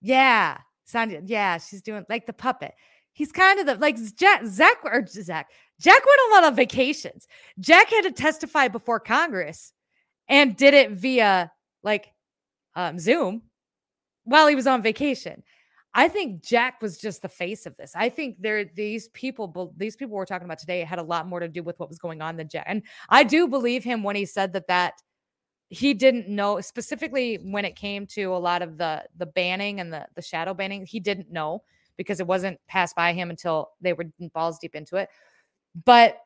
yeah, 0.00 0.58
Sonia. 0.84 1.22
Yeah, 1.24 1.58
she's 1.58 1.82
doing 1.82 2.04
like 2.08 2.26
the 2.26 2.32
puppet. 2.32 2.74
He's 3.12 3.32
kind 3.32 3.60
of 3.60 3.66
the 3.66 3.74
like 3.76 3.96
Jack, 4.16 4.44
Zach 4.46 4.78
or 4.84 5.06
Zach. 5.06 5.48
Jack 5.78 6.02
went 6.04 6.20
a 6.30 6.34
lot 6.34 6.44
of 6.44 6.56
vacations. 6.56 7.26
Jack 7.58 7.90
had 7.90 8.02
to 8.02 8.12
testify 8.12 8.68
before 8.68 9.00
Congress 9.00 9.72
and 10.28 10.56
did 10.56 10.74
it 10.74 10.92
via 10.92 11.50
like 11.82 12.12
um, 12.74 12.98
Zoom 12.98 13.42
while 14.24 14.46
he 14.46 14.54
was 14.54 14.66
on 14.66 14.82
vacation. 14.82 15.42
I 15.92 16.08
think 16.08 16.42
Jack 16.42 16.80
was 16.80 16.98
just 16.98 17.22
the 17.22 17.28
face 17.28 17.66
of 17.66 17.76
this. 17.76 17.92
I 17.96 18.08
think 18.08 18.40
there 18.40 18.64
these 18.64 19.08
people 19.08 19.74
these 19.76 19.96
people 19.96 20.16
we're 20.16 20.24
talking 20.24 20.44
about 20.44 20.58
today 20.58 20.80
had 20.82 20.98
a 20.98 21.02
lot 21.02 21.26
more 21.26 21.40
to 21.40 21.48
do 21.48 21.62
with 21.62 21.78
what 21.80 21.88
was 21.88 21.98
going 21.98 22.22
on 22.22 22.36
than 22.36 22.48
Jack. 22.48 22.64
And 22.68 22.82
I 23.08 23.24
do 23.24 23.48
believe 23.48 23.82
him 23.82 24.02
when 24.02 24.16
he 24.16 24.24
said 24.24 24.52
that 24.52 24.68
that 24.68 24.94
he 25.70 25.94
didn't 25.94 26.28
know 26.28 26.60
specifically 26.60 27.36
when 27.36 27.64
it 27.64 27.76
came 27.76 28.04
to 28.04 28.24
a 28.24 28.36
lot 28.36 28.60
of 28.60 28.76
the 28.76 29.04
the 29.16 29.26
banning 29.26 29.80
and 29.80 29.92
the 29.92 30.06
the 30.16 30.22
shadow 30.22 30.52
banning 30.52 30.84
he 30.84 31.00
didn't 31.00 31.30
know 31.30 31.62
because 31.96 32.18
it 32.18 32.26
wasn't 32.26 32.58
passed 32.68 32.96
by 32.96 33.12
him 33.12 33.30
until 33.30 33.70
they 33.80 33.92
were 33.92 34.04
balls 34.34 34.58
deep 34.58 34.74
into 34.74 34.96
it 34.96 35.08
but 35.84 36.18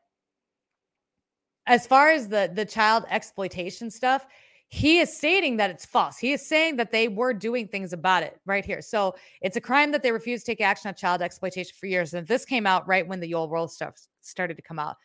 as 1.66 1.86
far 1.86 2.08
as 2.08 2.28
the 2.28 2.50
the 2.54 2.64
child 2.64 3.04
exploitation 3.10 3.90
stuff 3.90 4.26
he 4.68 4.98
is 4.98 5.14
stating 5.14 5.56
that 5.56 5.70
it's 5.70 5.84
false 5.86 6.18
he 6.18 6.32
is 6.32 6.46
saying 6.46 6.76
that 6.76 6.90
they 6.90 7.08
were 7.08 7.32
doing 7.32 7.68
things 7.68 7.92
about 7.92 8.22
it 8.22 8.40
right 8.46 8.64
here 8.64 8.82
so 8.82 9.14
it's 9.40 9.56
a 9.56 9.60
crime 9.60 9.92
that 9.92 10.02
they 10.02 10.12
refused 10.12 10.44
to 10.44 10.52
take 10.52 10.60
action 10.60 10.88
on 10.88 10.94
child 10.94 11.22
exploitation 11.22 11.74
for 11.78 11.86
years 11.86 12.14
and 12.14 12.26
this 12.26 12.44
came 12.44 12.66
out 12.66 12.86
right 12.88 13.06
when 13.06 13.20
the 13.20 13.30
Yoel 13.30 13.50
Roth 13.50 13.70
stuff 13.70 13.94
started 14.20 14.56
to 14.56 14.62
come 14.62 14.78
out 14.78 14.96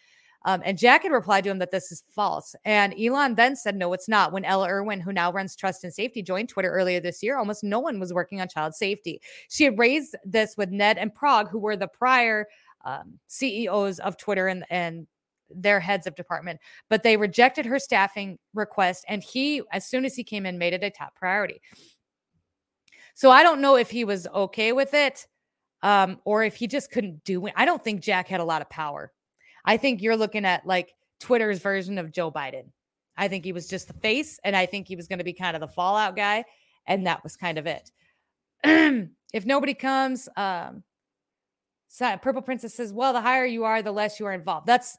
um, 0.45 0.61
and 0.63 0.77
Jack 0.77 1.03
had 1.03 1.11
replied 1.11 1.43
to 1.43 1.49
him 1.49 1.59
that 1.59 1.71
this 1.71 1.91
is 1.91 2.03
false. 2.15 2.55
And 2.63 2.95
Elon 2.99 3.35
then 3.35 3.55
said, 3.55 3.75
no, 3.75 3.91
it's 3.93 4.07
not. 4.07 4.31
When 4.31 4.45
Ella 4.45 4.69
Irwin, 4.69 5.01
who 5.01 5.11
now 5.11 5.31
runs 5.31 5.55
Trust 5.55 5.83
and 5.83 5.93
Safety, 5.93 6.21
joined 6.21 6.49
Twitter 6.49 6.71
earlier 6.71 6.99
this 6.99 7.21
year, 7.21 7.37
almost 7.37 7.63
no 7.63 7.79
one 7.79 7.99
was 7.99 8.13
working 8.13 8.39
on 8.39 8.47
child 8.47 8.73
safety. 8.73 9.21
She 9.49 9.65
had 9.65 9.77
raised 9.77 10.15
this 10.23 10.55
with 10.57 10.69
Ned 10.69 10.97
and 10.97 11.13
Parag, 11.13 11.49
who 11.49 11.59
were 11.59 11.75
the 11.75 11.87
prior 11.87 12.47
um, 12.85 13.19
CEOs 13.27 13.99
of 13.99 14.17
Twitter 14.17 14.47
and, 14.47 14.63
and 14.69 15.07
their 15.49 15.79
heads 15.79 16.07
of 16.07 16.15
department, 16.15 16.59
but 16.89 17.03
they 17.03 17.17
rejected 17.17 17.65
her 17.65 17.79
staffing 17.79 18.37
request. 18.53 19.05
And 19.07 19.23
he, 19.23 19.61
as 19.71 19.85
soon 19.85 20.05
as 20.05 20.15
he 20.15 20.23
came 20.23 20.45
in, 20.45 20.57
made 20.57 20.73
it 20.73 20.83
a 20.83 20.89
top 20.89 21.15
priority. 21.15 21.61
So 23.13 23.31
I 23.31 23.43
don't 23.43 23.61
know 23.61 23.75
if 23.75 23.89
he 23.89 24.05
was 24.05 24.27
okay 24.27 24.71
with 24.71 24.93
it 24.93 25.27
um, 25.81 26.19
or 26.25 26.43
if 26.43 26.55
he 26.55 26.67
just 26.67 26.91
couldn't 26.91 27.23
do 27.23 27.45
it. 27.47 27.53
I 27.55 27.65
don't 27.65 27.83
think 27.83 28.01
Jack 28.01 28.27
had 28.27 28.39
a 28.39 28.45
lot 28.45 28.61
of 28.61 28.69
power 28.69 29.11
I 29.65 29.77
think 29.77 30.01
you're 30.01 30.17
looking 30.17 30.45
at 30.45 30.65
like 30.65 30.93
Twitter's 31.19 31.59
version 31.59 31.97
of 31.97 32.11
Joe 32.11 32.31
Biden. 32.31 32.71
I 33.17 33.27
think 33.27 33.43
he 33.43 33.51
was 33.51 33.67
just 33.67 33.87
the 33.87 33.93
face, 33.93 34.39
and 34.43 34.55
I 34.55 34.65
think 34.65 34.87
he 34.87 34.95
was 34.95 35.07
going 35.07 35.19
to 35.19 35.25
be 35.25 35.33
kind 35.33 35.55
of 35.55 35.59
the 35.59 35.67
fallout 35.67 36.15
guy, 36.15 36.45
and 36.87 37.05
that 37.05 37.23
was 37.23 37.35
kind 37.35 37.57
of 37.57 37.67
it. 37.67 37.91
if 39.33 39.45
nobody 39.45 39.73
comes, 39.73 40.29
um, 40.37 40.83
Purple 42.21 42.41
Princess 42.41 42.73
says, 42.73 42.93
"Well, 42.93 43.13
the 43.13 43.21
higher 43.21 43.45
you 43.45 43.65
are, 43.65 43.81
the 43.81 43.91
less 43.91 44.19
you 44.19 44.25
are 44.25 44.33
involved." 44.33 44.67
That's, 44.67 44.97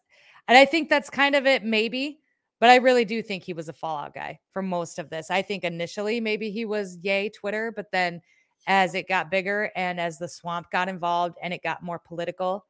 and 0.50 0.58
I 0.58 0.64
think 0.64 0.88
that's 0.88 1.08
kind 1.08 1.36
of 1.36 1.46
it, 1.46 1.64
maybe. 1.64 2.18
But 2.58 2.70
I 2.70 2.76
really 2.76 3.04
do 3.04 3.22
think 3.22 3.44
he 3.44 3.52
was 3.52 3.68
a 3.68 3.72
fallout 3.72 4.12
guy 4.14 4.40
for 4.50 4.62
most 4.62 4.98
of 4.98 5.08
this. 5.08 5.30
I 5.30 5.42
think 5.42 5.62
initially 5.62 6.20
maybe 6.20 6.50
he 6.50 6.64
was 6.64 6.98
yay 7.00 7.30
Twitter, 7.30 7.72
but 7.74 7.92
then 7.92 8.20
as 8.66 8.96
it 8.96 9.06
got 9.08 9.30
bigger 9.30 9.70
and 9.76 10.00
as 10.00 10.18
the 10.18 10.28
swamp 10.28 10.66
got 10.72 10.88
involved 10.88 11.36
and 11.40 11.54
it 11.54 11.62
got 11.62 11.84
more 11.84 12.00
political, 12.00 12.66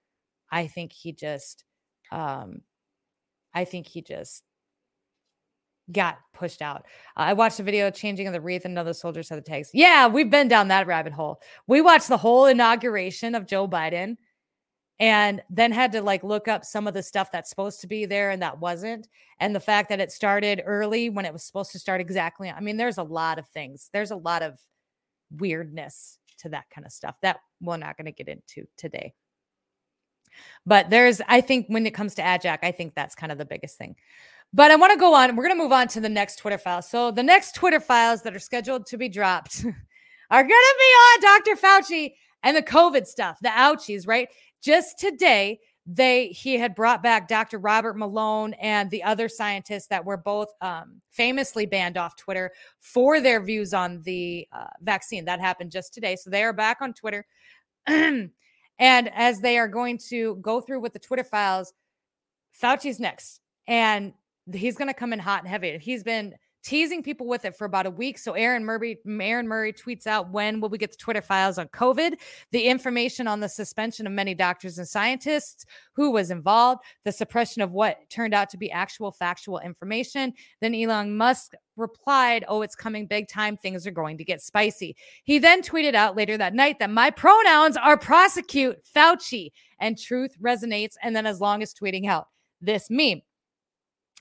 I 0.53 0.67
think 0.67 0.93
he 0.93 1.13
just, 1.13 1.65
um, 2.13 2.61
I 3.55 3.65
think 3.65 3.87
he 3.87 4.03
just 4.03 4.45
got 5.91 6.19
pushed 6.35 6.61
out. 6.61 6.85
Uh, 7.17 7.21
I 7.21 7.33
watched 7.33 7.61
a 7.61 7.65
video 7.65 7.91
changing 7.91 8.27
of 8.27 8.35
the 8.35 8.43
wreath 8.43 8.67
and 8.67 8.79
other 8.79 8.93
soldiers 8.93 9.31
had 9.31 9.39
the 9.39 9.43
tags. 9.43 9.71
Yeah, 9.73 10.07
we've 10.07 10.31
been 10.31 10.49
down 10.49 10.69
that 10.69 10.87
rabbit 10.87 11.15
hole. 11.15 11.41
We 11.67 11.81
watched 11.81 12.09
the 12.09 12.19
whole 12.19 12.45
inauguration 12.45 13.35
of 13.35 13.47
Joe 13.47 13.67
Biden 13.67 14.19
and 15.01 15.43
then 15.49 15.73
had 15.73 15.93
to 15.93 16.03
like 16.03 16.23
look 16.23 16.47
up 16.47 16.63
some 16.63 16.87
of 16.87 16.93
the 16.93 17.03
stuff 17.03 17.33
that's 17.33 17.49
supposed 17.49 17.81
to 17.81 17.87
be 17.87 18.05
there 18.05 18.31
and 18.31 18.43
that 18.43 18.61
wasn't. 18.61 19.09
And 19.41 19.55
the 19.57 19.61
fact 19.61 19.89
that 19.89 19.99
it 19.99 20.13
started 20.13 20.63
early 20.67 21.09
when 21.09 21.25
it 21.25 21.33
was 21.33 21.43
supposed 21.43 21.73
to 21.73 21.79
start 21.79 22.03
exactly. 22.03 22.51
I 22.51 22.61
mean, 22.61 22.77
there's 22.77 22.99
a 22.99 23.03
lot 23.03 23.39
of 23.39 23.49
things. 23.49 23.89
There's 23.95 24.11
a 24.11 24.17
lot 24.17 24.43
of 24.43 24.61
weirdness 25.31 26.19
to 26.41 26.51
that 26.51 26.67
kind 26.73 26.87
of 26.87 26.93
stuff 26.93 27.17
that 27.23 27.41
we're 27.63 27.79
not 27.79 27.97
going 27.97 28.07
to 28.07 28.13
get 28.13 28.29
into 28.29 28.69
today. 28.77 29.15
But 30.67 30.91
there's, 30.91 31.23
I 31.27 31.41
think, 31.41 31.67
when 31.69 31.87
it 31.87 31.95
comes 31.95 32.15
to 32.17 32.23
Ajax, 32.23 32.61
I 32.63 32.71
think 32.71 32.95
that's 32.95 33.15
kind 33.15 33.33
of 33.33 33.39
the 33.39 33.45
biggest 33.47 33.79
thing. 33.79 33.97
But 34.53 34.71
I 34.71 34.77
want 34.77 34.93
to 34.93 34.99
go 34.99 35.15
on. 35.15 35.35
We're 35.35 35.45
going 35.45 35.57
to 35.57 35.63
move 35.63 35.73
on 35.73 35.89
to 35.89 36.01
the 36.01 36.09
next 36.09 36.37
Twitter 36.37 36.59
file. 36.59 36.83
So 36.83 37.11
the 37.11 37.23
next 37.23 37.55
Twitter 37.55 37.81
files 37.81 38.23
that 38.23 38.37
are 38.37 38.41
scheduled 38.41 38.87
to 38.87 38.99
be 38.99 39.09
dropped 39.09 39.65
are 40.31 40.43
going 40.43 40.49
to 40.49 40.77
be 40.79 41.27
on 41.29 41.43
Dr. 41.43 41.57
Fauci 41.57 42.15
and 42.43 42.57
the 42.57 42.63
COVID 42.63 43.07
stuff, 43.07 43.39
the 43.43 43.49
ouchies, 43.49 44.07
right? 44.07 44.29
Just 44.61 44.99
today, 44.99 45.61
they 45.87 46.29
he 46.29 46.55
had 46.55 46.75
brought 46.75 47.03
back 47.03 47.27
Dr. 47.27 47.59
Robert 47.59 47.97
Malone 47.97 48.53
and 48.55 48.91
the 48.91 49.03
other 49.03 49.29
scientists 49.29 49.87
that 49.89 50.05
were 50.05 50.17
both 50.17 50.53
um, 50.61 51.01
famously 51.11 51.67
banned 51.67 51.97
off 51.97 52.17
Twitter 52.17 52.53
for 52.79 53.21
their 53.21 53.43
views 53.43 53.75
on 53.75 54.03
the 54.03 54.47
uh, 54.53 54.67
vaccine. 54.83 55.25
That 55.25 55.41
happened 55.41 55.73
just 55.73 55.95
today, 55.95 56.17
so 56.17 56.31
they 56.31 56.45
are 56.45 56.53
back 56.53 56.79
on 56.81 56.93
Twitter. 56.93 57.27
and 57.87 58.31
as 58.79 59.41
they 59.41 59.59
are 59.59 59.69
going 59.69 59.99
to 60.09 60.37
go 60.37 60.61
through 60.61 60.81
with 60.81 60.93
the 60.93 60.99
Twitter 60.99 61.25
files, 61.25 61.73
Fauci's 62.53 63.01
next, 63.01 63.41
and 63.67 64.13
he's 64.53 64.77
going 64.77 64.89
to 64.89 64.95
come 64.95 65.13
in 65.13 65.19
hot 65.19 65.41
and 65.41 65.49
heavy. 65.49 65.79
He's 65.79 66.05
been 66.05 66.35
teasing 66.63 67.03
people 67.03 67.27
with 67.27 67.45
it 67.45 67.57
for 67.57 67.65
about 67.65 67.87
a 67.87 67.91
week. 67.91 68.19
So 68.19 68.33
Aaron 68.33 68.65
Murray, 68.65 68.99
Aaron 69.07 69.49
Murray 69.49 69.73
tweets 69.73 70.07
out 70.07 70.31
when 70.31 70.61
will 70.61 70.69
we 70.69 70.79
get 70.79 70.91
the 70.91 70.97
Twitter 70.97 71.23
files 71.23 71.59
on 71.59 71.69
COVID, 71.69 72.15
the 72.53 72.63
information 72.63 73.27
on 73.27 73.41
the 73.41 73.49
suspension 73.49 74.07
of 74.07 74.13
many 74.13 74.35
doctors 74.35 74.79
and 74.79 74.87
scientists, 74.87 75.65
who 75.95 76.11
was 76.11 76.31
involved, 76.31 76.83
the 77.05 77.13
suppression 77.13 77.63
of 77.63 77.73
what 77.73 77.99
turned 78.11 78.35
out 78.35 78.51
to 78.51 78.57
be 78.57 78.71
actual 78.71 79.11
factual 79.11 79.59
information. 79.61 80.33
Then 80.61 80.75
Elon 80.75 81.17
Musk 81.17 81.55
replied, 81.77 82.45
Oh, 82.49 82.63
it's 82.63 82.77
coming 82.77 83.07
big 83.07 83.29
time. 83.29 83.57
Things 83.57 83.87
are 83.87 83.93
going 83.93 84.19
to 84.19 84.25
get 84.25 84.43
spicy. 84.43 84.97
He 85.25 85.39
then 85.39 85.63
tweeted 85.63 85.95
out 85.95 86.17
later 86.17 86.37
that 86.37 86.55
night 86.55 86.79
that 86.79 86.91
my 86.91 87.11
pronouns 87.11 87.77
are 87.77 87.97
prosecute 87.97 88.79
Fauci 88.95 89.51
and 89.79 89.99
truth 89.99 90.37
resonates. 90.43 90.95
And 91.03 91.17
then 91.17 91.27
as 91.27 91.41
long 91.41 91.63
as 91.63 91.75
tweeting 91.75 92.07
out 92.07 92.29
this 92.61 92.89
meme. 92.91 93.23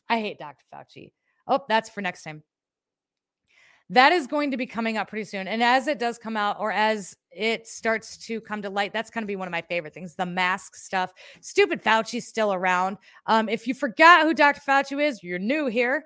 I 0.07 0.19
hate 0.19 0.39
Dr. 0.39 0.63
Fauci. 0.73 1.11
Oh, 1.49 1.65
that's 1.67 1.89
for 1.89 2.01
next 2.01 2.23
time. 2.23 2.43
That 3.89 4.11
is 4.11 4.27
going 4.27 4.51
to 4.51 4.57
be 4.57 4.67
coming 4.67 4.97
up 4.97 5.09
pretty 5.09 5.25
soon. 5.25 5.47
And 5.47 5.63
as 5.63 5.87
it 5.87 5.97
does 5.97 6.19
come 6.19 6.37
out, 6.37 6.57
or 6.59 6.71
as 6.71 7.17
it 7.31 7.67
starts 7.67 8.17
to 8.27 8.39
come 8.39 8.61
to 8.61 8.69
light, 8.69 8.93
that's 8.93 9.09
going 9.09 9.23
to 9.23 9.27
be 9.27 9.35
one 9.35 9.47
of 9.47 9.51
my 9.51 9.63
favorite 9.63 9.95
things 9.95 10.13
the 10.13 10.27
mask 10.27 10.75
stuff. 10.75 11.11
Stupid 11.41 11.83
Fauci's 11.83 12.27
still 12.27 12.53
around. 12.53 12.97
Um, 13.25 13.49
if 13.49 13.67
you 13.67 13.73
forgot 13.73 14.23
who 14.23 14.35
Dr. 14.35 14.61
Fauci 14.61 15.03
is, 15.03 15.23
you're 15.23 15.39
new 15.39 15.65
here. 15.65 16.05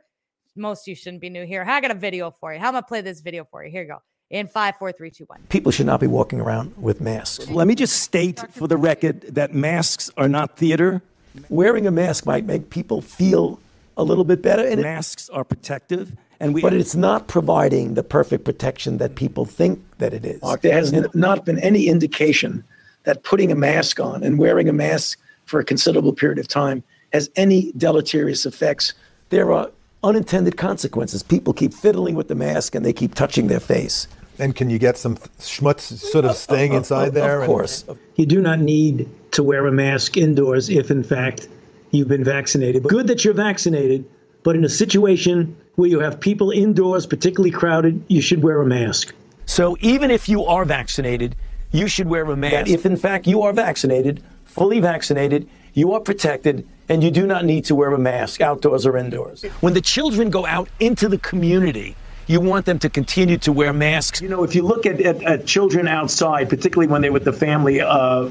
Most 0.55 0.83
of 0.83 0.87
you 0.87 0.95
shouldn't 0.95 1.21
be 1.21 1.29
new 1.29 1.45
here. 1.45 1.65
I 1.67 1.81
got 1.81 1.91
a 1.91 1.95
video 1.95 2.31
for 2.31 2.53
you. 2.53 2.59
How 2.59 2.69
am 2.69 2.77
I 2.77 2.81
play 2.81 3.01
this 3.01 3.19
video 3.19 3.43
for 3.43 3.65
you? 3.65 3.71
Here 3.71 3.81
you 3.81 3.89
go. 3.89 3.97
In 4.29 4.47
five, 4.47 4.77
four, 4.77 4.91
three, 4.93 5.11
two, 5.11 5.25
one. 5.25 5.41
People 5.49 5.71
should 5.71 5.85
not 5.85 5.99
be 5.99 6.07
walking 6.07 6.39
around 6.39 6.73
with 6.77 7.01
masks. 7.01 7.49
Let 7.49 7.67
me 7.67 7.75
just 7.75 8.01
state 8.01 8.41
for 8.51 8.67
the 8.67 8.77
record 8.77 9.21
that 9.35 9.53
masks 9.53 10.09
are 10.15 10.29
not 10.29 10.57
theater. 10.57 11.01
Wearing 11.49 11.85
a 11.85 11.91
mask 11.91 12.25
might 12.25 12.45
make 12.45 12.69
people 12.69 13.01
feel 13.01 13.59
a 13.97 14.03
little 14.03 14.23
bit 14.23 14.41
better, 14.41 14.63
and 14.65 14.79
it- 14.79 14.83
Masks 14.83 15.29
are 15.29 15.43
protective, 15.43 16.11
and 16.39 16.53
we. 16.53 16.61
but 16.61 16.73
it's 16.73 16.95
not 16.95 17.27
providing 17.27 17.93
the 17.93 18.03
perfect 18.03 18.43
protection 18.43 18.97
that 18.97 19.15
people 19.15 19.45
think 19.45 19.79
that 19.99 20.13
it 20.13 20.25
is. 20.25 20.41
Mark, 20.41 20.61
there 20.61 20.73
has 20.73 20.91
n- 20.93 21.07
not 21.13 21.45
been 21.45 21.59
any 21.59 21.87
indication 21.87 22.63
that 23.03 23.23
putting 23.23 23.51
a 23.51 23.55
mask 23.55 23.99
on 23.99 24.23
and 24.23 24.39
wearing 24.39 24.67
a 24.69 24.73
mask 24.73 25.19
for 25.45 25.59
a 25.59 25.63
considerable 25.63 26.13
period 26.13 26.39
of 26.39 26.47
time 26.47 26.81
has 27.11 27.29
any 27.35 27.71
deleterious 27.77 28.45
effects. 28.45 28.93
There 29.29 29.51
are 29.51 29.69
unintended 30.03 30.57
consequences. 30.57 31.21
People 31.21 31.53
keep 31.53 31.73
fiddling 31.73 32.15
with 32.15 32.27
the 32.27 32.35
mask 32.35 32.75
and 32.75 32.85
they 32.85 32.93
keep 32.93 33.13
touching 33.15 33.47
their 33.47 33.59
face. 33.59 34.07
And 34.39 34.55
can 34.55 34.69
you 34.69 34.79
get 34.79 34.97
some 34.97 35.17
schmutz 35.39 35.81
sort 35.99 36.25
of 36.25 36.35
staying 36.35 36.73
inside 36.73 37.09
Of- 37.09 37.13
there? 37.13 37.35
Of 37.37 37.43
and- 37.43 37.47
course. 37.51 37.85
You 38.15 38.25
do 38.25 38.41
not 38.41 38.59
need 38.59 39.07
to 39.31 39.43
wear 39.43 39.67
a 39.67 39.71
mask 39.71 40.17
indoors 40.17 40.69
if, 40.69 40.89
in 40.89 41.03
fact, 41.03 41.47
you've 41.93 42.07
been 42.07 42.23
vaccinated. 42.23 42.83
Good 42.83 43.07
that 43.07 43.23
you're 43.23 43.33
vaccinated, 43.33 44.05
but 44.43 44.55
in 44.55 44.65
a 44.65 44.69
situation 44.69 45.55
where 45.75 45.89
you 45.89 45.99
have 45.99 46.19
people 46.19 46.51
indoors, 46.51 47.05
particularly 47.05 47.51
crowded, 47.51 48.03
you 48.07 48.21
should 48.21 48.43
wear 48.43 48.61
a 48.61 48.65
mask. 48.65 49.13
so 49.45 49.77
even 49.79 50.11
if 50.11 50.27
you 50.27 50.43
are 50.45 50.65
vaccinated, 50.65 51.35
you 51.71 51.87
should 51.87 52.07
wear 52.07 52.23
a 52.25 52.35
mask. 52.35 52.53
That 52.53 52.67
if 52.67 52.85
in 52.85 52.97
fact 52.97 53.27
you 53.27 53.41
are 53.43 53.53
vaccinated, 53.53 54.23
fully 54.45 54.79
vaccinated, 54.79 55.47
you 55.73 55.93
are 55.93 55.99
protected, 55.99 56.67
and 56.89 57.03
you 57.03 57.09
do 57.09 57.25
not 57.25 57.45
need 57.45 57.65
to 57.65 57.75
wear 57.75 57.91
a 57.93 57.97
mask 57.99 58.41
outdoors 58.41 58.85
or 58.85 58.97
indoors. 58.97 59.43
when 59.61 59.73
the 59.73 59.81
children 59.81 60.29
go 60.29 60.45
out 60.45 60.69
into 60.79 61.07
the 61.09 61.17
community, 61.17 61.95
you 62.27 62.39
want 62.39 62.65
them 62.65 62.79
to 62.79 62.89
continue 62.89 63.37
to 63.39 63.51
wear 63.51 63.73
masks. 63.73 64.21
You 64.21 64.29
know, 64.29 64.43
if 64.43 64.55
you 64.55 64.61
look 64.63 64.85
at, 64.85 65.01
at, 65.01 65.21
at 65.23 65.45
children 65.45 65.87
outside, 65.87 66.49
particularly 66.49 66.87
when 66.87 67.01
they're 67.01 67.11
with 67.11 67.25
the 67.25 67.33
family, 67.33 67.81
uh, 67.81 68.29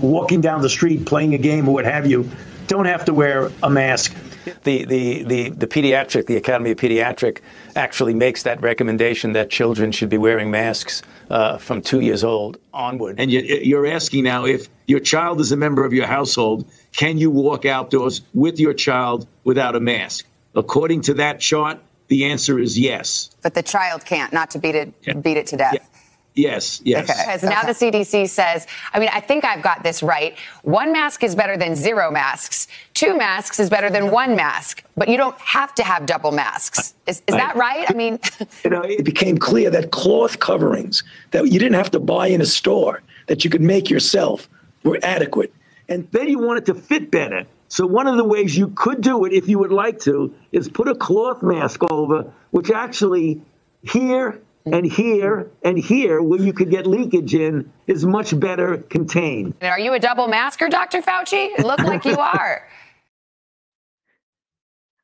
walking 0.00 0.40
down 0.40 0.62
the 0.62 0.68
street, 0.68 1.04
playing 1.04 1.34
a 1.34 1.38
game 1.38 1.68
or 1.68 1.74
what 1.74 1.84
have 1.84 2.06
you, 2.06 2.30
don't 2.68 2.84
have 2.84 3.04
to 3.06 3.14
wear 3.14 3.50
a 3.62 3.70
mask. 3.70 4.14
The, 4.64 4.84
the, 4.84 5.22
the, 5.24 5.48
the 5.50 5.66
pediatric, 5.66 6.26
the 6.26 6.36
Academy 6.36 6.70
of 6.70 6.78
Pediatric 6.78 7.40
actually 7.74 8.14
makes 8.14 8.44
that 8.44 8.60
recommendation 8.62 9.32
that 9.32 9.50
children 9.50 9.90
should 9.92 10.08
be 10.08 10.18
wearing 10.18 10.50
masks 10.50 11.02
uh, 11.30 11.58
from 11.58 11.82
two 11.82 12.00
years 12.00 12.22
old 12.24 12.58
onward. 12.72 13.18
And 13.18 13.30
you- 13.30 13.40
you're 13.42 13.86
asking 13.86 14.24
now 14.24 14.44
if 14.46 14.68
your 14.86 15.00
child 15.00 15.40
is 15.40 15.50
a 15.52 15.56
member 15.56 15.84
of 15.84 15.92
your 15.92 16.06
household, 16.06 16.66
can 16.96 17.18
you 17.18 17.30
walk 17.30 17.64
outdoors 17.66 18.22
with 18.32 18.60
your 18.60 18.74
child 18.74 19.26
without 19.44 19.74
a 19.74 19.80
mask? 19.80 20.26
According 20.54 21.02
to 21.02 21.14
that 21.14 21.40
chart, 21.40 21.78
the 22.08 22.26
answer 22.26 22.58
is 22.58 22.78
yes. 22.78 23.30
But 23.42 23.54
the 23.54 23.62
child 23.62 24.04
can't, 24.06 24.32
not 24.32 24.50
to 24.52 24.58
beat 24.58 24.74
it, 24.74 25.22
beat 25.22 25.36
it 25.36 25.46
to 25.48 25.56
death. 25.56 25.76
Yes, 26.38 26.80
yes. 26.84 27.10
Okay. 27.10 27.20
Because 27.20 27.42
now 27.42 27.62
the 27.62 27.72
CDC 27.72 28.28
says, 28.28 28.68
I 28.92 29.00
mean, 29.00 29.08
I 29.12 29.18
think 29.18 29.44
I've 29.44 29.60
got 29.60 29.82
this 29.82 30.04
right. 30.04 30.38
One 30.62 30.92
mask 30.92 31.24
is 31.24 31.34
better 31.34 31.56
than 31.56 31.74
zero 31.74 32.12
masks. 32.12 32.68
Two 32.94 33.18
masks 33.18 33.58
is 33.58 33.68
better 33.68 33.90
than 33.90 34.12
one 34.12 34.36
mask. 34.36 34.84
But 34.96 35.08
you 35.08 35.16
don't 35.16 35.36
have 35.40 35.74
to 35.74 35.82
have 35.82 36.06
double 36.06 36.30
masks. 36.30 36.94
Is, 37.08 37.22
is 37.26 37.34
that 37.34 37.56
right? 37.56 37.90
I 37.90 37.94
mean, 37.94 38.20
You 38.64 38.70
know, 38.70 38.82
it 38.82 39.04
became 39.04 39.38
clear 39.38 39.68
that 39.70 39.90
cloth 39.90 40.38
coverings 40.38 41.02
that 41.32 41.44
you 41.46 41.58
didn't 41.58 41.74
have 41.74 41.90
to 41.90 41.98
buy 41.98 42.28
in 42.28 42.40
a 42.40 42.46
store, 42.46 43.02
that 43.26 43.44
you 43.44 43.50
could 43.50 43.62
make 43.62 43.90
yourself, 43.90 44.48
were 44.84 45.00
adequate. 45.02 45.52
And 45.88 46.08
then 46.12 46.28
you 46.28 46.38
want 46.38 46.58
it 46.58 46.66
to 46.66 46.74
fit 46.74 47.10
better. 47.10 47.46
So 47.66 47.84
one 47.84 48.06
of 48.06 48.16
the 48.16 48.24
ways 48.24 48.56
you 48.56 48.68
could 48.68 49.00
do 49.00 49.24
it, 49.24 49.32
if 49.32 49.48
you 49.48 49.58
would 49.58 49.72
like 49.72 49.98
to, 50.00 50.32
is 50.52 50.68
put 50.68 50.86
a 50.86 50.94
cloth 50.94 51.42
mask 51.42 51.82
over, 51.90 52.32
which 52.52 52.70
actually 52.70 53.40
here 53.82 54.40
and 54.74 54.86
here 54.86 55.50
and 55.62 55.78
here, 55.78 56.22
where 56.22 56.40
you 56.40 56.52
could 56.52 56.70
get 56.70 56.86
leakage 56.86 57.34
in, 57.34 57.70
is 57.86 58.04
much 58.04 58.38
better 58.38 58.78
contained. 58.78 59.54
are 59.62 59.78
you 59.78 59.92
a 59.92 59.98
double 59.98 60.28
masker, 60.28 60.68
Dr. 60.68 61.02
Fauci? 61.02 61.50
It 61.58 61.66
look 61.66 61.80
like 61.80 62.04
you 62.04 62.16
are. 62.16 62.68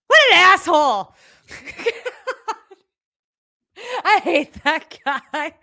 What 0.06 0.20
an 0.32 0.38
asshole. 0.38 1.14
I 4.04 4.20
hate 4.22 4.52
that 4.62 4.96
guy. 5.04 5.54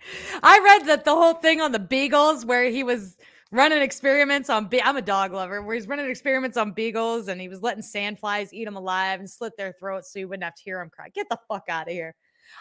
I 0.42 0.58
read 0.58 0.86
that 0.88 1.04
the 1.04 1.14
whole 1.14 1.34
thing 1.34 1.60
on 1.60 1.72
the 1.72 1.78
beagles 1.78 2.44
where 2.44 2.68
he 2.68 2.82
was 2.82 3.16
running 3.50 3.82
experiments 3.82 4.50
on 4.50 4.66
be- 4.66 4.82
I'm 4.82 4.96
a 4.96 5.02
dog 5.02 5.32
lover 5.32 5.62
where 5.62 5.74
he's 5.74 5.86
running 5.86 6.10
experiments 6.10 6.56
on 6.56 6.72
beagles 6.72 7.28
and 7.28 7.40
he 7.40 7.48
was 7.48 7.62
letting 7.62 7.82
sandflies 7.82 8.48
eat 8.52 8.64
them 8.64 8.76
alive 8.76 9.20
and 9.20 9.30
slit 9.30 9.52
their 9.56 9.74
throats 9.78 10.12
so 10.12 10.18
you 10.18 10.28
wouldn't 10.28 10.44
have 10.44 10.54
to 10.54 10.62
hear 10.62 10.78
them 10.78 10.90
cry. 10.90 11.08
Get 11.10 11.28
the 11.28 11.38
fuck 11.48 11.64
out 11.68 11.86
of 11.86 11.92
here. 11.92 12.14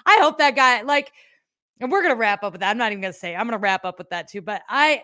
I 0.05 0.20
hope 0.22 0.38
that 0.38 0.55
guy 0.55 0.82
like 0.82 1.11
and 1.82 1.91
we're 1.91 2.07
to 2.07 2.15
wrap 2.15 2.43
up 2.43 2.53
with 2.53 2.61
that. 2.61 2.69
I'm 2.69 2.77
not 2.77 2.91
even 2.91 3.01
to 3.03 3.13
say. 3.13 3.36
I'm 3.36 3.49
to 3.49 3.57
wrap 3.57 3.84
up 3.84 3.97
with 3.97 4.09
that 4.11 4.29
too, 4.29 4.41
but 4.41 4.61
I 4.69 5.03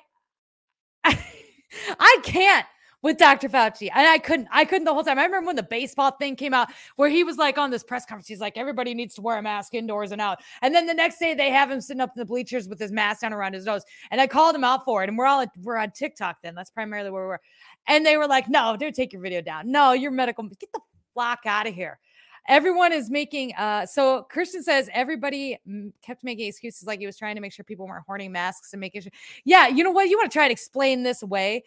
I 1.04 2.20
can't 2.24 2.66
with 3.04 3.18
Dr. 3.18 3.48
Fauci. 3.48 3.90
And 3.94 4.08
I 4.08 4.18
couldn't, 4.18 4.48
I 4.52 4.66
couldn't 4.66 4.86
the 4.86 4.94
whole 4.94 5.04
time. 5.04 5.20
I 5.20 5.26
remember 5.26 5.48
when 5.48 5.56
the 5.56 5.64
baseball 5.64 6.12
thing 6.12 6.36
came 6.36 6.54
out 6.54 6.70
where 6.96 7.10
he 7.10 7.24
was 7.24 7.38
like 7.38 7.58
on 7.58 7.70
this 7.70 7.84
press 7.84 8.06
conference, 8.06 8.28
he's 8.28 8.40
like, 8.40 8.58
everybody 8.58 8.94
needs 8.94 9.16
to 9.16 9.22
wear 9.22 9.38
a 9.38 9.42
mask 9.42 9.74
indoors 9.74 10.12
and 10.12 10.22
out. 10.22 10.40
And 10.62 10.74
then 10.74 10.88
the 10.88 10.94
next 10.94 11.20
day 11.20 11.34
they 11.34 11.50
have 11.52 11.70
him 11.70 11.80
sitting 11.80 12.02
up 12.02 12.12
in 12.16 12.20
the 12.20 12.26
bleachers 12.26 12.68
with 12.68 12.80
his 12.80 12.92
mask 12.92 13.22
down 13.22 13.34
around 13.34 13.54
his 13.54 13.66
nose. 13.66 13.84
And 14.12 14.20
I 14.20 14.28
called 14.28 14.56
him 14.56 14.64
out 14.64 14.84
for 14.84 15.04
it. 15.04 15.10
And 15.10 15.18
we're 15.18 15.26
all 15.26 15.46
we're 15.62 15.78
on 15.78 15.92
TikTok 15.92 16.38
then. 16.42 16.56
That's 16.56 16.72
primarily 16.72 17.10
where 17.10 17.24
we 17.24 17.28
were. 17.28 17.42
And 17.88 18.06
they 18.06 18.18
were 18.18 18.28
like, 18.28 18.50
no, 18.50 18.76
dude, 18.76 18.96
take 18.96 19.14
your 19.14 19.22
video 19.22 19.42
down. 19.42 19.72
No, 19.72 19.94
you're 19.94 20.12
medical. 20.12 20.44
Get 20.46 20.72
the 20.74 20.82
flock 21.14 21.40
out 21.46 21.68
of 21.68 21.74
here. 21.74 22.00
Everyone 22.48 22.94
is 22.94 23.10
making 23.10 23.54
uh 23.56 23.86
so 23.86 24.24
Christian 24.24 24.64
says 24.64 24.90
everybody 24.94 25.60
mm, 25.68 25.92
kept 26.02 26.24
making 26.24 26.48
excuses 26.48 26.88
like 26.88 27.00
he 27.00 27.06
was 27.06 27.18
trying 27.18 27.36
to 27.36 27.42
make 27.42 27.54
sure 27.54 27.64
people 27.64 27.88
weren't 27.88 28.06
hoarding 28.06 28.32
masks 28.32 28.74
and 28.74 28.80
making 28.80 29.02
sure. 29.02 29.12
Yeah, 29.44 29.68
you 29.68 29.84
know 29.84 29.92
what? 29.92 30.10
You 30.10 30.18
want 30.18 30.32
to 30.32 30.36
try 30.36 30.48
to 30.48 30.52
explain 30.52 31.04
this 31.04 31.22
away. 31.22 31.64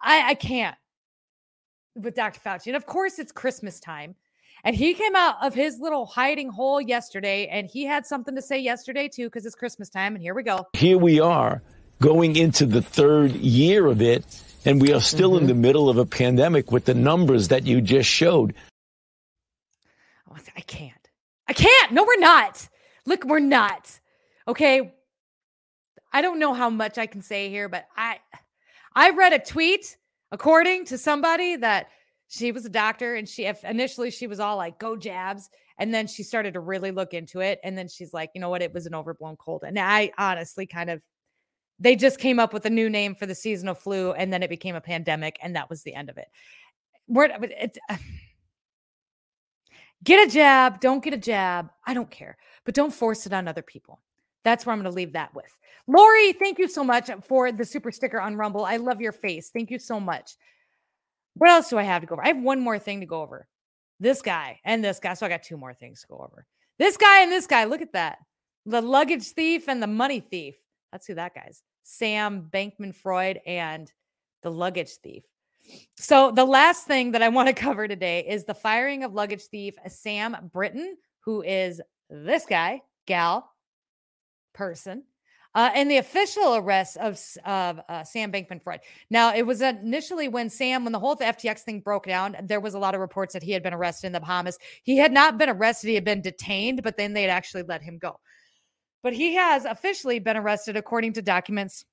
I, 0.00 0.30
I 0.30 0.34
can't 0.34 0.76
with 1.94 2.14
Dr. 2.14 2.40
Fauci. 2.40 2.68
And 2.68 2.76
of 2.76 2.86
course, 2.86 3.18
it's 3.18 3.32
Christmas 3.32 3.80
time. 3.80 4.14
And 4.62 4.76
he 4.76 4.94
came 4.94 5.16
out 5.16 5.36
of 5.42 5.54
his 5.54 5.78
little 5.80 6.06
hiding 6.06 6.50
hole 6.50 6.80
yesterday 6.80 7.46
and 7.46 7.66
he 7.66 7.84
had 7.84 8.06
something 8.06 8.34
to 8.34 8.42
say 8.42 8.58
yesterday 8.58 9.08
too, 9.08 9.26
because 9.26 9.46
it's 9.46 9.54
Christmas 9.54 9.88
time. 9.88 10.14
And 10.14 10.22
here 10.22 10.34
we 10.34 10.42
go. 10.42 10.66
Here 10.74 10.98
we 10.98 11.20
are 11.20 11.62
going 12.00 12.36
into 12.36 12.66
the 12.66 12.82
third 12.82 13.32
year 13.32 13.86
of 13.86 14.00
it, 14.00 14.24
and 14.64 14.80
we 14.80 14.92
are 14.92 15.00
still 15.00 15.36
in 15.36 15.46
the 15.46 15.54
middle 15.54 15.88
of 15.88 15.98
a 15.98 16.06
pandemic 16.06 16.72
with 16.72 16.86
the 16.86 16.94
numbers 16.94 17.48
that 17.48 17.66
you 17.66 17.80
just 17.80 18.08
showed. 18.08 18.54
I 20.30 20.60
can't. 20.60 21.10
I 21.48 21.52
can't. 21.52 21.92
No, 21.92 22.04
we're 22.04 22.18
not. 22.18 22.68
Look, 23.06 23.24
we're 23.24 23.40
not. 23.40 23.98
Okay. 24.46 24.94
I 26.12 26.22
don't 26.22 26.38
know 26.38 26.54
how 26.54 26.70
much 26.70 26.98
I 26.98 27.06
can 27.06 27.22
say 27.22 27.50
here, 27.50 27.68
but 27.68 27.86
I 27.96 28.18
I 28.94 29.10
read 29.10 29.32
a 29.32 29.38
tweet 29.38 29.96
according 30.32 30.86
to 30.86 30.98
somebody 30.98 31.56
that 31.56 31.88
she 32.28 32.52
was 32.52 32.64
a 32.64 32.70
doctor 32.70 33.16
and 33.16 33.28
she 33.28 33.44
if 33.46 33.64
initially 33.64 34.10
she 34.10 34.26
was 34.26 34.40
all 34.40 34.56
like 34.56 34.78
go 34.78 34.96
jabs 34.96 35.50
and 35.78 35.92
then 35.92 36.06
she 36.06 36.22
started 36.22 36.54
to 36.54 36.60
really 36.60 36.92
look 36.92 37.12
into 37.12 37.40
it 37.40 37.58
and 37.64 37.76
then 37.76 37.88
she's 37.88 38.14
like 38.14 38.30
you 38.34 38.40
know 38.40 38.48
what 38.48 38.62
it 38.62 38.72
was 38.72 38.86
an 38.86 38.94
overblown 38.94 39.36
cold 39.36 39.64
and 39.66 39.76
i 39.78 40.12
honestly 40.16 40.64
kind 40.64 40.90
of 40.90 41.02
they 41.80 41.96
just 41.96 42.20
came 42.20 42.38
up 42.38 42.52
with 42.52 42.64
a 42.66 42.70
new 42.70 42.88
name 42.88 43.16
for 43.16 43.26
the 43.26 43.34
seasonal 43.34 43.74
flu 43.74 44.12
and 44.12 44.32
then 44.32 44.42
it 44.44 44.50
became 44.50 44.76
a 44.76 44.80
pandemic 44.80 45.38
and 45.42 45.56
that 45.56 45.68
was 45.68 45.82
the 45.82 45.94
end 45.94 46.08
of 46.08 46.18
it 46.18 46.28
we're 47.08 47.28
it's 47.42 47.78
get 50.04 50.26
a 50.26 50.30
jab 50.30 50.80
don't 50.80 51.04
get 51.04 51.14
a 51.14 51.18
jab 51.18 51.70
i 51.86 51.94
don't 51.94 52.10
care 52.10 52.36
but 52.64 52.74
don't 52.74 52.94
force 52.94 53.26
it 53.26 53.32
on 53.32 53.48
other 53.48 53.62
people 53.62 54.00
that's 54.44 54.64
where 54.64 54.72
i'm 54.72 54.80
going 54.80 54.90
to 54.90 54.96
leave 54.96 55.12
that 55.12 55.34
with 55.34 55.56
lori 55.86 56.32
thank 56.34 56.58
you 56.58 56.68
so 56.68 56.84
much 56.84 57.10
uh, 57.10 57.18
for 57.20 57.52
the 57.52 57.64
super 57.64 57.90
sticker 57.90 58.20
on 58.20 58.36
rumble 58.36 58.64
i 58.64 58.76
love 58.76 59.00
your 59.00 59.12
face 59.12 59.50
thank 59.50 59.70
you 59.70 59.78
so 59.78 60.00
much 60.00 60.36
what 61.34 61.50
else 61.50 61.68
do 61.68 61.78
I 61.78 61.82
have 61.84 62.02
to 62.02 62.06
go 62.06 62.14
over? 62.14 62.24
I 62.24 62.28
have 62.28 62.42
one 62.42 62.60
more 62.60 62.78
thing 62.78 63.00
to 63.00 63.06
go 63.06 63.22
over. 63.22 63.48
This 63.98 64.22
guy 64.22 64.60
and 64.64 64.82
this 64.82 64.98
guy. 64.98 65.14
So 65.14 65.26
I 65.26 65.28
got 65.28 65.42
two 65.42 65.56
more 65.56 65.74
things 65.74 66.02
to 66.02 66.08
go 66.08 66.18
over. 66.18 66.46
This 66.78 66.96
guy 66.96 67.22
and 67.22 67.30
this 67.30 67.46
guy. 67.46 67.64
Look 67.64 67.82
at 67.82 67.92
that. 67.92 68.18
The 68.66 68.80
luggage 68.80 69.28
thief 69.28 69.68
and 69.68 69.82
the 69.82 69.86
money 69.86 70.20
thief. 70.20 70.56
That's 70.92 71.06
who 71.06 71.14
that 71.14 71.34
guy's. 71.34 71.62
Sam 71.82 72.48
Bankman 72.52 72.94
Fried 72.94 73.40
and 73.46 73.90
the 74.42 74.50
luggage 74.50 74.92
thief. 75.02 75.24
So 75.96 76.30
the 76.30 76.44
last 76.44 76.86
thing 76.86 77.12
that 77.12 77.22
I 77.22 77.28
want 77.28 77.48
to 77.48 77.54
cover 77.66 77.86
today 77.86 78.26
is 78.26 78.44
the 78.44 78.54
firing 78.54 79.04
of 79.04 79.12
luggage 79.12 79.42
thief 79.42 79.74
Sam 79.88 80.36
Brinton, 80.52 80.96
who 81.24 81.42
is 81.42 81.80
this 82.08 82.46
guy, 82.46 82.82
gal, 83.06 83.50
person, 84.52 85.04
uh, 85.54 85.70
and 85.74 85.90
the 85.90 85.96
official 85.96 86.54
arrest 86.54 86.96
of, 86.96 87.20
of 87.44 87.80
uh, 87.88 88.04
Sam 88.04 88.30
Bankman 88.30 88.62
Fried. 88.62 88.80
Now, 89.10 89.34
it 89.34 89.42
was 89.42 89.62
initially 89.62 90.28
when 90.28 90.48
Sam, 90.48 90.84
when 90.84 90.92
the 90.92 90.98
whole 90.98 91.16
FTX 91.16 91.60
thing 91.60 91.80
broke 91.80 92.06
down, 92.06 92.36
there 92.44 92.60
was 92.60 92.74
a 92.74 92.78
lot 92.78 92.94
of 92.94 93.00
reports 93.00 93.32
that 93.32 93.42
he 93.42 93.52
had 93.52 93.62
been 93.62 93.74
arrested 93.74 94.06
in 94.06 94.12
the 94.12 94.20
Bahamas. 94.20 94.58
He 94.82 94.96
had 94.96 95.12
not 95.12 95.38
been 95.38 95.48
arrested, 95.48 95.88
he 95.88 95.94
had 95.94 96.04
been 96.04 96.22
detained, 96.22 96.82
but 96.82 96.96
then 96.96 97.12
they 97.12 97.22
had 97.22 97.30
actually 97.30 97.64
let 97.64 97.82
him 97.82 97.98
go. 97.98 98.20
But 99.02 99.12
he 99.12 99.34
has 99.34 99.64
officially 99.64 100.18
been 100.18 100.36
arrested 100.36 100.76
according 100.76 101.14
to 101.14 101.22
documents 101.22 101.84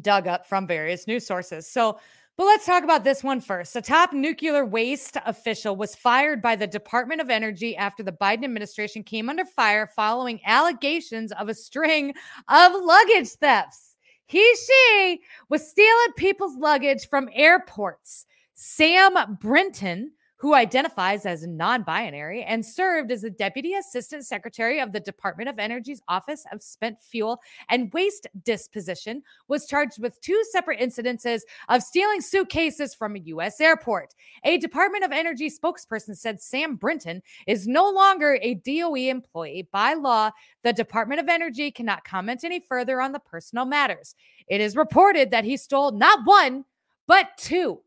dug 0.00 0.26
up 0.26 0.46
from 0.46 0.66
various 0.66 1.06
news 1.06 1.26
sources. 1.26 1.66
So, 1.66 1.98
but 2.40 2.46
let's 2.46 2.64
talk 2.64 2.84
about 2.84 3.04
this 3.04 3.22
one 3.22 3.38
first. 3.38 3.76
A 3.76 3.82
top 3.82 4.14
nuclear 4.14 4.64
waste 4.64 5.18
official 5.26 5.76
was 5.76 5.94
fired 5.94 6.40
by 6.40 6.56
the 6.56 6.66
Department 6.66 7.20
of 7.20 7.28
Energy 7.28 7.76
after 7.76 8.02
the 8.02 8.12
Biden 8.12 8.44
administration 8.44 9.02
came 9.02 9.28
under 9.28 9.44
fire 9.44 9.86
following 9.86 10.40
allegations 10.46 11.32
of 11.32 11.50
a 11.50 11.54
string 11.54 12.14
of 12.48 12.72
luggage 12.82 13.28
thefts. 13.28 13.98
He, 14.24 14.38
she 14.56 15.20
was 15.50 15.68
stealing 15.68 16.12
people's 16.16 16.56
luggage 16.56 17.10
from 17.10 17.28
airports. 17.34 18.24
Sam 18.54 19.36
Brinton, 19.38 20.12
who 20.40 20.54
identifies 20.54 21.26
as 21.26 21.46
non 21.46 21.82
binary 21.82 22.42
and 22.42 22.64
served 22.64 23.12
as 23.12 23.20
the 23.20 23.30
Deputy 23.30 23.74
Assistant 23.74 24.24
Secretary 24.24 24.80
of 24.80 24.92
the 24.92 25.00
Department 25.00 25.50
of 25.50 25.58
Energy's 25.58 26.00
Office 26.08 26.44
of 26.50 26.62
Spent 26.62 26.98
Fuel 27.02 27.40
and 27.68 27.92
Waste 27.92 28.26
Disposition, 28.42 29.22
was 29.48 29.66
charged 29.66 30.00
with 30.00 30.18
two 30.22 30.42
separate 30.50 30.80
incidences 30.80 31.42
of 31.68 31.82
stealing 31.82 32.22
suitcases 32.22 32.94
from 32.94 33.16
a 33.16 33.20
U.S. 33.20 33.60
airport. 33.60 34.14
A 34.44 34.56
Department 34.56 35.04
of 35.04 35.12
Energy 35.12 35.50
spokesperson 35.50 36.16
said 36.16 36.40
Sam 36.40 36.76
Brinton 36.76 37.22
is 37.46 37.68
no 37.68 37.90
longer 37.90 38.38
a 38.40 38.54
DOE 38.54 39.10
employee. 39.10 39.68
By 39.70 39.92
law, 39.92 40.30
the 40.62 40.72
Department 40.72 41.20
of 41.20 41.28
Energy 41.28 41.70
cannot 41.70 42.04
comment 42.04 42.44
any 42.44 42.60
further 42.60 43.02
on 43.02 43.12
the 43.12 43.18
personal 43.18 43.66
matters. 43.66 44.14
It 44.48 44.62
is 44.62 44.74
reported 44.74 45.30
that 45.32 45.44
he 45.44 45.58
stole 45.58 45.92
not 45.92 46.20
one, 46.24 46.64
but 47.06 47.28
two 47.36 47.80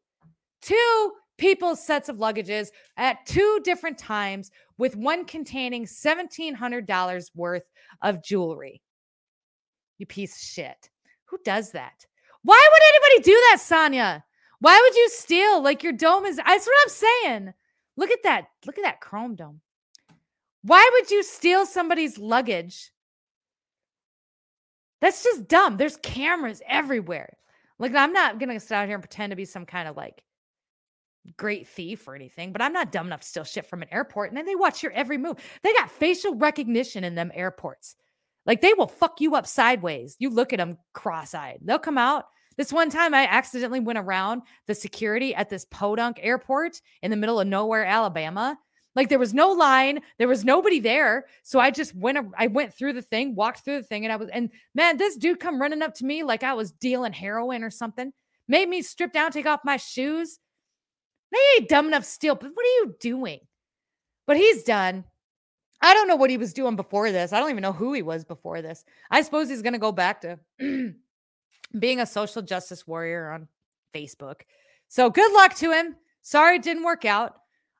two 0.64 1.12
people's 1.43 1.85
sets 1.85 2.07
of 2.07 2.15
luggages 2.15 2.69
at 2.95 3.25
two 3.25 3.59
different 3.65 3.97
times, 3.97 4.49
with 4.77 4.95
one 4.95 5.25
containing 5.25 5.83
$1,700 5.83 7.31
worth 7.35 7.65
of 8.01 8.23
jewelry. 8.23 8.81
You 9.97 10.05
piece 10.05 10.37
of 10.37 10.41
shit. 10.41 10.89
Who 11.25 11.37
does 11.43 11.71
that? 11.71 12.05
Why 12.43 12.65
would 12.71 12.81
anybody 13.11 13.29
do 13.29 13.43
that, 13.49 13.59
Sonia? 13.59 14.23
Why 14.61 14.79
would 14.81 14.95
you 14.95 15.09
steal? 15.09 15.61
Like 15.61 15.83
your 15.83 15.91
dome 15.91 16.25
is, 16.25 16.37
that's 16.37 16.65
what 16.65 16.75
I'm 16.81 16.89
saying. 16.89 17.53
Look 17.97 18.11
at 18.11 18.23
that. 18.23 18.45
Look 18.65 18.77
at 18.77 18.85
that 18.85 19.01
chrome 19.01 19.35
dome. 19.35 19.59
Why 20.61 20.89
would 20.93 21.11
you 21.11 21.23
steal 21.23 21.65
somebody's 21.65 22.17
luggage? 22.17 22.93
That's 25.01 25.25
just 25.25 25.49
dumb. 25.49 25.75
There's 25.75 25.97
cameras 25.97 26.61
everywhere. 26.69 27.35
Like, 27.79 27.93
I'm 27.95 28.13
not 28.13 28.39
going 28.39 28.47
to 28.47 28.61
sit 28.61 28.75
out 28.75 28.87
here 28.87 28.95
and 28.95 29.03
pretend 29.03 29.31
to 29.31 29.35
be 29.35 29.43
some 29.43 29.65
kind 29.65 29.89
of 29.89 29.97
like 29.97 30.23
great 31.38 31.67
thief 31.67 32.07
or 32.07 32.15
anything, 32.15 32.51
but 32.51 32.61
I'm 32.61 32.74
not 32.74 32.91
dumb 32.91 33.07
enough 33.07 33.21
to 33.21 33.28
steal 33.28 33.43
shit 33.43 33.65
from 33.65 33.82
an 33.82 33.91
airport. 33.91 34.30
And 34.30 34.38
then 34.38 34.45
they 34.45 34.55
watch 34.55 34.84
your 34.84 34.91
every 34.91 35.17
move. 35.17 35.38
They 35.61 35.74
got 35.74 35.91
facial 35.91 36.36
recognition 36.36 37.03
in 37.03 37.15
them 37.15 37.32
airports. 37.34 37.95
Like 38.45 38.61
they 38.61 38.74
will 38.74 38.88
fuck 38.88 39.21
you 39.21 39.36
up 39.36 39.47
sideways. 39.47 40.15
You 40.19 40.30
look 40.30 40.53
at 40.53 40.57
them 40.57 40.78
cross 40.93 41.34
eyed. 41.34 41.59
They'll 41.61 41.80
come 41.80 41.97
out. 41.97 42.26
This 42.57 42.74
one 42.74 42.89
time 42.89 43.13
I 43.13 43.26
accidentally 43.26 43.80
went 43.80 43.99
around 43.99 44.43
the 44.67 44.76
security 44.76 45.34
at 45.34 45.49
this 45.49 45.65
podunk 45.65 46.19
airport 46.21 46.80
in 47.01 47.09
the 47.09 47.17
middle 47.17 47.39
of 47.39 47.47
nowhere, 47.47 47.86
Alabama. 47.86 48.57
Like 48.95 49.09
there 49.09 49.17
was 49.17 49.34
no 49.34 49.49
line, 49.51 50.01
there 50.19 50.28
was 50.28 50.45
nobody 50.45 50.80
there. 50.80 51.26
So 51.41 51.59
I 51.59 51.71
just 51.71 51.95
went 51.95 52.19
I 52.38 52.47
went 52.47 52.74
through 52.74 52.93
the 52.93 53.01
thing, 53.01 53.34
walked 53.34 53.65
through 53.65 53.78
the 53.78 53.88
thing 53.88 54.05
and 54.05 54.13
I 54.13 54.17
was 54.17 54.30
and 54.30 54.51
man, 54.76 54.97
this 54.97 55.15
dude 55.15 55.39
come 55.39 55.59
running 55.59 55.82
up 55.82 55.95
to 55.95 56.05
me 56.05 56.21
like 56.21 56.43
I 56.43 56.53
was 56.53 56.71
dealing 56.71 57.13
heroin 57.13 57.63
or 57.63 57.71
something. 57.71 58.11
Made 58.47 58.69
me 58.69 58.82
strip 58.82 59.13
down, 59.13 59.32
take 59.32 59.45
off 59.45 59.61
my 59.63 59.78
shoes. 59.78 60.38
They 61.34 61.39
ain't 61.57 61.69
dumb 61.69 61.88
enough 61.88 62.05
steal, 62.05 62.36
but 62.36 62.51
what 62.53 62.63
are 62.63 62.86
you 62.86 62.95
doing? 62.99 63.39
But 64.27 64.38
he's 64.38 64.63
done. 64.63 65.03
I 65.81 65.93
don't 65.93 66.07
know 66.07 66.15
what 66.15 66.29
he 66.29 66.38
was 66.38 66.53
doing 66.53 66.75
before 66.75 67.11
this. 67.11 67.34
I 67.34 67.39
don't 67.39 67.49
even 67.49 67.63
know 67.63 67.73
who 67.73 67.91
he 67.91 68.01
was 68.03 68.23
before 68.23 68.61
this. 68.61 68.86
I 69.11 69.21
suppose 69.21 69.49
he's 69.49 69.63
going 69.63 69.73
to 69.73 69.79
go 69.79 69.91
back 69.91 70.21
to 70.21 70.39
being 71.79 71.99
a 71.99 72.05
social 72.05 72.41
justice 72.41 72.88
warrior 72.88 73.31
on 73.31 73.47
Facebook. 73.93 74.41
So 74.88 75.09
good 75.09 75.34
luck 75.34 75.55
to 75.55 75.71
him. 75.71 75.95
Sorry 76.21 76.57
it 76.57 76.63
didn't 76.63 76.86
work 76.86 77.03
out. 77.03 77.36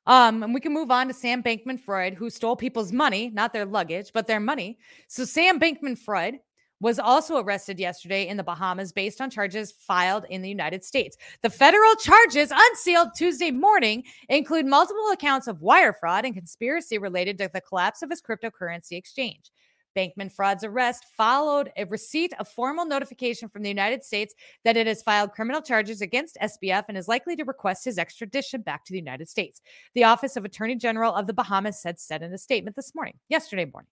Um, 0.06 0.42
and 0.42 0.52
we 0.52 0.60
can 0.60 0.74
move 0.74 0.90
on 0.90 1.08
to 1.08 1.14
Sam 1.14 1.42
Bankman 1.42 1.80
Fried, 1.80 2.12
who 2.12 2.28
stole 2.28 2.56
people's 2.56 2.92
money, 2.92 3.30
not 3.32 3.54
their 3.54 3.64
luggage, 3.64 4.10
but 4.12 4.26
their 4.26 4.40
money. 4.40 4.78
So 5.08 5.24
Sam 5.24 5.58
Bankman 5.58 5.96
Fried 5.96 6.40
was 6.80 6.98
also 6.98 7.38
arrested 7.38 7.78
yesterday 7.78 8.26
in 8.28 8.36
the 8.36 8.42
Bahamas 8.42 8.92
based 8.92 9.20
on 9.20 9.30
charges 9.30 9.72
filed 9.72 10.26
in 10.30 10.42
the 10.42 10.48
United 10.48 10.84
States. 10.84 11.16
The 11.42 11.50
federal 11.50 11.94
charges 11.96 12.52
unsealed 12.54 13.10
Tuesday 13.16 13.50
morning 13.50 14.04
include 14.28 14.66
multiple 14.66 15.10
accounts 15.12 15.46
of 15.46 15.62
wire 15.62 15.92
fraud 15.92 16.24
and 16.24 16.34
conspiracy 16.34 16.98
related 16.98 17.38
to 17.38 17.50
the 17.52 17.60
collapse 17.60 18.02
of 18.02 18.10
his 18.10 18.20
cryptocurrency 18.20 18.92
exchange. 18.92 19.50
Bankman 19.96 20.32
Fraud's 20.32 20.64
arrest 20.64 21.04
followed 21.16 21.70
a 21.76 21.84
receipt 21.84 22.32
of 22.38 22.48
formal 22.48 22.84
notification 22.84 23.48
from 23.48 23.62
the 23.62 23.68
United 23.68 24.02
States 24.02 24.34
that 24.64 24.76
it 24.76 24.86
has 24.86 25.02
filed 25.02 25.32
criminal 25.32 25.62
charges 25.62 26.00
against 26.00 26.36
SBF 26.42 26.84
and 26.88 26.98
is 26.98 27.08
likely 27.08 27.36
to 27.36 27.44
request 27.44 27.84
his 27.84 27.98
extradition 27.98 28.60
back 28.62 28.84
to 28.84 28.92
the 28.92 28.98
United 28.98 29.28
States. 29.28 29.60
The 29.94 30.04
Office 30.04 30.36
of 30.36 30.44
Attorney 30.44 30.76
General 30.76 31.14
of 31.14 31.26
the 31.26 31.34
Bahamas 31.34 31.80
said 31.80 32.00
said 32.00 32.22
in 32.22 32.32
a 32.32 32.38
statement 32.38 32.76
this 32.76 32.94
morning, 32.94 33.14
yesterday 33.28 33.70
morning. 33.72 33.88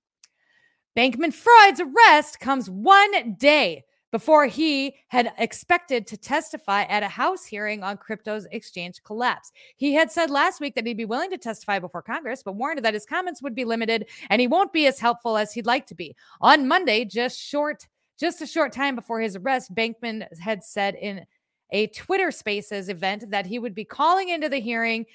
Bankman 0.96 1.32
Fried's 1.32 1.80
arrest 1.80 2.38
comes 2.38 2.68
one 2.68 3.34
day 3.34 3.84
before 4.10 4.46
he 4.46 4.94
had 5.08 5.32
expected 5.38 6.06
to 6.06 6.18
testify 6.18 6.82
at 6.82 7.02
a 7.02 7.08
House 7.08 7.46
hearing 7.46 7.82
on 7.82 7.96
crypto's 7.96 8.46
exchange 8.52 9.02
collapse. 9.02 9.50
He 9.76 9.94
had 9.94 10.12
said 10.12 10.28
last 10.28 10.60
week 10.60 10.74
that 10.74 10.86
he'd 10.86 10.98
be 10.98 11.06
willing 11.06 11.30
to 11.30 11.38
testify 11.38 11.78
before 11.78 12.02
Congress, 12.02 12.42
but 12.42 12.56
warned 12.56 12.84
that 12.84 12.92
his 12.92 13.06
comments 13.06 13.42
would 13.42 13.54
be 13.54 13.64
limited 13.64 14.06
and 14.28 14.38
he 14.38 14.46
won't 14.46 14.72
be 14.72 14.86
as 14.86 15.00
helpful 15.00 15.38
as 15.38 15.54
he'd 15.54 15.64
like 15.64 15.86
to 15.86 15.94
be. 15.94 16.14
On 16.42 16.68
Monday, 16.68 17.06
just 17.06 17.40
short 17.40 17.86
just 18.20 18.42
a 18.42 18.46
short 18.46 18.72
time 18.72 18.94
before 18.94 19.20
his 19.20 19.34
arrest, 19.34 19.74
Bankman 19.74 20.26
had 20.38 20.62
said 20.62 20.94
in 20.94 21.24
a 21.72 21.88
Twitter 21.88 22.30
Spaces 22.30 22.88
event 22.88 23.30
that 23.30 23.46
he 23.46 23.58
would 23.58 23.74
be 23.74 23.84
calling 23.84 24.28
into 24.28 24.48
the 24.48 24.60
hearing 24.60 25.06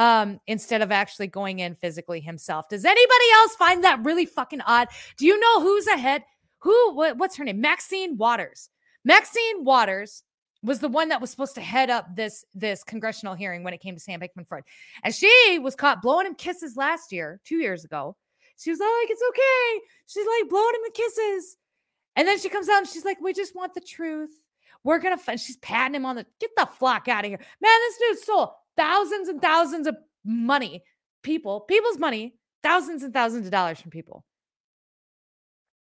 um, 0.00 0.40
instead 0.46 0.80
of 0.80 0.90
actually 0.90 1.26
going 1.26 1.58
in 1.58 1.74
physically 1.74 2.20
himself. 2.20 2.70
Does 2.70 2.86
anybody 2.86 3.24
else 3.34 3.54
find 3.56 3.84
that 3.84 4.02
really 4.02 4.24
fucking 4.24 4.62
odd? 4.62 4.88
Do 5.18 5.26
you 5.26 5.38
know 5.38 5.60
who's 5.60 5.86
ahead? 5.86 6.24
Who? 6.60 6.94
What, 6.94 7.18
what's 7.18 7.36
her 7.36 7.44
name? 7.44 7.60
Maxine 7.60 8.16
Waters. 8.16 8.70
Maxine 9.04 9.62
Waters 9.62 10.22
was 10.62 10.78
the 10.78 10.88
one 10.88 11.10
that 11.10 11.20
was 11.20 11.28
supposed 11.30 11.54
to 11.56 11.60
head 11.60 11.90
up 11.90 12.16
this 12.16 12.46
this 12.54 12.82
congressional 12.82 13.34
hearing 13.34 13.62
when 13.62 13.74
it 13.74 13.82
came 13.82 13.94
to 13.94 14.00
Sam 14.00 14.20
Bankman-Fried, 14.20 14.64
and 15.04 15.14
she 15.14 15.58
was 15.62 15.74
caught 15.74 16.00
blowing 16.00 16.26
him 16.26 16.34
kisses 16.34 16.78
last 16.78 17.12
year, 17.12 17.38
two 17.44 17.56
years 17.56 17.84
ago. 17.84 18.16
She 18.56 18.70
was 18.70 18.80
like, 18.80 19.10
"It's 19.10 19.22
okay." 19.28 19.86
She's 20.06 20.26
like 20.26 20.48
blowing 20.48 20.74
him 20.76 20.80
the 20.82 20.92
kisses, 20.92 21.58
and 22.16 22.26
then 22.26 22.38
she 22.38 22.48
comes 22.48 22.70
out 22.70 22.78
and 22.78 22.88
she's 22.88 23.04
like, 23.04 23.20
"We 23.20 23.34
just 23.34 23.54
want 23.54 23.74
the 23.74 23.82
truth. 23.82 24.30
We're 24.82 24.98
gonna." 24.98 25.18
Find. 25.18 25.38
She's 25.38 25.58
patting 25.58 25.94
him 25.94 26.06
on 26.06 26.16
the. 26.16 26.26
Get 26.40 26.50
the 26.56 26.64
flock 26.64 27.06
out 27.06 27.26
of 27.26 27.30
here, 27.30 27.40
man! 27.60 27.80
This 27.80 27.98
dude 27.98 28.18
stole 28.18 28.56
thousands 28.80 29.28
and 29.28 29.42
thousands 29.42 29.86
of 29.86 29.96
money, 30.24 30.82
people, 31.22 31.60
people's 31.60 31.98
money, 31.98 32.34
thousands 32.62 33.02
and 33.02 33.12
thousands 33.12 33.46
of 33.46 33.52
dollars 33.52 33.78
from 33.78 33.90
people 33.90 34.24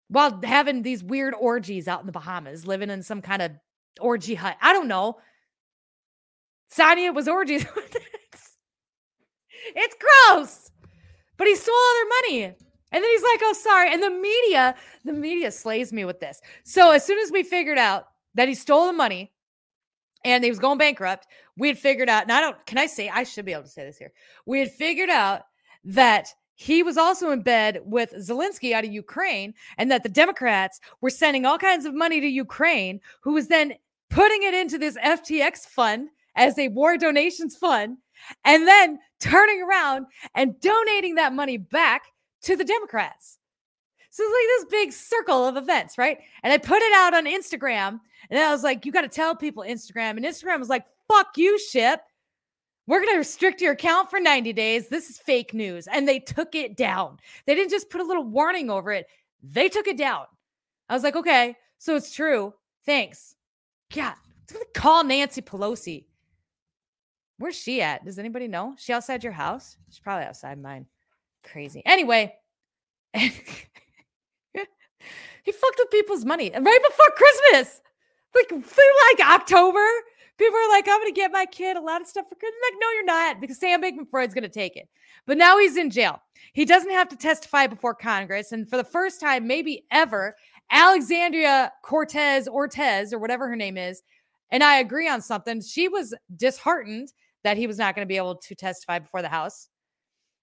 while 0.09 0.41
having 0.45 0.83
these 0.83 1.03
weird 1.03 1.33
orgies 1.33 1.89
out 1.89 2.01
in 2.01 2.07
the 2.07 2.13
Bahamas, 2.13 2.67
living 2.67 2.91
in 2.91 3.03
some 3.03 3.23
kind 3.23 3.41
of 3.41 3.53
orgy 3.99 4.35
hut. 4.35 4.59
I 4.61 4.75
don't 4.75 4.89
know. 4.89 5.19
Sonia 6.69 7.13
was 7.13 7.29
orgies. 7.29 7.65
it's, 9.75 9.97
gross. 9.99 10.71
But 11.39 11.47
he 11.47 11.57
stole 11.57 11.75
all 11.75 11.95
their 11.95 12.09
money. 12.21 12.45
And 12.45 13.03
then 13.03 13.11
he's 13.11 13.23
like, 13.23 13.41
oh, 13.43 13.55
sorry. 13.55 13.91
And 13.91 14.03
the 14.03 14.11
media, 14.11 14.75
the 15.03 15.15
media 15.15 15.51
slays 15.51 15.95
me 15.95 16.05
with 16.05 16.21
this. 16.21 16.43
So 16.63 16.91
as 16.91 17.07
soon 17.07 17.19
as 17.19 17.33
we 17.33 17.43
figured 17.43 17.79
out 17.79 18.05
that 18.35 18.49
he 18.49 18.55
stole 18.55 18.89
the 18.89 18.93
money 18.93 19.32
and 20.25 20.45
he 20.45 20.51
was 20.51 20.59
going 20.59 20.79
bankrupt, 20.79 21.27
we 21.57 21.69
had 21.69 21.79
figured 21.79 22.09
out, 22.09 22.23
and 22.23 22.33
I 22.33 22.41
don't, 22.41 22.65
can 22.67 22.79
I 22.79 22.87
say, 22.87 23.09
I 23.09 23.25
should 23.25 23.45
be 23.45 23.53
able 23.53 23.65
to 23.65 23.69
say 23.69 23.85
this 23.85 23.99
here. 23.99 24.13
We 24.47 24.61
had 24.61 24.71
figured 24.71 25.11
out 25.11 25.43
that 25.85 26.29
he 26.55 26.83
was 26.83 26.97
also 26.97 27.31
in 27.31 27.43
bed 27.43 27.81
with 27.85 28.13
Zelensky 28.13 28.73
out 28.73 28.85
of 28.85 28.93
Ukraine, 28.93 29.55
and 29.79 29.91
that 29.91 30.03
the 30.03 30.09
Democrats 30.09 30.81
were 31.01 31.11
sending 31.11 31.45
all 31.45 31.59
kinds 31.59 31.85
of 31.87 31.95
money 31.95 32.21
to 32.21 32.29
Ukraine, 32.29 33.01
who 33.23 33.33
was 33.33 33.49
then 33.49 33.75
putting 34.11 34.43
it 34.43 34.55
into 34.55 34.79
this 34.79 34.97
FTX 34.99 35.67
fund 35.67 36.11
as 36.37 36.59
a 36.59 36.69
war 36.69 36.97
donations 36.97 37.57
fund, 37.57 37.99
and 38.45 38.67
then 38.67 38.99
turning 39.21 39.63
around 39.63 40.07
and 40.35 40.61
donating 40.61 41.17
that 41.17 41.33
money 41.33 41.57
back 41.57 42.03
to 42.43 42.57
the 42.57 42.65
Democrats. 42.65 43.39
So 44.13 44.23
it's 44.23 44.31
like 44.31 44.71
this 44.71 44.81
big 44.81 44.93
circle 44.93 45.47
of 45.47 45.57
events, 45.57 45.97
right? 45.97 46.19
And 46.43 46.53
I 46.53 46.59
put 46.59 46.83
it 46.83 46.93
out 46.93 47.15
on 47.15 47.25
Instagram, 47.25 47.99
and 48.29 48.39
I 48.39 48.51
was 48.51 48.63
like, 48.63 48.85
you 48.85 48.93
got 48.93 49.01
to 49.01 49.09
tell 49.09 49.35
people 49.35 49.65
Instagram. 49.67 50.19
And 50.19 50.25
Instagram 50.25 50.59
was 50.59 50.69
like, 50.69 50.85
fuck 51.09 51.29
you, 51.39 51.59
ship. 51.59 52.03
We're 52.87 53.01
going 53.01 53.15
to 53.15 53.19
restrict 53.19 53.63
your 53.63 53.73
account 53.73 54.11
for 54.11 54.21
90 54.21 54.53
days. 54.53 54.89
This 54.89 55.09
is 55.09 55.17
fake 55.17 55.55
news. 55.55 55.87
And 55.87 56.07
they 56.07 56.19
took 56.19 56.55
it 56.55 56.77
down. 56.77 57.17
They 57.47 57.55
didn't 57.55 57.71
just 57.71 57.89
put 57.89 58.03
a 58.03 58.07
little 58.07 58.25
warning 58.25 58.69
over 58.69 58.93
it, 58.93 59.07
they 59.43 59.71
took 59.71 59.87
it 59.87 59.97
down. 59.97 60.27
I 60.91 60.95
was 60.95 61.03
like, 61.03 61.17
okay, 61.17 61.57
so 61.79 61.97
it's 61.97 62.15
true. 62.15 62.53
Thanks. 62.85 63.35
God, 63.95 64.15
call 64.75 65.05
Nancy 65.05 65.41
Pelosi. 65.41 66.05
Where's 67.39 67.57
she 67.57 67.81
at? 67.81 68.05
Does 68.05 68.19
anybody 68.19 68.47
know? 68.47 68.75
She 68.77 68.93
outside 68.93 69.25
your 69.25 69.33
house? 69.33 69.79
She's 69.89 70.01
probably 70.01 70.27
outside 70.27 70.61
mine. 70.61 70.85
Crazy. 71.43 71.83
Anyway, 71.87 72.35
he 75.43 75.53
fucked 75.53 75.79
with 75.79 75.91
people's 75.91 76.25
money 76.25 76.51
right 76.51 76.81
before 76.89 77.07
Christmas. 77.17 77.81
Like 78.35 78.49
through 78.49 78.85
like 79.11 79.29
October, 79.29 79.87
people 80.39 80.57
are 80.57 80.69
like, 80.71 80.87
I'm 80.89 81.05
to 81.05 81.13
get 81.13 81.33
my 81.33 81.47
kid 81.47 81.77
a 81.77 81.81
lot 81.81 82.01
of 82.01 82.07
stuff 82.07 82.27
for 82.29 82.35
Christmas. 82.35 82.61
Like, 82.71 82.79
no, 82.81 82.91
you're 82.93 83.05
not, 83.05 83.41
because 83.41 83.59
Sam 83.59 83.83
Bankman-Fried's 83.83 84.35
going 84.35 84.43
to 84.43 84.49
take 84.49 84.77
it. 84.77 84.89
But 85.27 85.37
now 85.37 85.59
he's 85.59 85.77
in 85.77 85.91
jail. 85.91 86.21
He 86.53 86.65
doesn't 86.65 86.91
have 86.91 87.09
to 87.11 87.17
testify 87.17 87.67
before 87.67 87.95
Congress. 87.95 88.53
And 88.53 88.69
for 88.69 88.77
the 88.77 88.85
first 88.85 89.21
time, 89.21 89.47
maybe 89.47 89.85
ever, 89.91 90.35
Alexandria 90.71 91.73
Cortez 91.85 92.49
Ortez, 92.49 93.13
or 93.13 93.19
whatever 93.19 93.49
her 93.49 93.57
name 93.57 93.77
is, 93.77 94.03
and 94.51 94.65
I 94.65 94.79
agree 94.79 95.09
on 95.09 95.21
something. 95.21 95.61
She 95.61 95.89
was 95.89 96.15
disheartened 96.37 97.13
that 97.45 97.57
he 97.57 97.67
was 97.67 97.79
not 97.79 97.95
going 97.95 98.07
to 98.07 98.09
be 98.09 98.17
able 98.17 98.37
to 98.37 98.55
testify 98.55 98.99
before 98.99 99.21
the 99.21 99.29
House, 99.29 99.69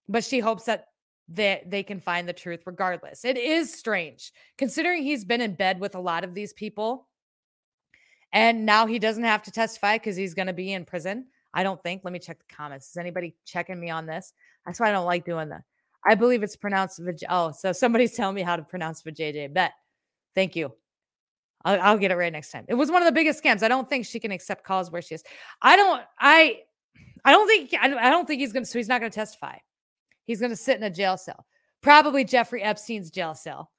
but 0.08 0.24
she 0.24 0.40
hopes 0.40 0.66
that 0.66 0.86
they, 1.32 1.64
they 1.66 1.84
can 1.84 2.00
find 2.00 2.28
the 2.28 2.34
truth 2.34 2.62
regardless. 2.66 3.24
It 3.24 3.38
is 3.38 3.74
strange 3.74 4.32
considering 4.58 5.04
he's 5.04 5.26
been 5.26 5.42
in 5.42 5.54
bed 5.54 5.80
with 5.80 5.96
a 5.96 6.00
lot 6.00 6.24
of 6.24 6.34
these 6.34 6.54
people 6.54 7.08
and 8.32 8.66
now 8.66 8.86
he 8.86 9.00
doesn't 9.00 9.24
have 9.24 9.44
to 9.44 9.52
testify 9.52 9.96
because 9.96 10.16
he's 10.16 10.34
going 10.34 10.48
to 10.48 10.54
be 10.54 10.74
in 10.74 10.86
prison. 10.86 11.28
I 11.54 11.64
don't 11.64 11.82
think. 11.82 12.02
Let 12.04 12.14
me 12.14 12.20
check 12.20 12.38
the 12.40 12.54
comments. 12.54 12.90
Is 12.90 12.98
anybody 12.98 13.36
checking 13.46 13.80
me 13.80 13.90
on 13.90 14.06
this? 14.06 14.34
That's 14.66 14.80
why 14.80 14.90
I 14.90 14.92
don't 14.92 15.06
like 15.06 15.26
doing 15.26 15.50
that. 15.50 15.64
I 16.06 16.16
believe 16.16 16.44
it's 16.44 16.56
pronounced 16.56 17.00
Vij- 17.00 17.24
Oh, 17.30 17.52
so 17.52 17.72
somebody's 17.72 18.14
telling 18.16 18.36
me 18.36 18.42
how 18.42 18.56
to 18.56 18.62
pronounce 18.62 19.02
Vijay. 19.02 19.52
Bet. 19.52 19.74
Thank 20.36 20.56
you. 20.56 20.74
I'll, 21.66 21.82
I'll 21.82 21.98
get 21.98 22.12
it 22.12 22.16
right 22.16 22.32
next 22.32 22.52
time. 22.52 22.66
It 22.68 22.76
was 22.76 22.92
one 22.92 23.02
of 23.02 23.08
the 23.08 23.12
biggest 23.12 23.44
scams. 23.44 23.64
I 23.64 23.68
don't 23.68 23.90
think 23.90 24.06
she 24.06 24.20
can 24.20 24.32
accept 24.32 24.64
calls 24.64 24.92
where 24.92 25.02
she 25.02 25.16
is. 25.16 25.24
I 25.62 25.76
don't. 25.76 26.02
I. 26.20 26.60
I 27.26 27.32
don't 27.32 27.48
think. 27.48 27.74
I 27.82 28.10
don't 28.10 28.28
think 28.28 28.40
he's 28.42 28.54
going 28.54 28.64
to. 28.64 28.70
So 28.70 28.80
he's 28.80 28.88
not 28.88 29.02
going 29.02 29.12
to 29.12 29.16
testify. 29.16 29.58
He's 30.30 30.40
going 30.40 30.52
to 30.52 30.56
sit 30.56 30.78
in 30.78 30.84
a 30.84 30.92
jail 30.92 31.18
cell. 31.18 31.48
Probably 31.82 32.24
Jeffrey 32.24 32.62
Epstein's 32.62 33.10
jail 33.10 33.34
cell. 33.34 33.72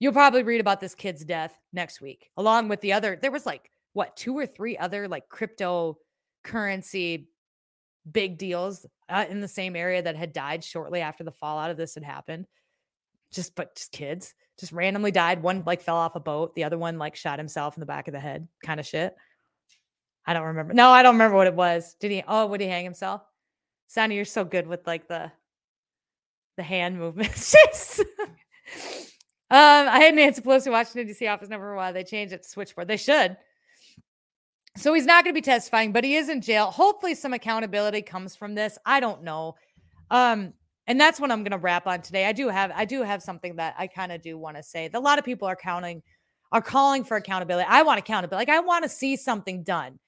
You'll 0.00 0.12
probably 0.12 0.42
read 0.42 0.60
about 0.60 0.80
this 0.80 0.96
kid's 0.96 1.24
death 1.24 1.56
next 1.72 2.00
week, 2.00 2.28
along 2.36 2.66
with 2.66 2.80
the 2.80 2.92
other. 2.92 3.16
There 3.22 3.30
was 3.30 3.46
like 3.46 3.70
what 3.92 4.16
two 4.16 4.36
or 4.36 4.46
three 4.46 4.76
other 4.76 5.06
like 5.06 5.28
cryptocurrency 5.28 7.26
big 8.10 8.36
deals 8.36 8.84
uh, 9.08 9.26
in 9.30 9.40
the 9.40 9.46
same 9.46 9.76
area 9.76 10.02
that 10.02 10.16
had 10.16 10.32
died 10.32 10.64
shortly 10.64 11.02
after 11.02 11.22
the 11.22 11.30
fallout 11.30 11.70
of 11.70 11.76
this 11.76 11.94
had 11.94 12.02
happened. 12.02 12.46
Just 13.32 13.54
but 13.54 13.76
just 13.76 13.92
kids 13.92 14.34
just 14.58 14.72
randomly 14.72 15.12
died. 15.12 15.40
One 15.40 15.62
like 15.64 15.82
fell 15.82 15.98
off 15.98 16.16
a 16.16 16.20
boat. 16.20 16.56
The 16.56 16.64
other 16.64 16.78
one 16.78 16.98
like 16.98 17.14
shot 17.14 17.38
himself 17.38 17.76
in 17.76 17.80
the 17.80 17.86
back 17.86 18.08
of 18.08 18.12
the 18.12 18.18
head. 18.18 18.48
Kind 18.66 18.80
of 18.80 18.86
shit. 18.86 19.14
I 20.26 20.32
don't 20.32 20.46
remember. 20.46 20.74
No, 20.74 20.90
I 20.90 21.04
don't 21.04 21.14
remember 21.14 21.36
what 21.36 21.46
it 21.46 21.54
was. 21.54 21.94
Did 22.00 22.10
he? 22.10 22.24
Oh, 22.26 22.46
would 22.46 22.60
he 22.60 22.66
hang 22.66 22.82
himself? 22.82 23.22
Sonny, 23.86 24.16
you're 24.16 24.24
so 24.24 24.44
good 24.44 24.66
with 24.66 24.84
like 24.84 25.06
the 25.06 25.30
the 26.60 26.64
hand 26.64 26.98
movements. 26.98 27.56
Um, 29.52 29.88
I 29.88 29.98
had 29.98 30.14
Nancy 30.14 30.42
Pelosi 30.42 30.70
Washington 30.70 31.08
D.C. 31.08 31.26
office 31.26 31.48
number 31.48 31.74
one. 31.74 31.92
They 31.92 32.04
changed 32.04 32.32
it 32.32 32.44
to 32.44 32.48
switchboard. 32.48 32.86
They 32.86 32.96
should. 32.96 33.36
So 34.76 34.94
he's 34.94 35.06
not 35.06 35.24
going 35.24 35.34
to 35.34 35.36
be 35.36 35.44
testifying, 35.44 35.90
but 35.90 36.04
he 36.04 36.14
is 36.14 36.28
in 36.28 36.40
jail. 36.40 36.66
Hopefully, 36.66 37.16
some 37.16 37.32
accountability 37.32 38.02
comes 38.02 38.36
from 38.36 38.54
this. 38.54 38.78
I 38.86 39.00
don't 39.00 39.24
know. 39.24 39.56
Um, 40.08 40.52
and 40.86 41.00
that's 41.00 41.18
what 41.18 41.32
I'm 41.32 41.42
going 41.42 41.50
to 41.50 41.58
wrap 41.58 41.88
on 41.88 42.00
today. 42.00 42.26
I 42.26 42.32
do 42.32 42.48
have 42.48 42.70
I 42.72 42.84
do 42.84 43.02
have 43.02 43.24
something 43.24 43.56
that 43.56 43.74
I 43.76 43.88
kind 43.88 44.12
of 44.12 44.22
do 44.22 44.38
want 44.38 44.56
to 44.56 44.62
say. 44.62 44.88
A 44.94 45.00
lot 45.00 45.18
of 45.18 45.24
people 45.24 45.48
are 45.48 45.56
counting 45.56 46.00
are 46.52 46.62
calling 46.62 47.02
for 47.02 47.16
accountability. 47.16 47.66
I 47.68 47.82
want 47.82 47.98
accountability. 47.98 48.46
Like 48.46 48.56
I 48.56 48.60
want 48.60 48.84
to 48.84 48.88
see 48.88 49.16
something 49.16 49.64
done. 49.64 49.98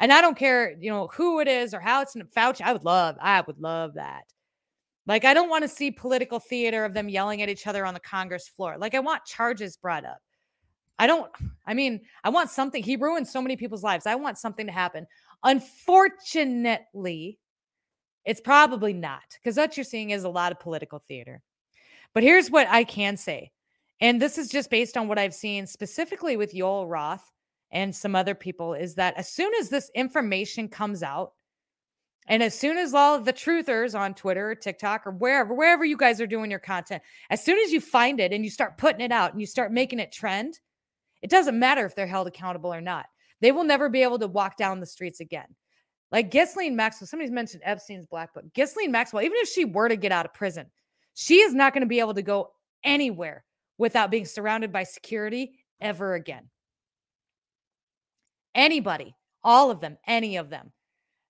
And 0.00 0.12
I 0.12 0.20
don't 0.20 0.36
care, 0.36 0.74
you 0.80 0.90
know, 0.90 1.08
who 1.12 1.38
it 1.38 1.46
is 1.46 1.74
or 1.74 1.80
how 1.80 2.00
it's 2.00 2.16
in 2.16 2.22
Fauci. 2.36 2.62
I 2.62 2.72
would 2.72 2.84
love, 2.84 3.16
I 3.20 3.42
would 3.42 3.60
love 3.60 3.94
that. 3.94 4.24
Like, 5.06 5.24
I 5.24 5.34
don't 5.34 5.48
want 5.48 5.62
to 5.62 5.68
see 5.68 5.90
political 5.90 6.38
theater 6.38 6.84
of 6.84 6.94
them 6.94 7.08
yelling 7.08 7.42
at 7.42 7.48
each 7.48 7.66
other 7.66 7.86
on 7.86 7.94
the 7.94 8.00
Congress 8.00 8.48
floor. 8.48 8.76
Like, 8.78 8.94
I 8.94 9.00
want 9.00 9.24
charges 9.24 9.76
brought 9.76 10.04
up. 10.04 10.20
I 10.98 11.06
don't, 11.06 11.30
I 11.66 11.72
mean, 11.72 12.02
I 12.22 12.28
want 12.28 12.50
something. 12.50 12.82
He 12.82 12.96
ruined 12.96 13.26
so 13.26 13.40
many 13.40 13.56
people's 13.56 13.82
lives. 13.82 14.06
I 14.06 14.14
want 14.16 14.36
something 14.36 14.66
to 14.66 14.72
happen. 14.72 15.06
Unfortunately, 15.42 17.38
it's 18.26 18.40
probably 18.40 18.92
not 18.92 19.22
because 19.42 19.56
what 19.56 19.76
you're 19.76 19.84
seeing 19.84 20.10
is 20.10 20.24
a 20.24 20.28
lot 20.28 20.52
of 20.52 20.60
political 20.60 20.98
theater. 20.98 21.40
But 22.12 22.22
here's 22.22 22.50
what 22.50 22.68
I 22.68 22.84
can 22.84 23.16
say. 23.16 23.50
And 24.02 24.20
this 24.20 24.36
is 24.36 24.48
just 24.48 24.70
based 24.70 24.96
on 24.96 25.08
what 25.08 25.18
I've 25.18 25.34
seen 25.34 25.66
specifically 25.66 26.36
with 26.36 26.54
Yoel 26.54 26.88
Roth 26.88 27.32
and 27.70 27.94
some 27.94 28.14
other 28.14 28.34
people 28.34 28.74
is 28.74 28.94
that 28.96 29.14
as 29.16 29.28
soon 29.28 29.52
as 29.60 29.68
this 29.68 29.90
information 29.94 30.68
comes 30.68 31.02
out, 31.02 31.32
and 32.28 32.42
as 32.42 32.58
soon 32.58 32.78
as 32.78 32.94
all 32.94 33.18
the 33.20 33.32
truthers 33.32 33.98
on 33.98 34.14
Twitter 34.14 34.50
or 34.50 34.54
TikTok 34.54 35.06
or 35.06 35.10
wherever, 35.10 35.54
wherever 35.54 35.84
you 35.84 35.96
guys 35.96 36.20
are 36.20 36.26
doing 36.26 36.50
your 36.50 36.60
content, 36.60 37.02
as 37.28 37.44
soon 37.44 37.58
as 37.58 37.72
you 37.72 37.80
find 37.80 38.20
it 38.20 38.32
and 38.32 38.44
you 38.44 38.50
start 38.50 38.78
putting 38.78 39.00
it 39.00 39.10
out 39.10 39.32
and 39.32 39.40
you 39.40 39.46
start 39.46 39.72
making 39.72 39.98
it 39.98 40.12
trend, 40.12 40.60
it 41.22 41.30
doesn't 41.30 41.58
matter 41.58 41.84
if 41.84 41.94
they're 41.96 42.06
held 42.06 42.28
accountable 42.28 42.72
or 42.72 42.80
not. 42.80 43.06
They 43.40 43.52
will 43.52 43.64
never 43.64 43.88
be 43.88 44.02
able 44.02 44.18
to 44.18 44.28
walk 44.28 44.56
down 44.56 44.80
the 44.80 44.86
streets 44.86 45.20
again. 45.20 45.46
Like 46.12 46.30
Ghislaine 46.30 46.76
Maxwell, 46.76 47.08
somebody's 47.08 47.32
mentioned 47.32 47.62
Epstein's 47.64 48.06
black 48.06 48.34
book. 48.34 48.44
Ghislaine 48.54 48.92
Maxwell, 48.92 49.22
even 49.22 49.38
if 49.38 49.48
she 49.48 49.64
were 49.64 49.88
to 49.88 49.96
get 49.96 50.12
out 50.12 50.26
of 50.26 50.34
prison, 50.34 50.66
she 51.14 51.40
is 51.40 51.54
not 51.54 51.72
going 51.72 51.82
to 51.82 51.88
be 51.88 52.00
able 52.00 52.14
to 52.14 52.22
go 52.22 52.50
anywhere 52.84 53.44
without 53.78 54.10
being 54.10 54.26
surrounded 54.26 54.72
by 54.72 54.84
security 54.84 55.52
ever 55.80 56.14
again. 56.14 56.50
anybody, 58.54 59.14
all 59.42 59.70
of 59.70 59.80
them, 59.80 59.96
any 60.06 60.36
of 60.36 60.50
them, 60.50 60.72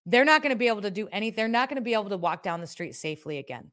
they're 0.07 0.25
not 0.25 0.43
going 0.43 0.51
to 0.51 0.59
be 0.59 0.69
able 0.69 0.83
to 0.83 0.91
do 0.91 1.09
anything. 1.13 1.37
They're 1.37 1.49
not 1.49 1.69
going 1.69 1.77
to 1.77 1.83
be 1.83 1.95
able 1.95 2.11
to 2.11 2.17
walk 2.17 2.43
down 2.43 2.61
the 2.61 2.67
street 2.67 2.95
safely 2.95 3.39
again. 3.39 3.71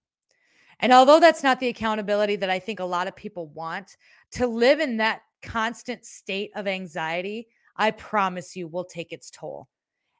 And 0.79 0.93
although 0.93 1.19
that's 1.19 1.43
not 1.43 1.59
the 1.59 1.69
accountability 1.69 2.35
that 2.37 2.49
I 2.49 2.59
think 2.59 2.79
a 2.79 2.85
lot 2.85 3.07
of 3.07 3.15
people 3.15 3.47
want, 3.47 3.97
to 4.31 4.47
live 4.47 4.79
in 4.79 4.97
that 4.97 5.21
constant 5.41 6.05
state 6.05 6.51
of 6.55 6.67
anxiety, 6.67 7.47
I 7.75 7.91
promise 7.91 8.55
you 8.55 8.67
will 8.67 8.85
take 8.85 9.11
its 9.11 9.31
toll. 9.31 9.67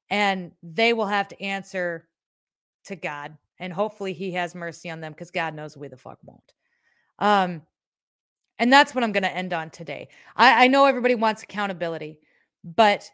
And 0.10 0.52
they 0.64 0.94
will 0.94 1.06
have 1.08 1.28
to 1.30 1.42
answer 1.42 2.08
to 2.86 2.96
God. 2.96 3.38
And 3.60 3.74
hopefully 3.74 4.14
he 4.14 4.32
has 4.32 4.56
mercy 4.56 4.90
on 4.90 5.02
them 5.02 5.12
because 5.12 5.32
God 5.32 5.54
knows 5.54 5.76
we 5.76 5.88
the 5.88 5.98
fuck 5.98 6.20
won't. 6.24 6.54
Um, 7.20 7.64
and 8.60 8.72
that's 8.72 8.96
what 8.96 9.04
I'm 9.04 9.12
going 9.12 9.24
to 9.24 9.36
end 9.36 9.54
on 9.54 9.70
today. 9.70 10.08
I, 10.36 10.66
I 10.66 10.68
know 10.68 10.86
everybody 10.86 11.16
wants 11.16 11.44
accountability, 11.44 12.20
but 12.64 13.10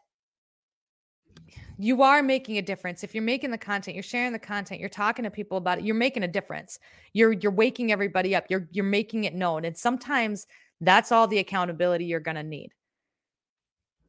you 1.78 2.02
are 2.04 2.22
making 2.22 2.58
a 2.58 2.62
difference. 2.62 3.04
If 3.04 3.14
you're 3.14 3.24
making 3.24 3.52
the 3.52 3.58
content 3.58 3.96
you're 3.96 4.04
sharing 4.04 4.32
the 4.32 4.40
content 4.40 4.80
you're 4.80 4.90
talking 4.90 5.24
to 5.24 5.32
people 5.32 5.58
about 5.58 5.80
it 5.80 5.84
you're 5.84 5.96
making 5.96 6.24
a 6.24 6.28
difference. 6.28 6.80
You're 7.14 7.34
you're 7.34 7.52
waking 7.52 7.92
everybody 7.92 8.36
up. 8.36 8.46
You're 8.50 8.68
you're 8.72 8.86
making 8.86 9.24
it 9.24 9.34
known. 9.34 9.66
And 9.66 9.78
sometimes 9.78 10.48
that's 10.82 11.12
all 11.12 11.28
the 11.28 11.40
accountability 11.40 12.06
you're 12.06 12.20
going 12.20 12.36
to 12.36 12.44
need. 12.44 12.72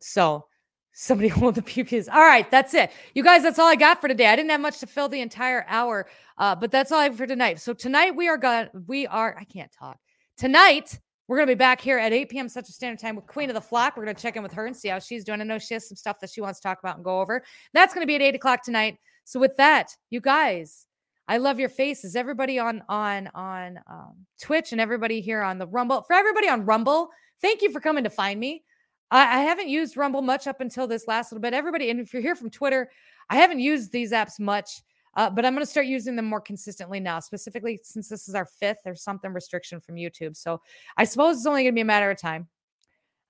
So 0.01 0.47
somebody 0.93 1.29
hold 1.31 1.55
the 1.55 1.63
pews. 1.63 2.09
All 2.09 2.25
right 2.25 2.51
that's 2.51 2.75
it. 2.75 2.91
You 3.15 3.23
guys 3.23 3.43
that's 3.43 3.59
all 3.59 3.69
i 3.69 3.77
got 3.77 4.01
for 4.01 4.09
today. 4.09 4.27
I 4.27 4.37
didn't 4.37 4.51
have 4.51 4.61
much 4.61 4.79
to 4.81 4.87
fill 4.87 5.09
the 5.09 5.21
entire 5.21 5.65
hour 5.69 6.07
uh, 6.37 6.55
but 6.55 6.71
that's 6.71 6.93
all 6.93 6.99
i 6.99 7.05
have 7.05 7.17
for 7.17 7.27
tonight. 7.27 7.61
So 7.61 7.73
tonight 7.73 8.17
we 8.17 8.29
are 8.29 8.39
going 8.39 8.69
we 8.87 9.07
are 9.07 9.37
i 9.39 9.45
can't 9.45 9.73
talk. 9.73 9.99
Tonight 10.37 10.99
we're 11.27 11.37
going 11.37 11.49
to 11.49 11.55
be 11.55 11.59
back 11.59 11.81
here 11.81 11.99
at 11.99 12.13
8 12.13 12.29
p.m. 12.29 12.49
Central 12.49 12.73
Standard 12.73 13.01
Time 13.01 13.17
with 13.17 13.27
Queen 13.27 13.49
of 13.49 13.55
the 13.55 13.61
Flock. 13.61 13.97
We're 13.97 14.05
going 14.05 14.17
to 14.17 14.23
check 14.23 14.37
in 14.37 14.43
with 14.43 14.53
her 14.53 14.67
and 14.67 14.77
see 14.77 14.89
how 14.89 14.99
she's 14.99 15.25
doing. 15.25 15.41
I 15.41 15.45
know 15.45 15.59
she 15.59 15.75
has 15.75 15.89
some 15.89 15.97
stuff 15.97 16.21
that 16.21 16.31
she 16.31 16.41
wants 16.41 16.61
to 16.61 16.69
talk 16.69 16.79
about 16.81 16.97
and 16.97 17.05
go 17.05 17.21
over. 17.21 17.43
That's 17.73 17.95
going 17.95 18.03
to 18.03 18.07
be 18.07 18.15
at 18.15 18.23
8 18.23 18.35
o'clock 18.35 18.63
tonight. 18.63 18.99
So 19.25 19.41
with 19.41 19.57
that, 19.57 19.97
you 20.11 20.21
guys, 20.21 20.87
I 21.27 21.39
love 21.39 21.59
your 21.59 21.71
faces. 21.71 22.17
Everybody 22.17 22.59
on 22.59 22.83
on 22.89 23.31
on 23.35 23.81
um, 23.91 24.27
Twitch 24.41 24.73
and 24.73 24.81
everybody 24.81 25.23
here 25.23 25.43
on 25.43 25.59
the 25.59 25.67
Rumble. 25.67 26.03
For 26.03 26.13
everybody 26.13 26.49
on 26.49 26.67
Rumble, 26.67 27.09
thank 27.41 27.63
you 27.63 27.73
for 27.73 27.81
coming 27.81 28.05
to 28.05 28.11
find 28.11 28.39
me. 28.39 28.63
I, 29.11 29.39
I 29.39 29.43
haven't 29.43 29.69
used 29.69 29.97
Rumble 29.97 30.21
much 30.21 30.47
up 30.47 30.61
until 30.61 30.87
this 30.87 31.09
last 31.09 31.33
little 31.33 31.41
bit. 31.41 31.55
Everybody, 31.55 31.89
and 31.89 32.01
if 32.01 32.13
you're 32.13 32.21
here 32.21 32.35
from 32.35 32.51
Twitter, 32.51 32.91
I 33.31 33.37
haven't 33.37 33.61
used 33.61 33.91
these 33.91 34.13
apps 34.13 34.39
much. 34.39 34.83
Uh, 35.17 35.31
but 35.31 35.45
I'm 35.45 35.55
going 35.55 35.65
to 35.65 35.71
start 35.71 35.87
using 35.87 36.17
them 36.17 36.27
more 36.27 36.41
consistently 36.41 37.01
now, 37.01 37.21
specifically 37.21 37.81
since 37.83 38.09
this 38.09 38.29
is 38.29 38.35
our 38.35 38.47
fifth 38.47 38.79
or 38.87 38.95
something 38.95 39.33
restriction 39.33 39.81
from 39.81 39.97
YouTube. 39.97 40.37
So 40.37 40.61
I 40.97 41.05
suppose 41.05 41.37
it's 41.37 41.47
only 41.47 41.63
going 41.63 41.73
to 41.73 41.77
be 41.77 41.83
a 41.83 41.87
matter 41.87 42.11
of 42.11 42.19
time 42.19 42.49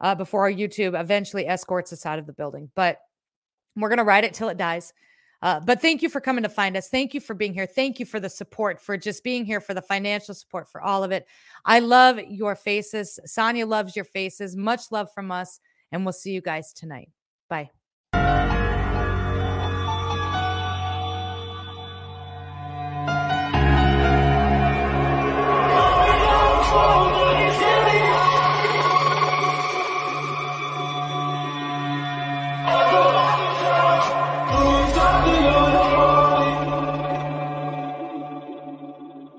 uh, 0.01 0.15
before 0.15 0.43
our 0.43 0.53
YouTube 0.53 0.99
eventually 0.99 1.47
escorts 1.47 1.93
us 1.93 2.07
out 2.07 2.19
of 2.19 2.27
the 2.27 2.33
building. 2.33 2.71
But 2.75 2.99
we're 3.77 3.89
going 3.89 3.99
to 3.99 4.05
ride 4.05 4.25
it 4.25 4.35
till 4.35 4.49
it 4.49 4.57
dies. 4.57 4.93
Uh, 5.43 5.61
but 5.61 5.83
thank 5.83 6.01
you 6.01 6.09
for 6.09 6.23
coming 6.23 6.43
to 6.43 6.49
find 6.49 6.75
us. 6.75 6.89
Thank 6.89 7.13
you 7.13 7.21
for 7.21 7.35
being 7.35 7.53
here. 7.53 7.67
Thank 7.67 8.01
you 8.01 8.07
for 8.07 8.19
the 8.19 8.31
support, 8.31 8.81
for 8.81 8.97
just 8.97 9.23
being 9.23 9.45
here, 9.45 9.61
for 9.61 9.75
the 9.75 9.83
financial 9.83 10.35
support, 10.35 10.71
for 10.71 10.81
all 10.81 11.05
of 11.05 11.13
it. 11.13 11.27
I 11.67 11.81
love 11.81 12.19
your 12.19 12.55
faces. 12.55 13.19
Sonia 13.27 13.67
loves 13.67 13.95
your 13.95 14.07
faces. 14.07 14.57
Much 14.57 14.91
love 14.91 15.09
from 15.15 15.31
us. 15.31 15.61
And 15.93 16.05
we'll 16.05 16.15
see 16.15 16.33
you 16.33 16.41
guys 16.41 16.73
tonight. 16.73 17.11
Bye. 17.51 17.84